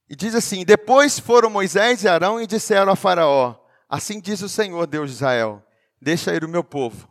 E 0.09 0.17
diz 0.17 0.35
assim: 0.35 0.65
Depois 0.65 1.21
foram 1.21 1.49
Moisés 1.49 2.03
e 2.03 2.09
Arão 2.09 2.41
e 2.41 2.49
disseram 2.49 2.91
a 2.91 2.97
Faraó: 2.97 3.55
Assim 3.89 4.21
diz 4.21 4.43
o 4.43 4.49
Senhor, 4.49 4.85
Deus 4.85 5.11
de 5.11 5.15
Israel: 5.15 5.63
Deixa 6.01 6.35
ir 6.35 6.45
o 6.45 6.49
meu 6.49 6.63
povo, 6.63 7.09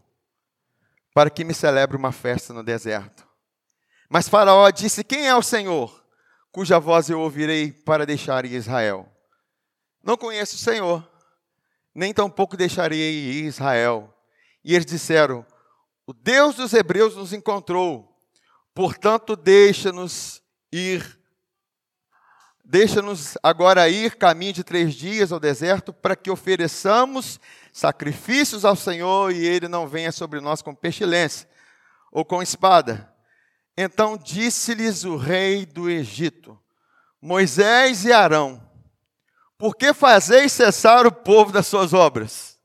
para 1.13 1.29
que 1.29 1.43
me 1.43 1.53
celebre 1.53 1.97
uma 1.97 2.11
festa 2.11 2.53
no 2.53 2.63
deserto. 2.63 3.27
Mas 4.09 4.29
Faraó 4.29 4.69
disse: 4.69 5.03
Quem 5.03 5.27
é 5.27 5.35
o 5.35 5.41
Senhor, 5.41 6.03
cuja 6.51 6.79
voz 6.79 7.09
eu 7.09 7.19
ouvirei 7.19 7.71
para 7.71 8.05
deixar 8.05 8.45
ir 8.45 8.53
Israel? 8.53 9.07
Não 10.03 10.15
conheço 10.15 10.55
o 10.55 10.59
Senhor, 10.59 11.05
nem 11.93 12.13
tampouco 12.13 12.55
deixarei 12.55 12.97
ir 12.99 13.45
Israel. 13.45 14.13
E 14.63 14.73
eles 14.73 14.85
disseram: 14.85 15.45
O 16.05 16.13
Deus 16.13 16.55
dos 16.55 16.73
Hebreus 16.73 17.15
nos 17.15 17.33
encontrou, 17.33 18.17
portanto, 18.73 19.35
deixa-nos 19.35 20.41
ir. 20.71 21.17
Deixa-nos 22.63 23.37
agora 23.41 23.87
ir 23.87 24.15
caminho 24.15 24.51
de 24.51 24.63
três 24.63 24.93
dias 24.93 25.31
ao 25.31 25.39
deserto 25.39 25.93
para 25.93 26.17
que 26.17 26.29
ofereçamos 26.29 27.39
sacrifícios 27.77 28.65
ao 28.65 28.75
Senhor 28.75 29.31
e 29.31 29.45
ele 29.45 29.67
não 29.67 29.87
venha 29.87 30.11
sobre 30.11 30.39
nós 30.39 30.63
com 30.63 30.73
pestilência 30.73 31.47
ou 32.11 32.25
com 32.25 32.41
espada. 32.41 33.13
Então 33.77 34.17
disse-lhes 34.17 35.03
o 35.03 35.15
rei 35.15 35.63
do 35.63 35.87
Egito: 35.87 36.59
Moisés 37.21 38.03
e 38.03 38.11
Arão, 38.11 38.67
por 39.59 39.75
que 39.75 39.93
fazeis 39.93 40.51
cessar 40.51 41.05
o 41.05 41.11
povo 41.11 41.51
das 41.51 41.67
suas 41.67 41.93
obras? 41.93 42.59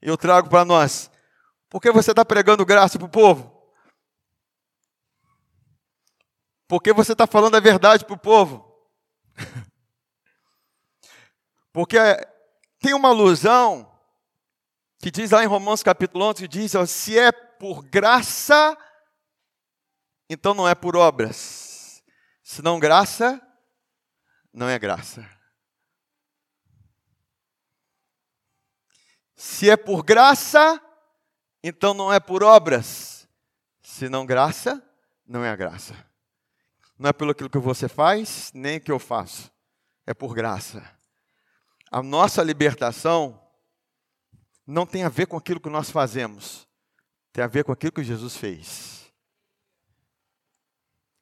Eu 0.00 0.16
trago 0.16 0.48
para 0.48 0.64
nós, 0.64 1.10
por 1.68 1.82
que 1.82 1.90
você 1.90 2.12
está 2.12 2.24
pregando 2.24 2.64
graça 2.64 2.96
para 2.96 3.06
o 3.06 3.10
povo? 3.10 3.58
Por 6.68 6.80
que 6.80 6.92
você 6.92 7.10
está 7.10 7.26
falando 7.26 7.56
a 7.56 7.60
verdade 7.60 8.04
para 8.04 8.14
o 8.14 8.18
povo? 8.18 8.72
Porque 11.72 11.98
tem 12.80 12.94
uma 12.94 13.08
alusão 13.08 13.90
que 14.98 15.10
diz 15.10 15.30
lá 15.30 15.42
em 15.42 15.46
Romanos 15.46 15.82
capítulo 15.82 16.24
11, 16.26 16.42
que 16.42 16.48
diz, 16.48 16.74
ó, 16.74 16.84
se 16.84 17.18
é 17.18 17.30
por 17.30 17.84
graça, 17.84 18.76
então 20.28 20.54
não 20.54 20.68
é 20.68 20.74
por 20.74 20.96
obras. 20.96 22.02
Se 22.42 22.62
não 22.62 22.78
graça, 22.80 23.40
não 24.52 24.68
é 24.68 24.78
graça. 24.78 25.28
Se 29.36 29.70
é 29.70 29.76
por 29.76 30.02
graça, 30.02 30.82
então 31.62 31.94
não 31.94 32.12
é 32.12 32.18
por 32.18 32.42
obras. 32.42 33.28
Se 33.82 34.08
não 34.08 34.26
graça, 34.26 34.82
não 35.26 35.44
é 35.44 35.50
a 35.50 35.56
graça. 35.56 35.94
Não 36.98 37.10
é 37.10 37.12
pelo 37.12 37.34
que 37.34 37.58
você 37.58 37.88
faz, 37.88 38.50
nem 38.52 38.80
que 38.80 38.90
eu 38.90 38.98
faço. 38.98 39.50
É 40.04 40.12
por 40.12 40.34
graça. 40.34 40.97
A 41.90 42.02
nossa 42.02 42.42
libertação 42.42 43.40
não 44.66 44.84
tem 44.84 45.02
a 45.02 45.08
ver 45.08 45.26
com 45.26 45.36
aquilo 45.36 45.60
que 45.60 45.70
nós 45.70 45.90
fazemos. 45.90 46.68
Tem 47.32 47.42
a 47.42 47.46
ver 47.46 47.64
com 47.64 47.72
aquilo 47.72 47.92
que 47.92 48.04
Jesus 48.04 48.36
fez. 48.36 49.10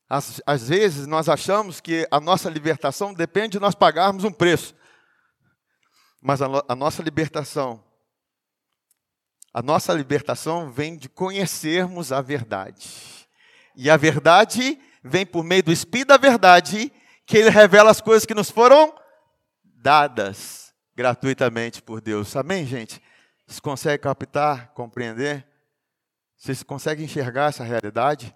Às, 0.08 0.40
às 0.46 0.68
vezes 0.68 1.06
nós 1.06 1.28
achamos 1.28 1.80
que 1.80 2.06
a 2.10 2.20
nossa 2.20 2.48
libertação 2.48 3.14
depende 3.14 3.52
de 3.52 3.60
nós 3.60 3.74
pagarmos 3.74 4.24
um 4.24 4.32
preço. 4.32 4.74
Mas 6.20 6.42
a, 6.42 6.46
a 6.68 6.74
nossa 6.74 7.02
libertação, 7.02 7.82
a 9.52 9.62
nossa 9.62 9.92
libertação 9.92 10.70
vem 10.70 10.96
de 10.96 11.08
conhecermos 11.08 12.10
a 12.10 12.20
verdade. 12.20 12.88
E 13.76 13.90
a 13.90 13.96
verdade 13.96 14.78
vem 15.02 15.24
por 15.24 15.44
meio 15.44 15.62
do 15.62 15.72
Espírito 15.72 16.08
da 16.08 16.16
verdade, 16.16 16.92
que 17.24 17.36
ele 17.36 17.50
revela 17.50 17.90
as 17.90 18.00
coisas 18.00 18.26
que 18.26 18.34
nos 18.34 18.50
foram 18.50 18.92
dadas 19.86 20.74
gratuitamente 20.96 21.80
por 21.80 22.00
Deus. 22.00 22.34
Amém, 22.34 22.66
gente? 22.66 23.00
Vocês 23.46 23.60
conseguem 23.60 24.00
captar, 24.00 24.72
compreender? 24.72 25.46
Vocês 26.36 26.64
conseguem 26.64 27.04
enxergar 27.04 27.50
essa 27.50 27.62
realidade? 27.62 28.34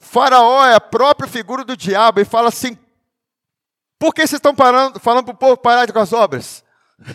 Faraó 0.00 0.66
é 0.66 0.74
a 0.74 0.80
própria 0.80 1.28
figura 1.28 1.64
do 1.64 1.76
diabo 1.76 2.18
e 2.18 2.24
fala 2.24 2.48
assim: 2.48 2.76
por 3.96 4.12
que 4.12 4.22
vocês 4.22 4.38
estão 4.38 4.56
parando, 4.56 4.98
falando 4.98 5.26
para 5.26 5.34
o 5.34 5.38
povo 5.38 5.56
parar 5.56 5.92
com 5.92 6.00
as 6.00 6.12
obras? 6.12 6.64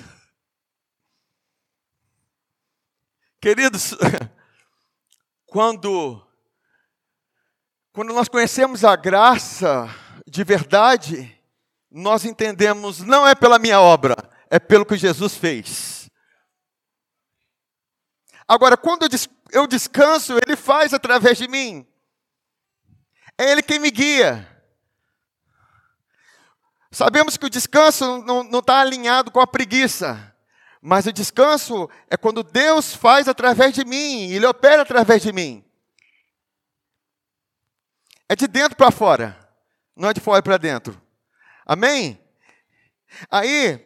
Queridos, 3.42 3.94
quando, 5.46 6.26
quando 7.92 8.14
nós 8.14 8.30
conhecemos 8.30 8.86
a 8.86 8.96
graça 8.96 9.94
de 10.28 10.44
verdade, 10.44 11.40
nós 11.90 12.26
entendemos 12.26 13.00
não 13.00 13.26
é 13.26 13.34
pela 13.34 13.58
minha 13.58 13.80
obra, 13.80 14.16
é 14.50 14.60
pelo 14.60 14.86
que 14.86 14.98
Jesus 14.98 15.36
fez. 15.36 16.10
Agora, 18.46 18.76
quando 18.76 19.08
eu 19.52 19.68
descanso, 19.68 20.38
Ele 20.46 20.56
faz 20.56 20.94
através 20.94 21.38
de 21.38 21.48
mim. 21.48 21.88
É 23.38 23.52
Ele 23.52 23.62
quem 23.62 23.80
me 23.80 23.90
guia. 23.90 24.46
Sabemos 26.92 27.38
que 27.38 27.46
o 27.46 27.50
descanso 27.50 28.24
não 28.24 28.60
está 28.60 28.82
alinhado 28.82 29.32
com 29.32 29.40
a 29.40 29.48
preguiça. 29.48 30.36
Mas 30.82 31.06
o 31.06 31.12
descanso 31.12 31.90
é 32.10 32.16
quando 32.16 32.44
Deus 32.44 32.94
faz 32.94 33.28
através 33.28 33.74
de 33.74 33.84
mim, 33.84 34.30
Ele 34.32 34.46
opera 34.46 34.82
através 34.82 35.22
de 35.22 35.32
mim. 35.32 35.64
É 38.30 38.36
de 38.36 38.48
dentro 38.48 38.76
para 38.76 38.92
fora, 38.92 39.47
não 39.98 40.10
é 40.10 40.14
de 40.14 40.22
fora 40.22 40.42
para 40.42 40.58
dentro. 40.58 41.02
Amém? 41.66 42.20
Aí, 43.30 43.86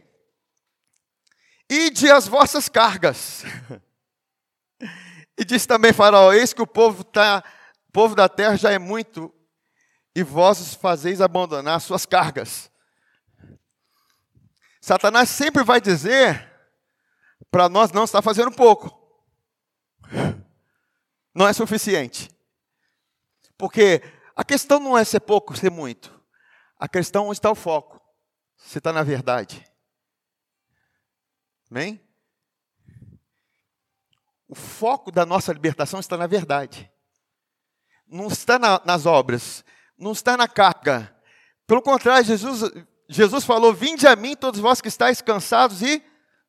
ide 1.69 2.11
as 2.11 2.27
vossas 2.27 2.69
cargas. 2.69 3.43
E 5.37 5.45
diz 5.45 5.65
também 5.65 5.91
Faraó: 5.91 6.31
Eis 6.31 6.53
que 6.53 6.61
o 6.61 6.67
povo, 6.67 7.03
tá, 7.03 7.43
povo 7.91 8.13
da 8.13 8.29
terra 8.29 8.55
já 8.55 8.71
é 8.71 8.77
muito, 8.77 9.33
e 10.13 10.21
vós 10.21 10.59
os 10.59 10.75
fazeis 10.75 11.19
abandonar 11.19 11.81
suas 11.81 12.05
cargas. 12.05 12.69
Satanás 14.79 15.29
sempre 15.29 15.63
vai 15.63 15.81
dizer 15.81 16.47
para 17.49 17.67
nós 17.69 17.91
não 17.91 18.03
estar 18.03 18.21
fazendo 18.21 18.51
pouco. 18.51 18.99
Não 21.33 21.47
é 21.47 21.53
suficiente. 21.53 22.29
Porque 23.57 24.01
a 24.35 24.43
questão 24.43 24.79
não 24.79 24.97
é 24.97 25.03
ser 25.03 25.19
pouco, 25.19 25.55
ser 25.55 25.69
muito. 25.69 26.19
A 26.79 26.87
questão 26.87 27.31
está 27.31 27.51
o 27.51 27.55
foco. 27.55 28.01
Você 28.57 28.77
está 28.77 28.93
na 28.93 29.03
verdade. 29.03 29.65
Amém? 31.69 32.01
O 34.47 34.55
foco 34.55 35.11
da 35.11 35.25
nossa 35.25 35.53
libertação 35.53 35.99
está 35.99 36.17
na 36.17 36.27
verdade. 36.27 36.91
Não 38.07 38.27
está 38.27 38.59
na, 38.59 38.81
nas 38.83 39.05
obras, 39.05 39.63
não 39.97 40.11
está 40.11 40.35
na 40.35 40.47
carga. 40.47 41.15
Pelo 41.65 41.81
contrário, 41.81 42.25
Jesus, 42.25 42.69
Jesus 43.07 43.45
falou: 43.45 43.73
Vinde 43.73 44.05
a 44.05 44.15
mim, 44.15 44.35
todos 44.35 44.59
vós 44.59 44.81
que 44.81 44.89
estáis 44.89 45.21
cansados 45.21 45.81
e 45.81 46.03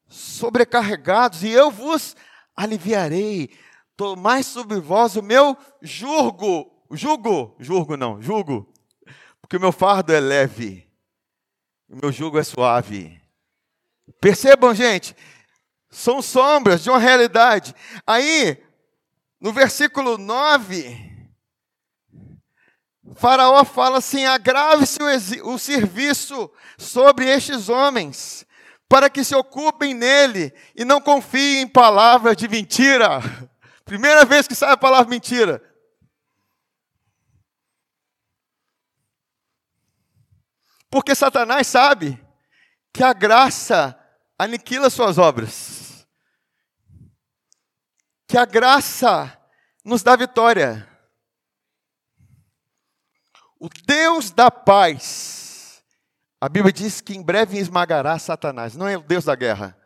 sobrecarregados, 0.09 1.45
e 1.45 1.51
eu 1.51 1.71
vos 1.71 2.17
aliviarei. 2.57 3.57
Tomai 3.97 4.43
sobre 4.43 4.81
vós 4.81 5.15
o 5.15 5.23
meu 5.23 5.57
jugo. 5.81 6.72
Jugo, 6.93 7.57
jugo 7.59 7.97
não, 7.97 8.21
jugo. 8.21 8.73
Porque 9.41 9.57
o 9.57 9.61
meu 9.61 9.73
fardo 9.73 10.13
é 10.13 10.21
leve, 10.21 10.89
o 11.89 11.97
meu 11.97 12.13
jugo 12.13 12.39
é 12.39 12.45
suave. 12.45 13.21
Percebam, 14.21 14.75
gente, 14.75 15.17
são 15.91 16.23
sombras 16.23 16.83
de 16.83 16.91
uma 16.91 16.99
realidade. 16.99 17.75
Aí, 18.07 18.63
no 19.41 19.53
versículo 19.53 20.17
9, 20.19 21.13
Faraó 23.15 23.65
fala 23.65 23.99
assim: 23.99 24.25
agrave-se 24.25 24.99
o, 25.43 25.55
o 25.55 25.59
serviço 25.59 26.51
sobre 26.79 27.27
estes 27.27 27.69
homens, 27.69 28.47
para 28.89 29.11
que 29.11 29.25
se 29.25 29.35
ocupem 29.35 29.95
nele 29.95 30.53
e 30.77 30.85
não 30.85 31.01
confiem 31.01 31.63
em 31.63 31.69
palavras 31.69 32.37
de 32.37 32.49
mentira. 32.49 33.21
Primeira 33.85 34.25
vez 34.25 34.47
que 34.47 34.55
sai 34.55 34.73
a 34.73 34.77
palavra 34.77 35.11
mentira. 35.11 35.72
Porque 40.93 41.13
Satanás 41.17 41.67
sabe 41.67 42.25
que 42.93 43.03
a 43.03 43.13
graça 43.13 43.99
aniquila 44.39 44.89
suas 44.89 45.19
obras 45.19 45.83
que 48.33 48.39
a 48.39 48.47
graça 48.47 49.39
nos 49.85 50.03
dá 50.03 50.17
vitória. 50.17 50.89
O 53.61 53.69
Deus 53.69 54.31
da 54.31 54.51
paz, 54.51 55.85
a 56.41 56.49
Bíblia 56.49 56.73
diz 56.73 57.03
que 57.03 57.15
em 57.15 57.23
breve 57.23 57.59
esmagará 57.59 58.19
Satanás, 58.19 58.75
não 58.75 58.89
é 58.89 58.97
o 58.97 59.03
Deus 59.03 59.27
da 59.27 59.35
guerra. 59.35 59.77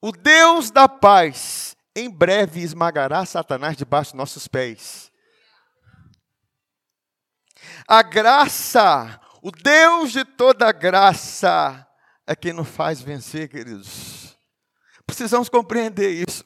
O 0.00 0.10
Deus 0.10 0.72
da 0.72 0.88
paz, 0.88 1.76
em 1.94 2.10
breve 2.10 2.60
esmagará 2.60 3.24
Satanás 3.24 3.76
debaixo 3.76 4.10
dos 4.10 4.18
nossos 4.18 4.48
pés. 4.48 5.07
A 7.86 8.02
graça, 8.02 9.20
o 9.42 9.50
Deus 9.50 10.12
de 10.12 10.24
toda 10.24 10.72
graça, 10.72 11.86
é 12.26 12.36
quem 12.36 12.52
nos 12.52 12.68
faz 12.68 13.00
vencer, 13.00 13.48
queridos. 13.48 14.36
Precisamos 15.06 15.48
compreender 15.48 16.10
isso. 16.10 16.44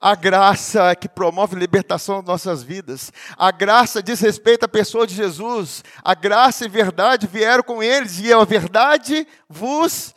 A 0.00 0.14
graça 0.14 0.96
que 0.96 1.08
promove 1.08 1.54
libertação 1.54 2.16
das 2.16 2.26
nossas 2.26 2.62
vidas. 2.62 3.12
A 3.36 3.52
graça 3.52 4.02
diz 4.02 4.20
respeito 4.20 4.64
à 4.64 4.68
pessoa 4.68 5.06
de 5.06 5.14
Jesus. 5.14 5.84
A 6.02 6.14
graça 6.14 6.64
e 6.64 6.68
verdade 6.68 7.26
vieram 7.26 7.62
com 7.62 7.82
eles, 7.82 8.18
e 8.18 8.32
a 8.32 8.44
verdade 8.44 9.26
vos 9.48 10.14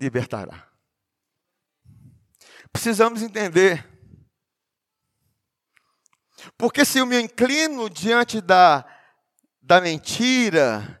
libertará. 0.00 0.66
Precisamos 2.72 3.22
entender. 3.22 3.93
Porque 6.64 6.82
se 6.82 6.98
eu 6.98 7.04
me 7.04 7.20
inclino 7.20 7.90
diante 7.90 8.40
da, 8.40 8.86
da 9.60 9.82
mentira, 9.82 10.98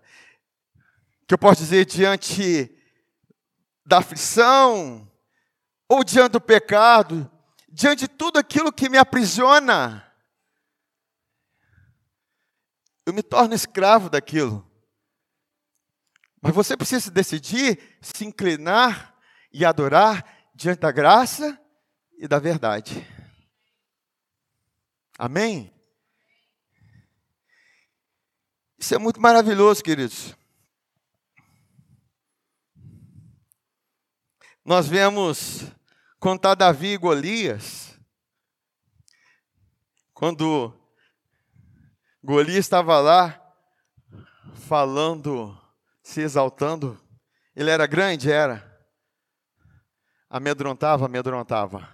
que 1.26 1.32
eu 1.32 1.38
posso 1.38 1.62
dizer 1.62 1.86
diante 1.86 2.70
da 3.82 3.96
aflição, 3.96 5.10
ou 5.88 6.04
diante 6.04 6.32
do 6.32 6.40
pecado, 6.42 7.30
diante 7.66 8.00
de 8.00 8.08
tudo 8.08 8.38
aquilo 8.38 8.70
que 8.70 8.90
me 8.90 8.98
aprisiona, 8.98 10.06
eu 13.06 13.14
me 13.14 13.22
torno 13.22 13.54
escravo 13.54 14.10
daquilo. 14.10 14.70
Mas 16.42 16.54
você 16.54 16.76
precisa 16.76 17.10
decidir 17.10 17.96
se 18.02 18.26
inclinar 18.26 19.16
e 19.50 19.64
adorar 19.64 20.46
diante 20.54 20.80
da 20.80 20.92
graça 20.92 21.58
e 22.18 22.28
da 22.28 22.38
verdade. 22.38 23.13
Amém? 25.18 25.72
Isso 28.78 28.94
é 28.94 28.98
muito 28.98 29.20
maravilhoso, 29.20 29.82
queridos. 29.82 30.36
Nós 34.64 34.88
vemos 34.88 35.64
contar 36.18 36.54
Davi 36.54 36.94
e 36.94 36.96
Golias, 36.96 37.98
quando 40.12 40.72
Golias 42.22 42.58
estava 42.58 42.98
lá 42.98 43.40
falando, 44.66 45.56
se 46.02 46.22
exaltando, 46.22 46.98
ele 47.54 47.70
era 47.70 47.86
grande, 47.86 48.32
era. 48.32 48.72
Amedrontava, 50.28 51.06
amedrontava. 51.06 51.88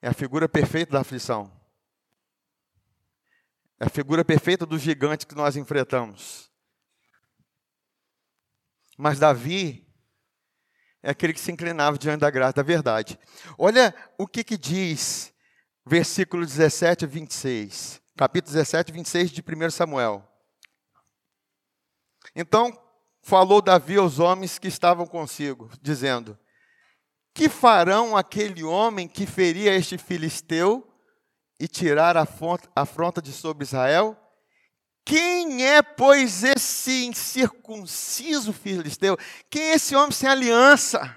É 0.00 0.08
a 0.08 0.14
figura 0.14 0.48
perfeita 0.48 0.92
da 0.92 1.00
aflição. 1.00 1.57
É 3.80 3.86
a 3.86 3.90
figura 3.90 4.24
perfeita 4.24 4.66
do 4.66 4.78
gigante 4.78 5.26
que 5.26 5.34
nós 5.34 5.56
enfrentamos. 5.56 6.50
Mas 8.96 9.18
Davi 9.18 9.86
é 11.00 11.10
aquele 11.10 11.32
que 11.32 11.40
se 11.40 11.52
inclinava 11.52 11.96
diante 11.96 12.20
da 12.20 12.30
graça 12.30 12.54
da 12.54 12.62
verdade. 12.62 13.18
Olha 13.56 13.94
o 14.18 14.26
que, 14.26 14.42
que 14.42 14.58
diz, 14.58 15.32
versículo 15.86 16.44
17 16.44 17.04
a 17.04 17.08
26, 17.08 18.02
capítulo 18.16 18.52
17, 18.52 18.90
26 18.90 19.30
de 19.30 19.40
1 19.42 19.70
Samuel. 19.70 20.28
Então 22.34 22.76
falou 23.22 23.62
Davi 23.62 23.96
aos 23.96 24.18
homens 24.18 24.58
que 24.58 24.66
estavam 24.66 25.06
consigo, 25.06 25.70
dizendo: 25.80 26.36
Que 27.32 27.48
farão 27.48 28.16
aquele 28.16 28.64
homem 28.64 29.06
que 29.06 29.24
feria 29.24 29.74
este 29.76 29.96
filisteu 29.96 30.87
e 31.58 31.66
tirar 31.66 32.16
a 32.16 32.26
afronta 32.74 33.20
de 33.20 33.32
sobre 33.32 33.64
Israel? 33.64 34.16
Quem 35.04 35.66
é, 35.66 35.80
pois, 35.80 36.44
esse 36.44 37.06
incircunciso 37.06 38.52
filisteu? 38.52 39.16
Quem 39.48 39.70
é 39.70 39.74
esse 39.74 39.96
homem 39.96 40.12
sem 40.12 40.28
aliança? 40.28 41.16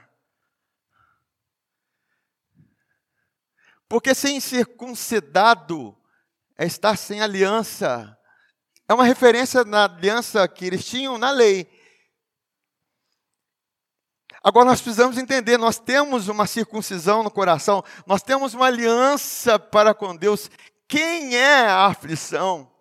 Porque 3.90 4.16
ser 4.16 4.30
incircuncidado 4.30 5.98
é 6.58 6.66
estar 6.66 6.98
sem 6.98 7.22
aliança. 7.22 8.18
É 8.88 8.94
uma 8.94 9.04
referência 9.04 9.66
na 9.66 9.84
aliança 9.84 10.48
que 10.48 10.66
eles 10.66 10.86
tinham 10.86 11.18
na 11.18 11.32
lei. 11.32 11.70
Agora 14.44 14.66
nós 14.66 14.82
precisamos 14.82 15.20
entender, 15.20 15.58
nós 15.58 15.78
temos 15.78 16.28
uma 16.28 16.48
circuncisão 16.48 17.22
no 17.22 17.30
coração, 17.30 17.84
nós 18.08 18.24
temos 18.24 18.56
uma 18.56 18.66
aliança 18.66 19.60
para 19.60 19.94
com 19.94 20.16
Deus. 20.16 20.50
Quem 20.88 21.36
é 21.36 21.68
a 21.68 21.86
aflição? 21.86 22.72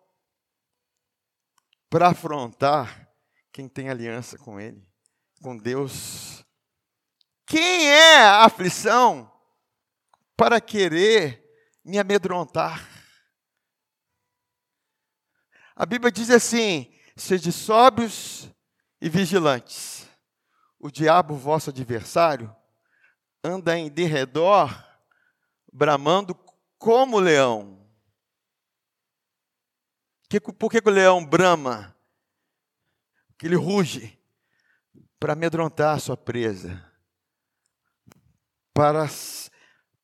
Para 1.90 2.08
afrontar 2.08 3.08
quem 3.52 3.68
tem 3.68 3.90
aliança 3.90 4.38
com 4.38 4.58
Ele, 4.58 4.82
com 5.42 5.54
Deus. 5.54 6.42
Quem 7.46 7.88
é 7.88 8.22
a 8.22 8.44
aflição 8.46 9.30
para 10.36 10.61
querer 10.62 11.44
me 11.84 11.98
amedrontar? 11.98 12.88
A 15.76 15.84
Bíblia 15.84 16.11
diz 16.11 16.30
assim: 16.30 16.90
sede 17.16 17.52
sóbrios 17.52 18.48
e 19.00 19.11
vigilantes 19.11 20.09
o 20.80 20.90
diabo, 20.90 21.36
vosso 21.36 21.68
adversário, 21.68 22.54
anda 23.44 23.78
em 23.78 23.90
derredor, 23.90 24.70
bramando 25.70 26.34
como 26.78 27.18
leão. 27.18 27.86
por 30.58 30.70
que, 30.70 30.80
que 30.80 30.88
o 30.88 30.92
leão 30.92 31.24
brama? 31.24 31.94
Que 33.36 33.46
ele 33.46 33.56
ruge 33.56 34.18
para 35.18 35.34
amedrontar 35.34 35.96
a 35.96 36.00
sua 36.00 36.16
presa, 36.16 36.82
para, 38.72 39.06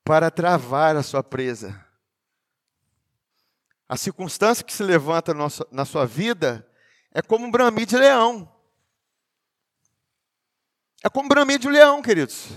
para 0.04 0.30
travar 0.30 0.94
a 0.94 1.02
sua 1.02 1.22
presa. 1.22 1.84
A 3.88 3.96
circunstância 3.96 4.64
que 4.64 4.72
se 4.72 4.82
levanta 4.82 5.32
na 5.70 5.84
sua 5.84 6.04
vida 6.04 6.68
é 7.12 7.22
como 7.22 7.46
um 7.46 7.50
bramido 7.50 7.90
de 7.90 7.96
leão. 7.96 8.55
É 11.06 11.08
como 11.08 11.28
bramido 11.28 11.68
de 11.68 11.68
leão, 11.68 12.02
queridos. 12.02 12.48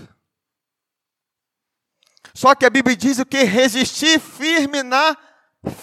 Só 2.34 2.52
que 2.52 2.66
a 2.66 2.70
Bíblia 2.70 2.96
diz 2.96 3.20
o 3.20 3.24
que? 3.24 3.44
Resistir 3.44 4.18
firme 4.18 4.82
na 4.82 5.16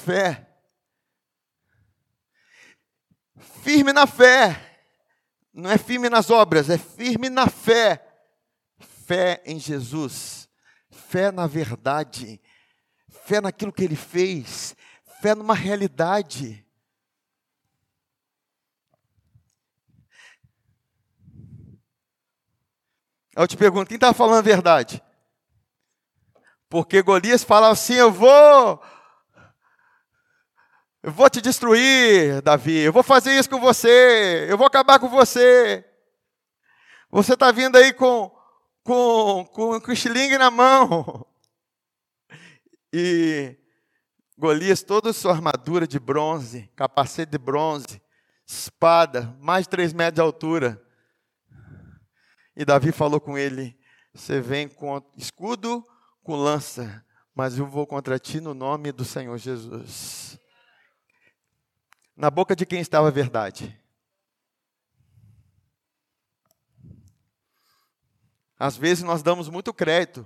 fé. 0.03 0.45
Firme 3.63 3.93
na 3.93 4.05
fé. 4.05 4.81
Não 5.53 5.71
é 5.71 5.77
firme 5.77 6.09
nas 6.09 6.29
obras, 6.29 6.69
é 6.69 6.77
firme 6.77 7.29
na 7.29 7.47
fé. 7.47 8.05
Fé 9.05 9.41
em 9.45 9.57
Jesus. 9.57 10.49
Fé 10.91 11.31
na 11.31 11.47
verdade. 11.47 12.41
Fé 13.23 13.39
naquilo 13.39 13.71
que 13.71 13.85
ele 13.85 13.95
fez. 13.95 14.75
Fé 15.21 15.33
numa 15.33 15.55
realidade. 15.55 16.66
Eu 23.37 23.47
te 23.47 23.55
pergunto, 23.55 23.87
quem 23.87 23.97
está 23.97 24.15
falando 24.15 24.39
a 24.39 24.41
verdade? 24.41 24.99
Porque 26.67 27.03
Golias 27.03 27.43
falava 27.43 27.73
assim: 27.73 27.93
Eu 27.93 28.11
vou, 28.11 28.83
eu 31.03 31.11
vou 31.11 31.29
te 31.29 31.39
destruir, 31.39 32.41
Davi, 32.41 32.79
eu 32.79 32.91
vou 32.91 33.03
fazer 33.03 33.37
isso 33.37 33.47
com 33.47 33.59
você, 33.59 34.47
eu 34.49 34.57
vou 34.57 34.65
acabar 34.65 34.97
com 34.97 35.07
você. 35.07 35.85
Você 37.11 37.33
está 37.35 37.51
vindo 37.51 37.75
aí 37.75 37.93
com, 37.93 38.35
com, 38.83 39.45
com, 39.53 39.69
o 39.87 39.93
estilingue 39.93 40.39
na 40.39 40.49
mão. 40.49 41.23
E 42.91 43.55
Golias, 44.35 44.81
toda 44.81 45.11
a 45.11 45.13
sua 45.13 45.33
armadura 45.33 45.85
de 45.85 45.99
bronze, 45.99 46.71
capacete 46.75 47.33
de 47.33 47.37
bronze, 47.37 48.01
espada, 48.47 49.37
mais 49.39 49.65
de 49.65 49.69
três 49.69 49.93
metros 49.93 50.15
de 50.15 50.21
altura. 50.21 50.86
E 52.59 52.65
Davi 52.65 52.91
falou 52.91 53.21
com 53.21 53.37
ele: 53.37 53.79
Você 54.15 54.41
vem 54.41 54.67
com 54.67 54.99
escudo, 55.15 55.87
com 56.23 56.35
lança, 56.35 57.05
mas 57.35 57.55
eu 57.55 57.67
vou 57.67 57.85
contra 57.85 58.17
ti 58.17 58.41
no 58.41 58.55
nome 58.55 58.91
do 58.91 59.05
Senhor 59.05 59.37
Jesus. 59.37 60.39
Na 62.15 62.31
boca 62.31 62.55
de 62.55 62.65
quem 62.65 62.81
estava 62.81 63.09
a 63.09 63.11
verdade? 63.11 63.79
Às 68.57 68.75
vezes 68.75 69.03
nós 69.03 69.21
damos 69.21 69.49
muito 69.49 69.71
crédito 69.71 70.25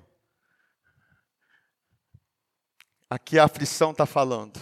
a 3.10 3.20
que 3.20 3.38
a 3.38 3.44
aflição 3.44 3.92
está 3.92 4.06
falando. 4.06 4.58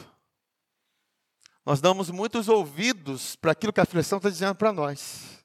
Nós 1.64 1.80
damos 1.80 2.10
muitos 2.10 2.50
ouvidos 2.50 3.36
para 3.36 3.52
aquilo 3.52 3.72
que 3.72 3.80
a 3.80 3.84
aflição 3.84 4.18
está 4.18 4.28
dizendo 4.28 4.56
para 4.56 4.74
nós 4.74 5.39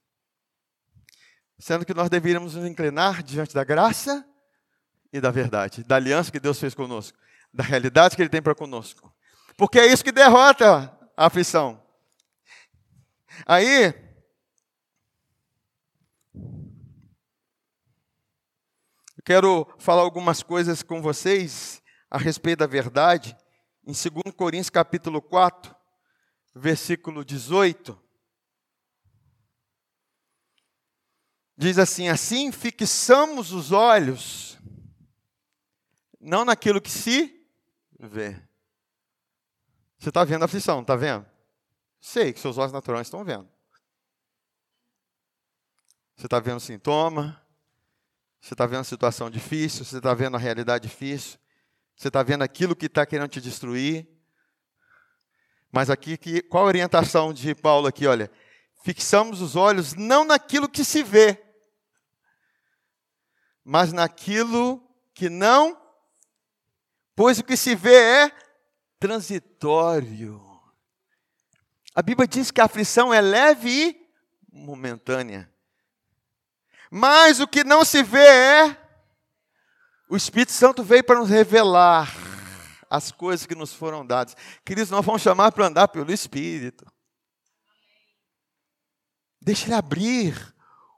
sendo 1.59 1.84
que 1.84 1.94
nós 1.94 2.11
deveríamos 2.11 2.55
nos 2.55 2.66
inclinar 2.66 3.22
diante 3.22 3.55
da 3.55 3.64
graça 3.64 4.26
e 5.12 5.20
da 5.20 5.30
verdade, 5.30 5.84
da 5.84 5.96
aliança 5.96 6.32
que 6.32 6.40
Deus 6.40 6.59
fez 6.59 6.74
conosco, 6.74 7.16
da 7.52 7.62
realidade 7.62 8.16
que 8.16 8.22
Ele 8.22 8.28
tem 8.28 8.42
para 8.42 8.55
conosco. 8.55 9.14
Porque 9.57 9.78
é 9.78 9.86
isso 9.86 10.05
que 10.05 10.11
derrota 10.11 10.92
a 11.16 11.26
aflição. 11.26 11.80
Aí, 13.46 13.94
eu 19.16 19.22
quero 19.24 19.72
falar 19.78 20.02
algumas 20.02 20.42
coisas 20.42 20.82
com 20.82 21.00
vocês 21.00 21.80
a 22.11 22.18
respeito 22.18 22.61
da 22.61 22.66
verdade, 22.66 23.36
em 23.86 23.92
2 23.92 24.34
Coríntios 24.36 24.70
capítulo 24.70 25.22
4, 25.22 25.74
versículo 26.55 27.24
18. 27.24 28.03
Diz 31.57 31.78
assim: 31.78 32.09
assim 32.09 32.50
fixamos 32.50 33.52
os 33.52 33.70
olhos, 33.70 34.59
não 36.20 36.44
naquilo 36.44 36.80
que 36.80 36.90
se 36.90 37.46
vê. 37.98 38.36
Você 39.98 40.09
está 40.09 40.24
vendo 40.24 40.42
a 40.42 40.44
aflição, 40.46 40.80
está 40.80 40.96
vendo? 40.96 41.24
Sei 42.00 42.32
que 42.32 42.40
seus 42.40 42.59
olhos 42.59 42.72
naturais 42.72 43.07
estão 43.07 43.24
vendo. 43.24 43.48
Você 46.16 46.26
está 46.26 46.38
vendo 46.38 46.61
sintoma, 46.61 47.40
você 48.40 48.55
está 48.55 48.66
vendo 48.66 48.80
a 48.80 48.84
situação 48.84 49.30
difícil, 49.30 49.84
você 49.84 49.96
está 49.96 50.12
vendo 50.12 50.36
a 50.36 50.38
realidade 50.38 50.86
difícil, 50.86 51.38
você 51.96 52.09
está 52.09 52.22
vendo 52.22 52.42
aquilo 52.42 52.76
que 52.76 52.86
está 52.86 53.07
querendo 53.07 53.30
te 53.30 53.40
destruir. 53.40 54.07
Mas 55.72 55.90
aqui, 55.90 56.16
que, 56.16 56.42
qual 56.42 56.64
a 56.64 56.68
orientação 56.68 57.32
de 57.32 57.55
Paulo 57.55 57.88
aqui? 57.88 58.07
Olha, 58.07 58.30
fixamos 58.82 59.40
os 59.40 59.57
olhos 59.57 59.94
não 59.94 60.24
naquilo 60.24 60.68
que 60.68 60.84
se 60.84 61.02
vê, 61.02 61.43
mas 63.65 63.93
naquilo 63.93 64.83
que 65.15 65.31
não, 65.31 65.81
pois 67.17 67.39
o 67.39 67.45
que 67.45 67.57
se 67.57 67.75
vê 67.75 67.95
é 67.95 68.33
transitório. 68.99 70.43
A 71.95 72.03
Bíblia 72.03 72.29
diz 72.29 72.51
que 72.51 72.61
a 72.61 72.65
aflição 72.65 73.15
é 73.15 73.21
leve 73.21 73.71
e 73.71 74.11
momentânea. 74.53 75.51
Mas 76.91 77.41
o 77.41 77.47
que 77.47 77.65
não 77.65 77.85
se 77.85 78.03
vê 78.03 78.27
é 78.27 78.85
o 80.09 80.17
Espírito 80.17 80.53
Santo 80.53 80.85
veio 80.85 81.03
para 81.03 81.19
nos 81.19 81.31
revelar 81.31 82.12
as 82.91 83.11
coisas 83.11 83.47
que 83.47 83.55
nos 83.55 83.73
foram 83.73 84.07
dadas. 84.07 84.37
Queridos, 84.65 84.91
nós 84.91 85.05
vamos 85.05 85.23
chamar 85.23 85.51
para 85.51 85.67
andar 85.67 85.89
pelo 85.89 86.12
Espírito. 86.12 86.87
Deixa 89.41 89.67
ele 89.67 89.75
abrir 89.75 90.53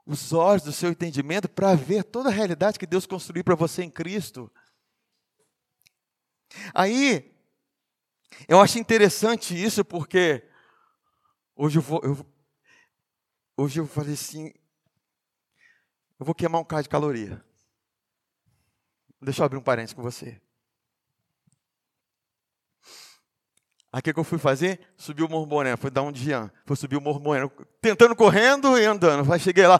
os 0.07 0.31
olhos 0.31 0.63
do 0.63 0.71
seu 0.71 0.89
entendimento 0.89 1.49
para 1.49 1.75
ver 1.75 2.01
toda 2.05 2.29
a 2.29 2.31
realidade 2.31 2.79
que 2.79 2.87
Deus 2.87 3.05
construiu 3.05 3.43
para 3.43 3.55
você 3.55 3.83
em 3.83 3.91
Cristo. 3.91 4.49
Aí, 6.73 7.35
eu 8.47 8.61
acho 8.61 8.79
interessante 8.79 9.53
isso 9.53 9.83
porque 9.83 10.49
hoje 11.53 11.79
eu 11.79 11.81
vou, 11.81 11.99
eu, 12.03 12.25
hoje 13.57 13.81
eu 13.81 13.85
falei 13.85 14.13
assim, 14.13 14.53
eu 16.17 16.25
vou 16.25 16.33
queimar 16.33 16.61
um 16.61 16.65
carro 16.65 16.83
de 16.83 16.89
caloria. 16.89 17.43
Deixa 19.21 19.41
eu 19.41 19.45
abrir 19.45 19.57
um 19.57 19.63
parênteses 19.63 19.93
com 19.93 20.01
você. 20.01 20.41
Aí 23.97 23.99
o 23.99 24.03
que, 24.03 24.19
eu 24.19 24.23
fui 24.23 24.37
fazer? 24.37 24.79
Subi 24.95 25.23
o 25.23 25.27
Morro 25.27 25.47
Moreno, 25.47 25.75
fui 25.75 25.89
dar 25.89 26.03
um 26.03 26.11
dia, 26.11 26.53
fui 26.67 26.75
subir 26.75 26.97
o 26.97 27.01
Morro 27.01 27.19
Moreno, 27.19 27.49
tentando 27.81 28.15
correndo 28.15 28.77
e 28.77 28.85
andando. 28.85 29.33
Aí 29.33 29.39
cheguei 29.39 29.65
lá. 29.65 29.79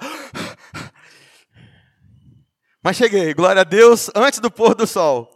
Mas 2.82 2.98
cheguei, 2.98 3.32
glória 3.36 3.62
a 3.62 3.64
Deus, 3.64 4.10
antes 4.16 4.40
do 4.40 4.50
pôr 4.50 4.74
do 4.74 4.88
sol. 4.88 5.30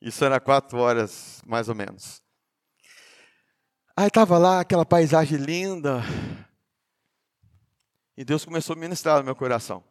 Isso 0.00 0.24
era 0.24 0.38
quatro 0.38 0.78
horas, 0.78 1.42
mais 1.44 1.68
ou 1.68 1.74
menos. 1.74 2.22
Aí 3.96 4.06
estava 4.06 4.38
lá 4.38 4.60
aquela 4.60 4.86
paisagem 4.86 5.38
linda. 5.38 6.00
E 8.16 8.24
Deus 8.24 8.44
começou 8.44 8.76
a 8.76 8.78
ministrar 8.78 9.18
no 9.18 9.24
meu 9.24 9.34
coração. 9.34 9.82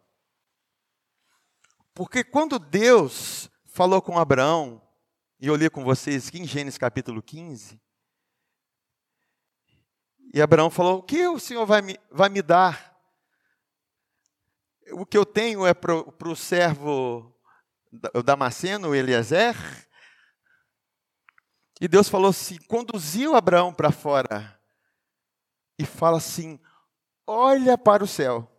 Porque 1.93 2.23
quando 2.23 2.59
Deus 2.59 3.49
falou 3.65 4.01
com 4.01 4.17
Abraão, 4.17 4.81
E 5.39 5.47
eu 5.47 5.55
li 5.55 5.69
com 5.69 5.83
vocês 5.83 6.27
aqui 6.27 6.39
em 6.39 6.47
Gênesis 6.47 6.79
capítulo 6.79 7.21
15. 7.21 7.79
E 10.33 10.41
Abraão 10.41 10.69
falou: 10.69 10.99
O 10.99 11.03
que 11.03 11.27
o 11.27 11.39
Senhor 11.39 11.65
vai 11.65 11.81
me, 11.81 11.99
vai 12.11 12.27
me 12.27 12.41
dar? 12.41 12.97
O 14.91 15.05
que 15.05 15.17
eu 15.17 15.25
tenho 15.25 15.65
é 15.65 15.73
para 15.73 15.93
o 15.93 16.35
servo 16.35 17.35
Damasceno, 18.25 18.95
Eliezer. 18.95 19.55
E 21.79 21.87
Deus 21.87 22.09
falou 22.09 22.31
assim: 22.31 22.57
conduziu 22.67 23.35
Abraão 23.35 23.71
para 23.71 23.91
fora 23.91 24.59
e 25.77 25.85
fala 25.85 26.17
assim: 26.17 26.59
olha 27.27 27.77
para 27.77 28.03
o 28.03 28.07
céu 28.07 28.51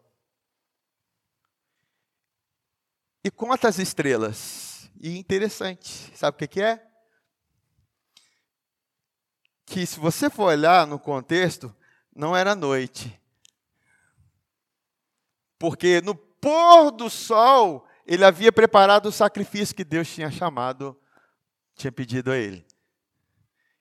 e 3.24 3.30
conta 3.30 3.68
as 3.68 3.78
estrelas. 3.78 4.67
E 5.00 5.16
interessante, 5.16 6.12
sabe 6.16 6.34
o 6.34 6.38
que, 6.38 6.48
que 6.48 6.60
é? 6.60 6.84
Que 9.64 9.86
se 9.86 10.00
você 10.00 10.28
for 10.28 10.44
olhar 10.44 10.86
no 10.86 10.98
contexto, 10.98 11.74
não 12.14 12.36
era 12.36 12.56
noite. 12.56 13.20
Porque 15.56 16.00
no 16.00 16.16
pôr 16.16 16.90
do 16.90 17.08
sol, 17.08 17.86
ele 18.04 18.24
havia 18.24 18.50
preparado 18.50 19.06
o 19.06 19.12
sacrifício 19.12 19.74
que 19.74 19.84
Deus 19.84 20.08
tinha 20.08 20.30
chamado, 20.32 20.98
tinha 21.76 21.92
pedido 21.92 22.32
a 22.32 22.36
ele. 22.36 22.66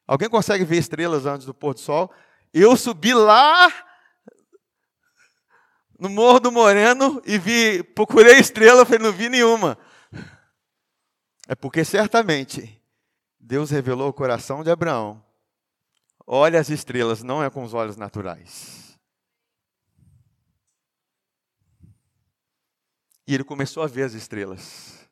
Alguém 0.06 0.30
consegue 0.30 0.64
ver 0.64 0.78
estrelas 0.78 1.26
antes 1.26 1.48
do 1.48 1.54
pôr 1.54 1.74
do 1.74 1.80
sol? 1.80 2.14
Eu 2.54 2.78
subi 2.78 3.14
lá 3.14 3.74
no 6.00 6.10
Morro 6.10 6.40
do 6.40 6.52
Moreno 6.52 7.20
e 7.26 7.40
vi, 7.40 7.82
procurei 7.82 8.38
estrela, 8.38 8.86
falei, 8.86 9.00
não 9.00 9.12
vi 9.12 9.30
nenhuma. 9.30 9.78
É 11.48 11.56
porque 11.56 11.86
certamente 11.86 12.82
Deus 13.40 13.72
revelou 13.72 14.10
o 14.10 14.14
coração 14.14 14.64
de 14.64 14.70
Abraão. 14.70 15.24
Olha 16.26 16.60
as 16.60 16.70
estrelas, 16.70 17.24
não 17.24 17.42
é 17.42 17.50
com 17.50 17.64
os 17.64 17.74
olhos 17.74 17.96
naturais. 17.96 19.00
E 23.26 23.34
ele 23.34 23.44
começou 23.44 23.82
a 23.82 23.88
ver 23.88 24.04
as 24.04 24.14
estrelas. 24.14 25.10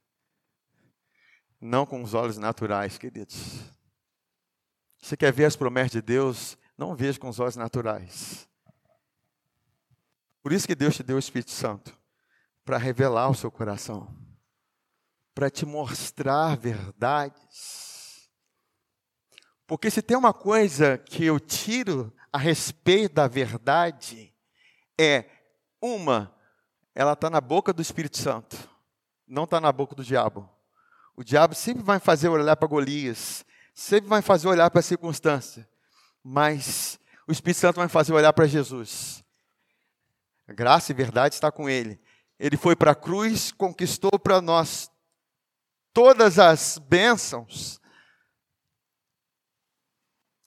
Não 1.60 1.86
com 1.86 2.04
os 2.04 2.14
olhos 2.14 2.38
naturais, 2.38 2.98
queridos. 2.98 3.60
Você 5.02 5.16
quer 5.16 5.32
ver 5.32 5.46
as 5.46 5.56
promessas 5.56 5.92
de 5.92 6.02
Deus? 6.02 6.58
Não 6.78 6.96
veja 6.96 7.18
com 7.18 7.30
os 7.30 7.40
olhos 7.40 7.56
naturais. 7.56 8.48
Por 10.44 10.52
isso 10.52 10.68
que 10.68 10.76
Deus 10.76 10.96
te 10.96 11.04
deu 11.04 11.16
o 11.16 11.20
Espírito 11.20 11.52
Santo 11.52 11.98
para 12.64 12.78
revelar 12.78 13.30
o 13.30 13.36
seu 13.36 13.50
coração, 13.50 14.14
para 15.36 15.50
te 15.50 15.66
mostrar 15.66 16.56
verdades. 16.56 18.30
Porque 19.68 19.92
se 19.92 20.02
tem 20.02 20.16
uma 20.16 20.34
coisa 20.34 20.98
que 20.98 21.26
eu 21.26 21.40
tiro 21.40 22.14
a 22.32 22.38
respeito 22.38 23.16
da 23.16 23.28
verdade, 23.28 24.34
é 24.98 25.26
uma, 25.82 26.34
ela 26.94 27.14
está 27.14 27.30
na 27.30 27.42
boca 27.42 27.74
do 27.74 27.82
Espírito 27.82 28.18
Santo, 28.18 28.58
não 29.28 29.44
está 29.44 29.60
na 29.60 29.72
boca 29.74 29.94
do 29.94 30.04
diabo. 30.04 30.50
O 31.18 31.24
diabo 31.24 31.54
sempre 31.54 31.84
vai 31.84 32.00
fazer 32.00 32.30
olhar 32.30 32.56
para 32.56 32.68
Golias, 32.68 33.46
sempre 33.74 34.10
vai 34.10 34.22
fazer 34.22 34.48
olhar 34.48 34.70
para 34.72 34.80
a 34.80 34.84
circunstância, 34.84 35.68
mas 36.24 36.98
o 37.28 37.32
Espírito 37.32 37.60
Santo 37.60 37.78
vai 37.78 37.90
fazer 37.90 38.14
olhar 38.14 38.32
para 38.32 38.48
Jesus. 38.48 39.24
A 40.48 40.54
graça 40.54 40.92
e 40.92 40.96
verdade 40.96 41.36
está 41.36 41.52
com 41.52 41.70
ele. 41.70 42.00
Ele 42.40 42.56
foi 42.56 42.76
para 42.76 42.92
a 42.92 42.96
cruz, 42.96 43.52
conquistou 43.52 44.18
para 44.20 44.42
nós 44.42 44.90
todas 45.96 46.38
as 46.38 46.78
bênçãos. 46.78 47.80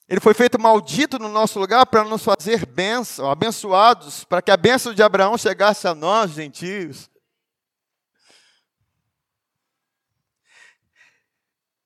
Ele 0.07 0.19
foi 0.19 0.35
feito 0.35 0.61
maldito 0.61 1.17
no 1.17 1.27
nosso 1.27 1.59
lugar 1.59 1.87
para 1.87 2.03
nos 2.03 2.23
fazer 2.23 2.67
bênção, 2.67 3.29
abençoados, 3.29 4.23
para 4.23 4.43
que 4.43 4.51
a 4.51 4.57
bênção 4.57 4.93
de 4.93 5.01
Abraão 5.01 5.37
chegasse 5.39 5.87
a 5.87 5.95
nós, 5.95 6.31
gentios. 6.31 7.09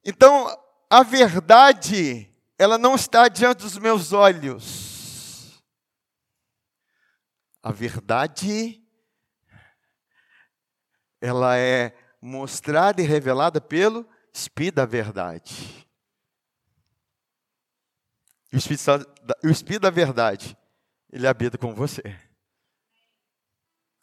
Então, 0.03 0.45
a 0.89 1.01
verdade, 1.01 2.29
ela 2.57 2.77
não 2.77 2.95
está 2.95 3.29
diante 3.29 3.59
dos 3.59 3.77
meus 3.77 4.11
olhos. 4.11 5.63
A 7.61 7.71
verdade, 7.71 8.85
ela 11.21 11.57
é 11.57 12.02
mostrada 12.23 13.01
e 13.01 13.05
revelada 13.05 13.59
pelo 13.59 14.07
Espírito 14.31 14.75
da 14.75 14.85
Verdade. 14.85 15.85
O 18.51 18.55
Espírito, 18.55 18.83
o 19.43 19.49
Espírito 19.49 19.81
da 19.81 19.89
Verdade, 19.89 20.57
ele 21.11 21.27
habita 21.27 21.57
com 21.57 21.75
você. 21.75 22.01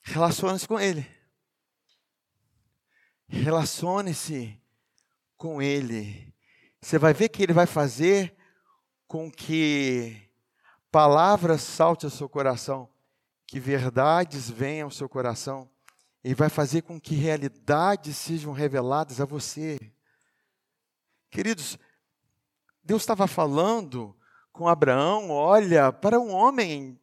Relacione-se 0.02 0.68
com 0.68 0.78
Ele. 0.78 1.08
Relacione-se 3.26 4.60
com 5.36 5.62
Ele. 5.62 6.34
Você 6.82 6.98
vai 6.98 7.14
ver 7.14 7.30
que 7.30 7.42
Ele 7.42 7.54
vai 7.54 7.66
fazer 7.66 8.36
com 9.08 9.30
que 9.30 10.30
palavras 10.90 11.62
saltem 11.62 12.06
ao 12.06 12.14
seu 12.14 12.28
coração, 12.28 12.92
que 13.46 13.58
verdades 13.58 14.50
venham 14.50 14.88
ao 14.88 14.90
seu 14.90 15.08
coração, 15.08 15.70
e 16.22 16.34
vai 16.34 16.48
fazer 16.48 16.82
com 16.82 17.00
que 17.00 17.14
realidades 17.14 18.16
sejam 18.16 18.52
reveladas 18.52 19.20
a 19.20 19.24
você. 19.24 19.78
Queridos, 21.30 21.78
Deus 22.82 23.02
estava 23.02 23.26
falando 23.26 24.16
com 24.52 24.68
Abraão, 24.68 25.30
olha 25.30 25.92
para 25.92 26.18
um 26.18 26.30
homem 26.30 27.00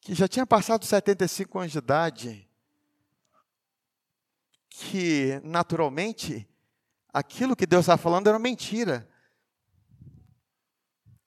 que 0.00 0.14
já 0.14 0.28
tinha 0.28 0.46
passado 0.46 0.84
75 0.84 1.58
anos 1.58 1.72
de 1.72 1.78
idade, 1.78 2.48
que 4.68 5.40
naturalmente 5.42 6.46
aquilo 7.12 7.56
que 7.56 7.66
Deus 7.66 7.84
estava 7.84 8.02
falando 8.02 8.28
era 8.28 8.38
mentira. 8.38 9.08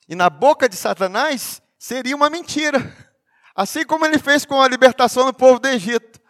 E 0.07 0.15
na 0.15 0.29
boca 0.29 0.69
de 0.69 0.75
Satanás 0.75 1.61
seria 1.79 2.15
uma 2.15 2.29
mentira. 2.29 2.79
Assim 3.55 3.85
como 3.85 4.05
ele 4.05 4.19
fez 4.19 4.45
com 4.45 4.61
a 4.61 4.67
libertação 4.67 5.25
do 5.25 5.33
povo 5.33 5.59
do 5.59 5.67
Egito. 5.67 6.21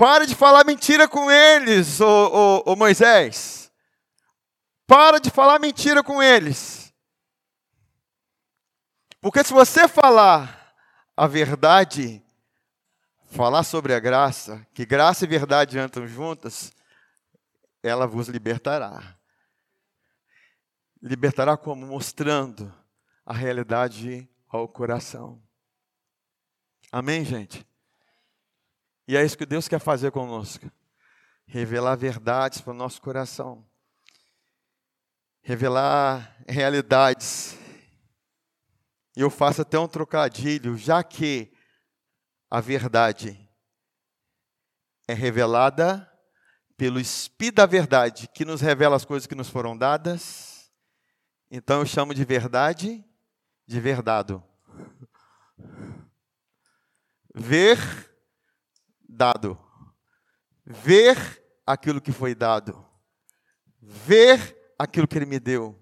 Pare 0.00 0.24
de 0.24 0.34
falar 0.34 0.64
mentira 0.64 1.06
com 1.06 1.30
eles, 1.30 2.00
ô, 2.00 2.06
ô, 2.06 2.72
ô 2.72 2.74
Moisés. 2.74 3.70
Para 4.86 5.20
de 5.20 5.28
falar 5.28 5.58
mentira 5.58 6.02
com 6.02 6.22
eles. 6.22 6.90
Porque 9.20 9.44
se 9.44 9.52
você 9.52 9.86
falar 9.86 10.74
a 11.14 11.26
verdade, 11.26 12.24
falar 13.26 13.62
sobre 13.62 13.92
a 13.92 14.00
graça, 14.00 14.66
que 14.72 14.86
graça 14.86 15.26
e 15.26 15.28
verdade 15.28 15.78
andam 15.78 16.08
juntas, 16.08 16.72
ela 17.82 18.06
vos 18.06 18.26
libertará. 18.26 19.18
Libertará 21.02 21.58
como? 21.58 21.84
Mostrando 21.84 22.74
a 23.22 23.34
realidade 23.34 24.26
ao 24.48 24.66
coração. 24.66 25.42
Amém, 26.90 27.22
gente? 27.22 27.69
E 29.10 29.16
é 29.16 29.24
isso 29.24 29.36
que 29.36 29.46
Deus 29.46 29.66
quer 29.66 29.80
fazer 29.80 30.10
conosco. 30.10 30.70
Revelar 31.46 31.96
verdades 31.96 32.60
para 32.60 32.72
o 32.72 32.76
nosso 32.76 33.02
coração 33.02 33.66
revelar 35.42 36.36
realidades. 36.46 37.58
E 39.16 39.20
eu 39.20 39.30
faço 39.30 39.62
até 39.62 39.78
um 39.78 39.88
trocadilho, 39.88 40.76
já 40.76 41.02
que 41.02 41.52
a 42.48 42.60
verdade 42.60 43.48
é 45.08 45.14
revelada 45.14 46.08
pelo 46.76 47.00
Espírito 47.00 47.56
da 47.56 47.66
verdade, 47.66 48.28
que 48.28 48.44
nos 48.44 48.60
revela 48.60 48.96
as 48.96 49.04
coisas 49.04 49.26
que 49.26 49.34
nos 49.34 49.48
foram 49.48 49.76
dadas. 49.76 50.70
Então 51.50 51.80
eu 51.80 51.86
chamo 51.86 52.14
de 52.14 52.24
verdade 52.24 53.04
de 53.66 53.80
verdado. 53.80 54.42
Ver 57.34 57.78
dado. 59.20 59.58
Ver 60.64 61.16
aquilo 61.66 62.00
que 62.00 62.10
foi 62.10 62.34
dado. 62.34 62.86
Ver 63.82 64.56
aquilo 64.78 65.06
que 65.06 65.18
Ele 65.18 65.26
me 65.26 65.38
deu, 65.38 65.78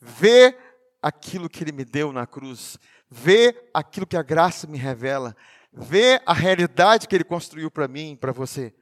ver 0.00 0.56
aquilo 1.02 1.48
que 1.48 1.64
Ele 1.64 1.72
me 1.72 1.84
deu 1.84 2.12
na 2.12 2.26
cruz, 2.26 2.78
ver 3.08 3.68
aquilo 3.74 4.06
que 4.06 4.16
a 4.16 4.22
graça 4.22 4.68
me 4.68 4.78
revela, 4.78 5.36
ver 5.72 6.22
a 6.24 6.32
realidade 6.32 7.08
que 7.08 7.14
Ele 7.14 7.24
construiu 7.24 7.70
para 7.72 7.88
mim, 7.88 8.16
para 8.16 8.30
você. 8.30 8.72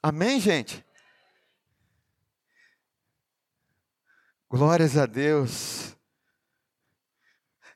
Amém, 0.00 0.38
gente? 0.38 0.84
Glórias 4.48 4.96
a 4.96 5.06
Deus. 5.06 5.96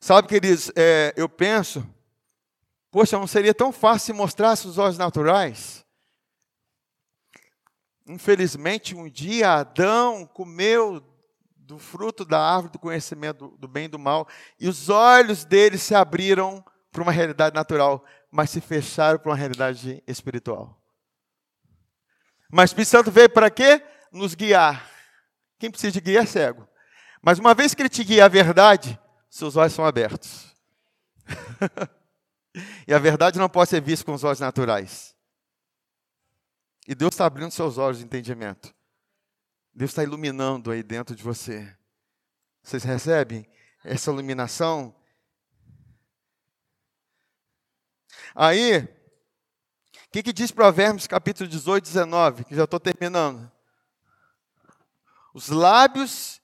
Sabe, 0.00 0.28
queridos, 0.28 0.70
é, 0.76 1.12
eu 1.16 1.28
penso, 1.28 1.84
poxa, 2.90 3.18
não 3.18 3.26
seria 3.26 3.54
tão 3.54 3.72
fácil 3.72 4.06
se 4.06 4.12
mostrasse 4.12 4.66
os 4.66 4.78
olhos 4.78 4.98
naturais? 4.98 5.84
Infelizmente, 8.06 8.94
um 8.94 9.08
dia 9.08 9.52
Adão 9.52 10.26
comeu 10.26 11.02
do 11.54 11.78
fruto 11.78 12.24
da 12.24 12.40
árvore 12.40 12.72
do 12.72 12.78
conhecimento 12.78 13.48
do 13.58 13.68
bem 13.68 13.84
e 13.84 13.88
do 13.88 13.98
mal, 13.98 14.26
e 14.58 14.66
os 14.66 14.88
olhos 14.88 15.44
dele 15.44 15.76
se 15.76 15.94
abriram 15.94 16.64
para 16.90 17.02
uma 17.02 17.12
realidade 17.12 17.54
natural, 17.54 18.02
mas 18.30 18.48
se 18.48 18.60
fecharam 18.60 19.18
para 19.18 19.30
uma 19.30 19.36
realidade 19.36 20.02
espiritual. 20.06 20.80
Mas 22.50 22.70
o 22.70 22.72
Espírito 22.72 22.88
Santo 22.88 23.10
veio 23.10 23.28
para 23.28 23.50
quê? 23.50 23.84
Nos 24.10 24.34
guiar. 24.34 24.90
Quem 25.58 25.70
precisa 25.70 25.92
de 25.92 26.00
guia 26.00 26.20
é 26.20 26.26
cego. 26.26 26.66
Mas 27.20 27.38
uma 27.38 27.52
vez 27.52 27.74
que 27.74 27.82
ele 27.82 27.90
te 27.90 28.02
guia 28.02 28.24
a 28.24 28.28
verdade, 28.28 28.98
seus 29.28 29.56
olhos 29.56 29.74
são 29.74 29.84
abertos. 29.84 30.56
e 32.86 32.94
a 32.94 32.98
verdade 32.98 33.38
não 33.38 33.48
pode 33.48 33.70
ser 33.70 33.80
vista 33.80 34.04
com 34.04 34.12
os 34.12 34.24
olhos 34.24 34.40
naturais. 34.40 35.14
E 36.86 36.94
Deus 36.94 37.14
está 37.14 37.26
abrindo 37.26 37.50
seus 37.50 37.76
olhos 37.76 37.98
de 37.98 38.04
entendimento. 38.04 38.74
Deus 39.74 39.90
está 39.90 40.02
iluminando 40.02 40.70
aí 40.70 40.82
dentro 40.82 41.14
de 41.14 41.22
você. 41.22 41.76
Vocês 42.62 42.82
recebem 42.82 43.46
essa 43.84 44.10
iluminação? 44.10 44.94
Aí, 48.34 48.78
o 48.78 50.10
que, 50.10 50.22
que 50.22 50.32
diz 50.32 50.50
Provérbios 50.50 51.06
capítulo 51.06 51.48
18, 51.48 51.84
19? 51.84 52.44
Que 52.44 52.54
já 52.54 52.64
estou 52.64 52.80
terminando. 52.80 53.50
Os 55.34 55.48
lábios 55.48 56.40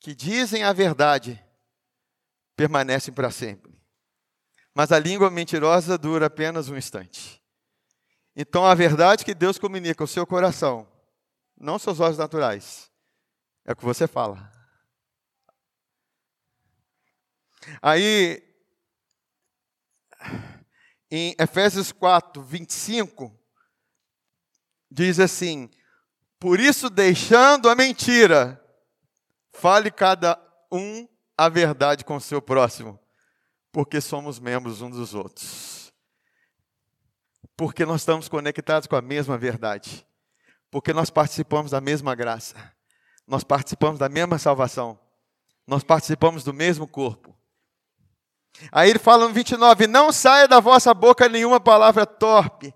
que 0.00 0.14
dizem 0.14 0.64
a 0.64 0.72
verdade 0.72 1.42
permanecem 2.56 3.14
para 3.14 3.30
sempre. 3.30 3.77
Mas 4.78 4.92
a 4.92 4.98
língua 5.00 5.28
mentirosa 5.28 5.98
dura 5.98 6.26
apenas 6.26 6.68
um 6.68 6.76
instante. 6.76 7.42
Então 8.36 8.64
a 8.64 8.76
verdade 8.76 9.24
que 9.24 9.34
Deus 9.34 9.58
comunica 9.58 10.04
ao 10.04 10.06
seu 10.06 10.24
coração, 10.24 10.86
não 11.60 11.80
seus 11.80 11.98
olhos 11.98 12.16
naturais, 12.16 12.88
é 13.64 13.72
o 13.72 13.76
que 13.76 13.84
você 13.84 14.06
fala. 14.06 14.52
Aí, 17.82 18.40
em 21.10 21.34
Efésios 21.40 21.90
4, 21.90 22.40
25, 22.40 23.36
diz 24.88 25.18
assim: 25.18 25.68
Por 26.38 26.60
isso, 26.60 26.88
deixando 26.88 27.68
a 27.68 27.74
mentira, 27.74 28.64
fale 29.52 29.90
cada 29.90 30.40
um 30.70 31.08
a 31.36 31.48
verdade 31.48 32.04
com 32.04 32.14
o 32.14 32.20
seu 32.20 32.40
próximo, 32.40 32.96
porque 33.72 34.00
somos 34.00 34.38
membros 34.38 34.80
uns 34.80 34.96
dos 34.96 35.14
outros. 35.14 35.92
Porque 37.56 37.84
nós 37.84 38.02
estamos 38.02 38.28
conectados 38.28 38.86
com 38.86 38.96
a 38.96 39.02
mesma 39.02 39.36
verdade, 39.36 40.06
porque 40.70 40.92
nós 40.92 41.10
participamos 41.10 41.72
da 41.72 41.80
mesma 41.80 42.14
graça, 42.14 42.54
nós 43.26 43.44
participamos 43.44 43.98
da 43.98 44.08
mesma 44.08 44.38
salvação, 44.38 44.98
nós 45.66 45.82
participamos 45.82 46.44
do 46.44 46.54
mesmo 46.54 46.86
corpo. 46.86 47.36
Aí 48.72 48.90
ele 48.90 48.98
fala 48.98 49.26
no 49.26 49.34
29: 49.34 49.86
Não 49.86 50.12
saia 50.12 50.48
da 50.48 50.60
vossa 50.60 50.94
boca 50.94 51.28
nenhuma 51.28 51.60
palavra 51.60 52.06
torpe, 52.06 52.74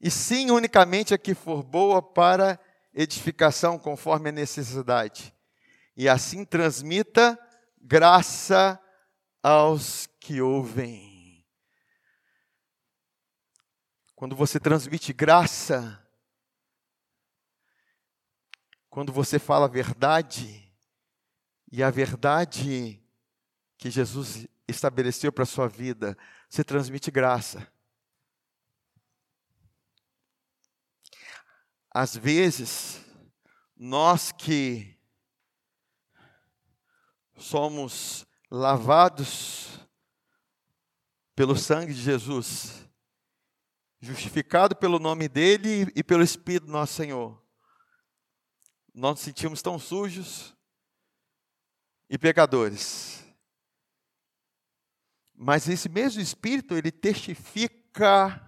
e 0.00 0.10
sim 0.10 0.50
unicamente 0.50 1.14
a 1.14 1.18
que 1.18 1.34
for 1.34 1.62
boa 1.62 2.02
para 2.02 2.58
edificação, 2.92 3.78
conforme 3.78 4.28
a 4.28 4.32
necessidade, 4.32 5.34
e 5.96 6.08
assim 6.08 6.44
transmita 6.44 7.38
graça 7.80 8.80
aos 9.44 10.06
que 10.18 10.40
ouvem. 10.40 11.14
quando 14.24 14.36
você 14.36 14.58
transmite 14.58 15.12
graça, 15.12 16.02
quando 18.88 19.12
você 19.12 19.38
fala 19.38 19.66
a 19.66 19.68
verdade, 19.68 20.72
e 21.70 21.82
a 21.82 21.90
verdade 21.90 23.02
que 23.76 23.90
Jesus 23.90 24.46
estabeleceu 24.66 25.30
para 25.30 25.42
a 25.42 25.46
sua 25.46 25.68
vida, 25.68 26.16
você 26.48 26.64
transmite 26.64 27.10
graça. 27.10 27.70
Às 31.90 32.16
vezes, 32.16 33.04
nós 33.76 34.32
que 34.32 34.98
somos 37.36 38.26
lavados 38.54 39.80
pelo 41.34 41.56
sangue 41.56 41.92
de 41.92 42.00
Jesus, 42.00 42.88
justificado 44.00 44.76
pelo 44.76 45.00
nome 45.00 45.28
dele 45.28 45.90
e 45.96 46.04
pelo 46.04 46.22
Espírito 46.22 46.66
do 46.66 46.72
nosso 46.72 46.94
Senhor. 46.94 47.42
Nós 48.94 49.14
nos 49.14 49.20
sentimos 49.20 49.60
tão 49.60 49.76
sujos 49.76 50.54
e 52.08 52.16
pecadores. 52.16 53.24
Mas 55.34 55.68
esse 55.68 55.88
mesmo 55.88 56.22
Espírito, 56.22 56.76
ele 56.76 56.92
testifica 56.92 58.40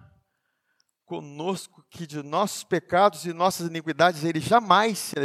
conosco 1.03 1.85
que 1.89 2.07
de 2.07 2.23
nossos 2.23 2.63
pecados 2.63 3.25
e 3.25 3.33
nossas 3.33 3.67
iniquidades 3.67 4.23
ele 4.23 4.39
jamais 4.39 4.97
se. 4.97 5.15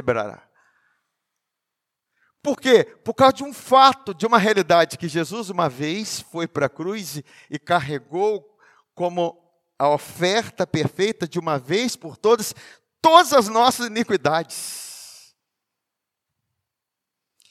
Por 2.43 2.61
quê? 2.61 2.85
Por 2.85 3.15
causa 3.15 3.35
de 3.35 3.45
um 3.45 3.53
fato, 3.53 4.13
de 4.13 4.27
uma 4.27 4.39
realidade 4.39 4.99
que 4.99 5.09
Jesus 5.09 5.49
uma 5.49 5.69
vez 5.69 6.21
foi 6.21 6.49
para 6.49 6.67
a 6.67 6.69
cruz 6.69 7.23
e 7.49 7.59
carregou 7.59 8.59
como 8.95 9.41
a 9.79 9.89
oferta 9.89 10.67
perfeita 10.67 11.27
de 11.27 11.39
uma 11.39 11.59
vez 11.59 11.95
por 11.95 12.17
todas, 12.17 12.53
todas 13.01 13.33
as 13.33 13.49
nossas 13.49 13.87
iniquidades. 13.87 15.35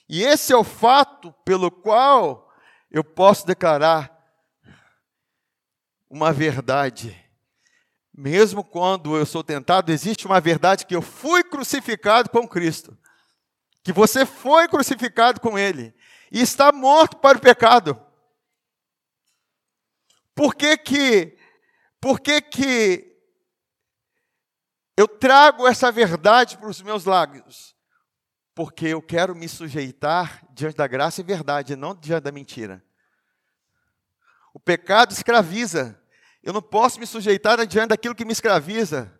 E 0.10 0.24
esse 0.24 0.52
é 0.52 0.58
o 0.58 0.64
fato 0.64 1.34
pelo 1.46 1.72
qual 1.72 2.52
eu 2.92 3.02
posso 3.02 3.48
declarar 3.48 4.12
uma 6.10 6.34
verdade. 6.34 7.18
Mesmo 8.14 8.62
quando 8.62 9.16
eu 9.16 9.26
sou 9.26 9.42
tentado, 9.42 9.90
existe 9.90 10.26
uma 10.26 10.42
verdade 10.42 10.86
que 10.86 10.94
eu 10.94 11.02
fui 11.02 11.42
crucificado 11.46 12.30
com 12.30 12.46
Cristo. 12.46 12.98
Que 13.84 13.92
você 13.92 14.26
foi 14.26 14.68
crucificado 14.68 15.40
com 15.40 15.58
Ele. 15.58 15.94
E 16.32 16.42
está 16.42 16.72
morto 16.72 17.18
para 17.18 17.38
o 17.38 17.42
pecado. 17.42 18.00
Por 20.34 20.56
que 20.56 20.78
que 20.78 21.38
por 22.02 22.20
que, 22.20 22.42
que 22.42 23.16
eu 24.98 25.08
trago 25.08 25.68
essa 25.68 25.92
verdade 25.92 26.58
para 26.58 26.68
os 26.68 26.82
meus 26.82 27.06
lábios? 27.06 27.76
Porque 28.56 28.88
eu 28.88 29.02
quero 29.04 29.36
me 29.36 29.48
sujeitar 29.48 30.44
diante 30.52 30.76
da 30.76 30.88
graça 30.88 31.22
e 31.22 31.24
verdade, 31.24 31.76
não 31.76 31.96
diante 31.96 32.24
da 32.24 32.32
mentira. 32.32 32.84
O 34.52 34.60
pecado 34.60 35.12
escraviza. 35.12 35.98
Eu 36.42 36.52
não 36.52 36.62
posso 36.62 37.00
me 37.00 37.06
sujeitar 37.06 37.64
diante 37.68 37.90
daquilo 37.90 38.16
que 38.16 38.26
me 38.26 38.34
escraviza. 38.34 39.18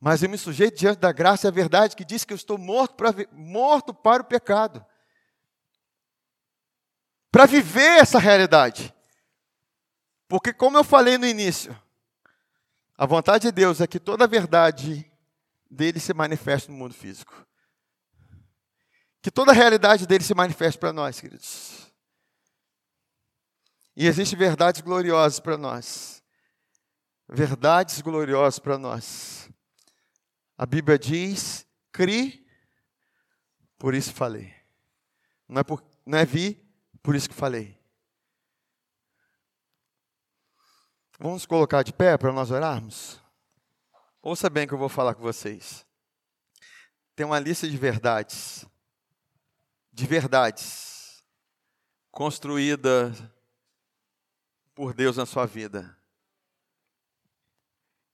Mas 0.00 0.22
eu 0.22 0.28
me 0.28 0.36
sujeito 0.36 0.76
diante 0.76 0.98
da 0.98 1.10
graça 1.12 1.46
e 1.46 1.48
a 1.48 1.52
verdade 1.52 1.96
que 1.96 2.04
diz 2.04 2.24
que 2.24 2.32
eu 2.32 2.36
estou 2.36 2.58
morto 2.58 2.94
para, 2.94 3.14
morto 3.32 3.94
para 3.94 4.22
o 4.22 4.26
pecado. 4.26 4.84
Para 7.30 7.46
viver 7.46 7.98
essa 8.00 8.18
realidade. 8.18 8.94
Porque, 10.28 10.52
como 10.52 10.76
eu 10.76 10.84
falei 10.84 11.16
no 11.16 11.26
início, 11.26 11.76
a 12.96 13.06
vontade 13.06 13.42
de 13.42 13.52
Deus 13.52 13.80
é 13.80 13.86
que 13.86 14.00
toda 14.00 14.24
a 14.24 14.28
verdade 14.28 15.10
dele 15.70 16.00
se 16.00 16.12
manifeste 16.14 16.70
no 16.70 16.76
mundo 16.76 16.94
físico. 16.94 17.46
Que 19.22 19.30
toda 19.30 19.52
a 19.52 19.54
realidade 19.54 20.06
dele 20.06 20.24
se 20.24 20.34
manifeste 20.34 20.78
para 20.78 20.92
nós, 20.92 21.20
queridos. 21.20 21.92
E 23.96 24.06
existem 24.06 24.38
verdades 24.38 24.80
gloriosas 24.80 25.40
para 25.40 25.56
nós. 25.56 26.22
Verdades 27.28 28.00
gloriosas 28.00 28.58
para 28.58 28.78
nós. 28.78 29.45
A 30.56 30.64
Bíblia 30.64 30.98
diz: 30.98 31.66
cri, 31.92 32.46
por 33.78 33.94
isso 33.94 34.12
falei. 34.12 34.54
Não 35.48 35.60
é, 35.60 35.64
por, 35.64 35.84
não 36.04 36.18
é 36.18 36.24
vi, 36.24 36.54
por 37.02 37.14
isso 37.14 37.28
que 37.28 37.34
falei. 37.34 37.78
Vamos 41.18 41.46
colocar 41.46 41.82
de 41.82 41.92
pé 41.92 42.18
para 42.18 42.32
nós 42.32 42.50
orarmos? 42.50 43.20
Ouça 44.20 44.50
bem 44.50 44.64
o 44.64 44.68
que 44.68 44.74
eu 44.74 44.78
vou 44.78 44.88
falar 44.88 45.14
com 45.14 45.22
vocês. 45.22 45.86
Tem 47.14 47.24
uma 47.24 47.38
lista 47.38 47.68
de 47.68 47.76
verdades, 47.76 48.66
de 49.92 50.06
verdades, 50.06 51.24
construída 52.10 53.14
por 54.74 54.92
Deus 54.92 55.16
na 55.16 55.24
sua 55.24 55.46
vida. 55.46 55.96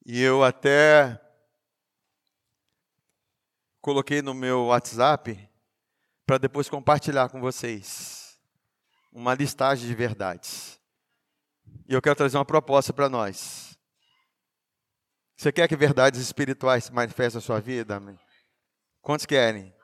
E 0.04 0.20
eu 0.20 0.44
até 0.44 1.20
coloquei 3.82 4.22
no 4.22 4.32
meu 4.32 4.66
WhatsApp 4.66 5.50
para 6.24 6.38
depois 6.38 6.68
compartilhar 6.68 7.28
com 7.28 7.40
vocês 7.40 8.38
uma 9.12 9.34
listagem 9.34 9.88
de 9.88 9.94
verdades. 9.94 10.80
E 11.88 11.92
eu 11.92 12.00
quero 12.00 12.14
trazer 12.14 12.38
uma 12.38 12.44
proposta 12.44 12.92
para 12.92 13.08
nós. 13.08 13.76
Você 15.36 15.50
quer 15.50 15.66
que 15.66 15.74
verdades 15.74 16.20
espirituais 16.20 16.84
se 16.84 16.92
manifestem 16.92 17.38
na 17.38 17.44
sua 17.44 17.60
vida? 17.60 18.00
Quantos 19.02 19.26
querem? 19.26 19.74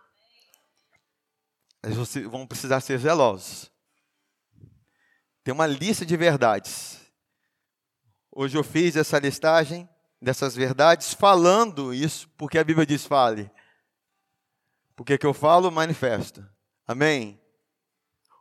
Vocês 1.82 2.24
vão 2.26 2.46
precisar 2.46 2.80
ser 2.80 2.98
zelosos. 2.98 3.70
Tem 5.42 5.52
uma 5.52 5.66
lista 5.66 6.06
de 6.06 6.16
verdades. 6.16 7.00
Hoje 8.30 8.56
eu 8.56 8.62
fiz 8.62 8.94
essa 8.94 9.18
listagem 9.18 9.88
dessas 10.22 10.54
verdades 10.54 11.12
falando 11.14 11.92
isso, 11.92 12.28
porque 12.36 12.58
a 12.58 12.64
Bíblia 12.64 12.86
diz 12.86 13.04
fale. 13.04 13.50
Porque 14.98 15.16
que 15.16 15.24
eu 15.24 15.32
falo, 15.32 15.70
manifesto. 15.70 16.44
Amém? 16.84 17.40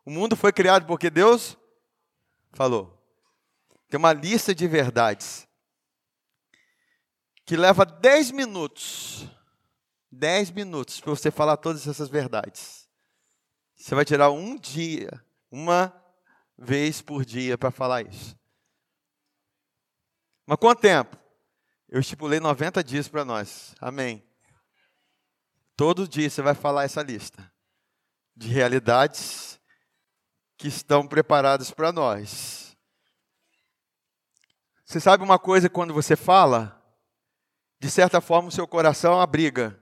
O 0.03 0.09
mundo 0.09 0.35
foi 0.35 0.51
criado 0.51 0.87
porque 0.87 1.07
Deus 1.07 1.55
falou. 2.51 2.99
Tem 3.87 3.99
uma 3.99 4.11
lista 4.11 4.55
de 4.55 4.67
verdades 4.67 5.47
que 7.45 7.55
leva 7.55 7.85
10 7.85 8.31
minutos. 8.31 9.27
10 10.11 10.49
minutos 10.49 10.99
para 10.99 11.11
você 11.11 11.29
falar 11.29 11.57
todas 11.57 11.87
essas 11.87 12.09
verdades. 12.09 12.89
Você 13.75 13.93
vai 13.93 14.03
tirar 14.03 14.31
um 14.31 14.57
dia, 14.57 15.11
uma 15.51 15.93
vez 16.57 17.03
por 17.03 17.23
dia 17.23 17.55
para 17.55 17.69
falar 17.69 18.01
isso. 18.01 18.35
Mas 20.43 20.57
quanto 20.57 20.81
tempo? 20.81 21.15
Eu 21.87 21.99
estipulei 21.99 22.39
90 22.39 22.83
dias 22.83 23.07
para 23.07 23.23
nós. 23.23 23.75
Amém. 23.79 24.26
Todo 25.77 26.07
dia 26.07 26.27
você 26.27 26.41
vai 26.41 26.55
falar 26.55 26.85
essa 26.85 27.03
lista 27.03 27.53
de 28.35 28.47
realidades 28.47 29.59
que 30.57 30.67
estão 30.67 31.07
preparadas 31.07 31.69
para 31.69 31.91
nós. 31.91 32.75
Você 34.83 34.99
sabe 34.99 35.23
uma 35.23 35.37
coisa 35.37 35.69
quando 35.69 35.93
você 35.93 36.15
fala? 36.15 36.73
De 37.79 37.91
certa 37.91 38.19
forma, 38.19 38.49
o 38.49 38.51
seu 38.51 38.67
coração 38.67 39.21
abriga. 39.21 39.79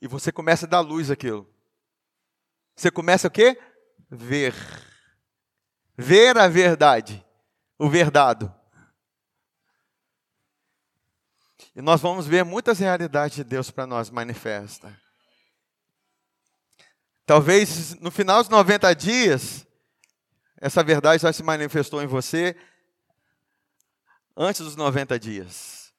E 0.00 0.06
você 0.06 0.30
começa 0.30 0.64
a 0.64 0.68
dar 0.68 0.80
luz 0.80 1.10
àquilo. 1.10 1.52
Você 2.76 2.92
começa 2.92 3.26
o 3.26 3.30
quê? 3.30 3.60
Ver. 4.08 4.54
Ver 5.96 6.38
a 6.38 6.46
verdade. 6.46 7.26
O 7.76 7.90
verdado. 7.90 8.54
E 11.78 11.80
nós 11.80 12.00
vamos 12.00 12.26
ver 12.26 12.44
muitas 12.44 12.80
realidades 12.80 13.36
de 13.36 13.44
Deus 13.44 13.70
para 13.70 13.86
nós 13.86 14.10
manifesta. 14.10 15.00
Talvez 17.24 17.94
no 18.00 18.10
final 18.10 18.42
dos 18.42 18.48
90 18.48 18.92
dias, 18.96 19.64
essa 20.56 20.82
verdade 20.82 21.22
já 21.22 21.32
se 21.32 21.40
manifestou 21.40 22.02
em 22.02 22.06
você 22.08 22.56
antes 24.36 24.60
dos 24.60 24.74
90 24.74 25.20
dias. 25.20 25.94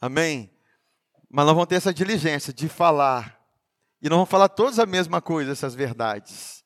Amém? 0.00 0.52
Mas 1.30 1.46
nós 1.46 1.54
vamos 1.54 1.68
ter 1.68 1.76
essa 1.76 1.94
diligência 1.94 2.52
de 2.52 2.68
falar. 2.68 3.40
E 4.02 4.08
nós 4.08 4.16
vamos 4.16 4.28
falar 4.28 4.48
todas 4.48 4.80
a 4.80 4.86
mesma 4.86 5.22
coisa, 5.22 5.52
essas 5.52 5.76
verdades. 5.76 6.64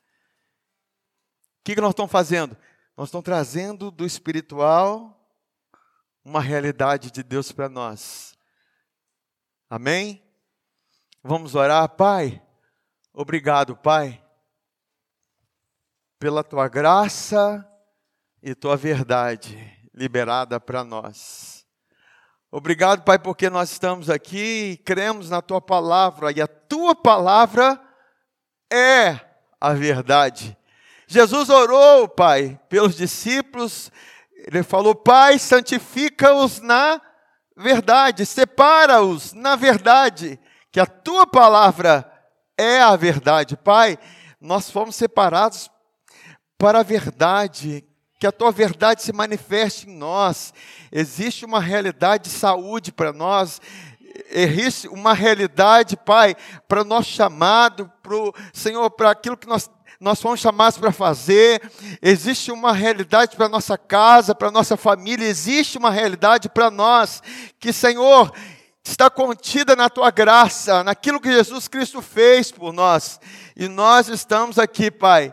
O 1.60 1.64
que, 1.64 1.74
que 1.74 1.80
nós 1.82 1.90
estamos 1.90 2.10
fazendo? 2.10 2.56
Nós 2.96 3.08
estamos 3.08 3.24
trazendo 3.26 3.90
do 3.90 4.06
espiritual 4.06 5.21
uma 6.24 6.40
realidade 6.40 7.10
de 7.10 7.22
Deus 7.22 7.50
para 7.50 7.68
nós. 7.68 8.36
Amém? 9.68 10.22
Vamos 11.22 11.54
orar, 11.54 11.88
Pai. 11.88 12.42
Obrigado, 13.12 13.76
Pai, 13.76 14.22
pela 16.18 16.42
tua 16.42 16.68
graça 16.68 17.68
e 18.42 18.54
tua 18.54 18.76
verdade 18.76 19.56
liberada 19.94 20.58
para 20.58 20.82
nós. 20.82 21.66
Obrigado, 22.50 23.02
Pai, 23.02 23.18
porque 23.18 23.48
nós 23.48 23.70
estamos 23.70 24.10
aqui 24.10 24.72
e 24.72 24.76
cremos 24.76 25.30
na 25.30 25.40
tua 25.40 25.60
palavra 25.60 26.30
e 26.32 26.40
a 26.40 26.46
tua 26.46 26.94
palavra 26.94 27.80
é 28.70 29.20
a 29.60 29.72
verdade. 29.72 30.56
Jesus 31.06 31.50
orou, 31.50 32.08
Pai, 32.08 32.60
pelos 32.68 32.96
discípulos 32.96 33.90
ele 34.46 34.62
falou: 34.62 34.94
Pai, 34.94 35.38
santifica-os 35.38 36.60
na 36.60 37.00
verdade, 37.56 38.26
separa-os 38.26 39.32
na 39.32 39.56
verdade, 39.56 40.38
que 40.70 40.80
a 40.80 40.86
tua 40.86 41.26
palavra 41.26 42.10
é 42.56 42.80
a 42.80 42.96
verdade. 42.96 43.56
Pai, 43.56 43.98
nós 44.40 44.70
fomos 44.70 44.96
separados 44.96 45.70
para 46.58 46.80
a 46.80 46.82
verdade, 46.82 47.84
que 48.18 48.26
a 48.26 48.32
tua 48.32 48.50
verdade 48.50 49.02
se 49.02 49.12
manifeste 49.12 49.88
em 49.88 49.96
nós. 49.96 50.52
Existe 50.90 51.44
uma 51.44 51.60
realidade 51.60 52.24
de 52.24 52.30
saúde 52.30 52.92
para 52.92 53.12
nós, 53.12 53.60
existe 54.30 54.88
uma 54.88 55.12
realidade, 55.12 55.96
Pai, 55.96 56.34
para 56.66 56.82
o 56.82 56.84
nosso 56.84 57.10
chamado, 57.10 57.90
para 58.02 58.14
o 58.14 58.32
Senhor, 58.52 58.90
para 58.90 59.10
aquilo 59.10 59.36
que 59.36 59.46
nós 59.46 59.70
nós 60.02 60.20
fomos 60.20 60.40
chamados 60.40 60.76
para 60.78 60.90
fazer, 60.90 61.62
existe 62.02 62.50
uma 62.50 62.72
realidade 62.72 63.36
para 63.36 63.48
nossa 63.48 63.78
casa, 63.78 64.34
para 64.34 64.50
nossa 64.50 64.76
família, 64.76 65.24
existe 65.24 65.78
uma 65.78 65.92
realidade 65.92 66.48
para 66.48 66.72
nós, 66.72 67.22
que 67.60 67.72
Senhor, 67.72 68.32
está 68.84 69.08
contida 69.08 69.76
na 69.76 69.88
tua 69.88 70.10
graça, 70.10 70.82
naquilo 70.82 71.20
que 71.20 71.30
Jesus 71.30 71.68
Cristo 71.68 72.02
fez 72.02 72.50
por 72.50 72.72
nós. 72.72 73.20
E 73.56 73.68
nós 73.68 74.08
estamos 74.08 74.58
aqui, 74.58 74.90
Pai, 74.90 75.32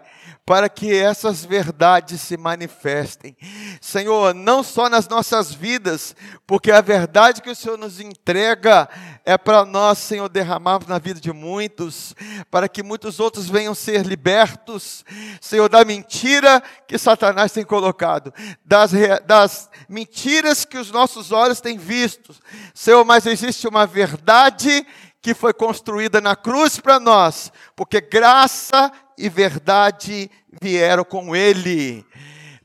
para 0.50 0.68
que 0.68 0.92
essas 0.92 1.46
verdades 1.46 2.22
se 2.22 2.36
manifestem. 2.36 3.38
Senhor, 3.80 4.34
não 4.34 4.64
só 4.64 4.90
nas 4.90 5.08
nossas 5.08 5.54
vidas, 5.54 6.16
porque 6.48 6.72
a 6.72 6.82
verdade 6.82 7.40
que 7.40 7.52
o 7.52 7.56
Senhor 7.56 7.78
nos 7.78 8.00
entrega 8.00 8.90
é 9.24 9.38
para 9.38 9.64
nós, 9.64 10.00
Senhor, 10.00 10.28
derramarmos 10.28 10.88
na 10.88 10.98
vida 10.98 11.20
de 11.20 11.32
muitos, 11.32 12.16
para 12.50 12.68
que 12.68 12.82
muitos 12.82 13.20
outros 13.20 13.48
venham 13.48 13.76
ser 13.76 14.04
libertos, 14.08 15.06
Senhor, 15.40 15.70
da 15.70 15.86
mentira 15.86 16.64
que 16.88 16.98
Satanás 16.98 17.52
tem 17.52 17.64
colocado, 17.64 18.34
das, 18.66 18.92
das 19.28 19.70
mentiras 19.88 20.66
que 20.66 20.80
os 20.80 20.90
nossos 20.90 21.32
olhos 21.32 21.62
têm 21.62 21.78
visto. 21.78 22.36
Senhor, 22.74 23.06
mas 23.06 23.28
existe 23.28 23.68
uma 23.68 23.86
verdade 23.86 24.84
que 25.22 25.36
foi 25.36 25.54
construída 25.54 26.20
na 26.20 26.36
cruz 26.36 26.80
para 26.80 27.00
nós, 27.00 27.52
porque 27.76 28.02
graça 28.02 28.92
e 29.20 29.28
verdade 29.28 30.32
vieram 30.62 31.04
com 31.04 31.36
ele. 31.36 32.06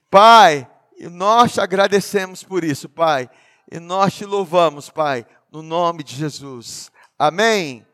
Pai, 0.08 0.68
nós 1.10 1.52
te 1.54 1.60
agradecemos 1.60 2.44
por 2.44 2.62
isso, 2.62 2.88
Pai, 2.88 3.28
e 3.70 3.80
nós 3.80 4.14
te 4.14 4.24
louvamos, 4.24 4.88
Pai, 4.88 5.26
no 5.50 5.60
nome 5.62 6.04
de 6.04 6.14
Jesus. 6.14 6.92
Amém. 7.18 7.84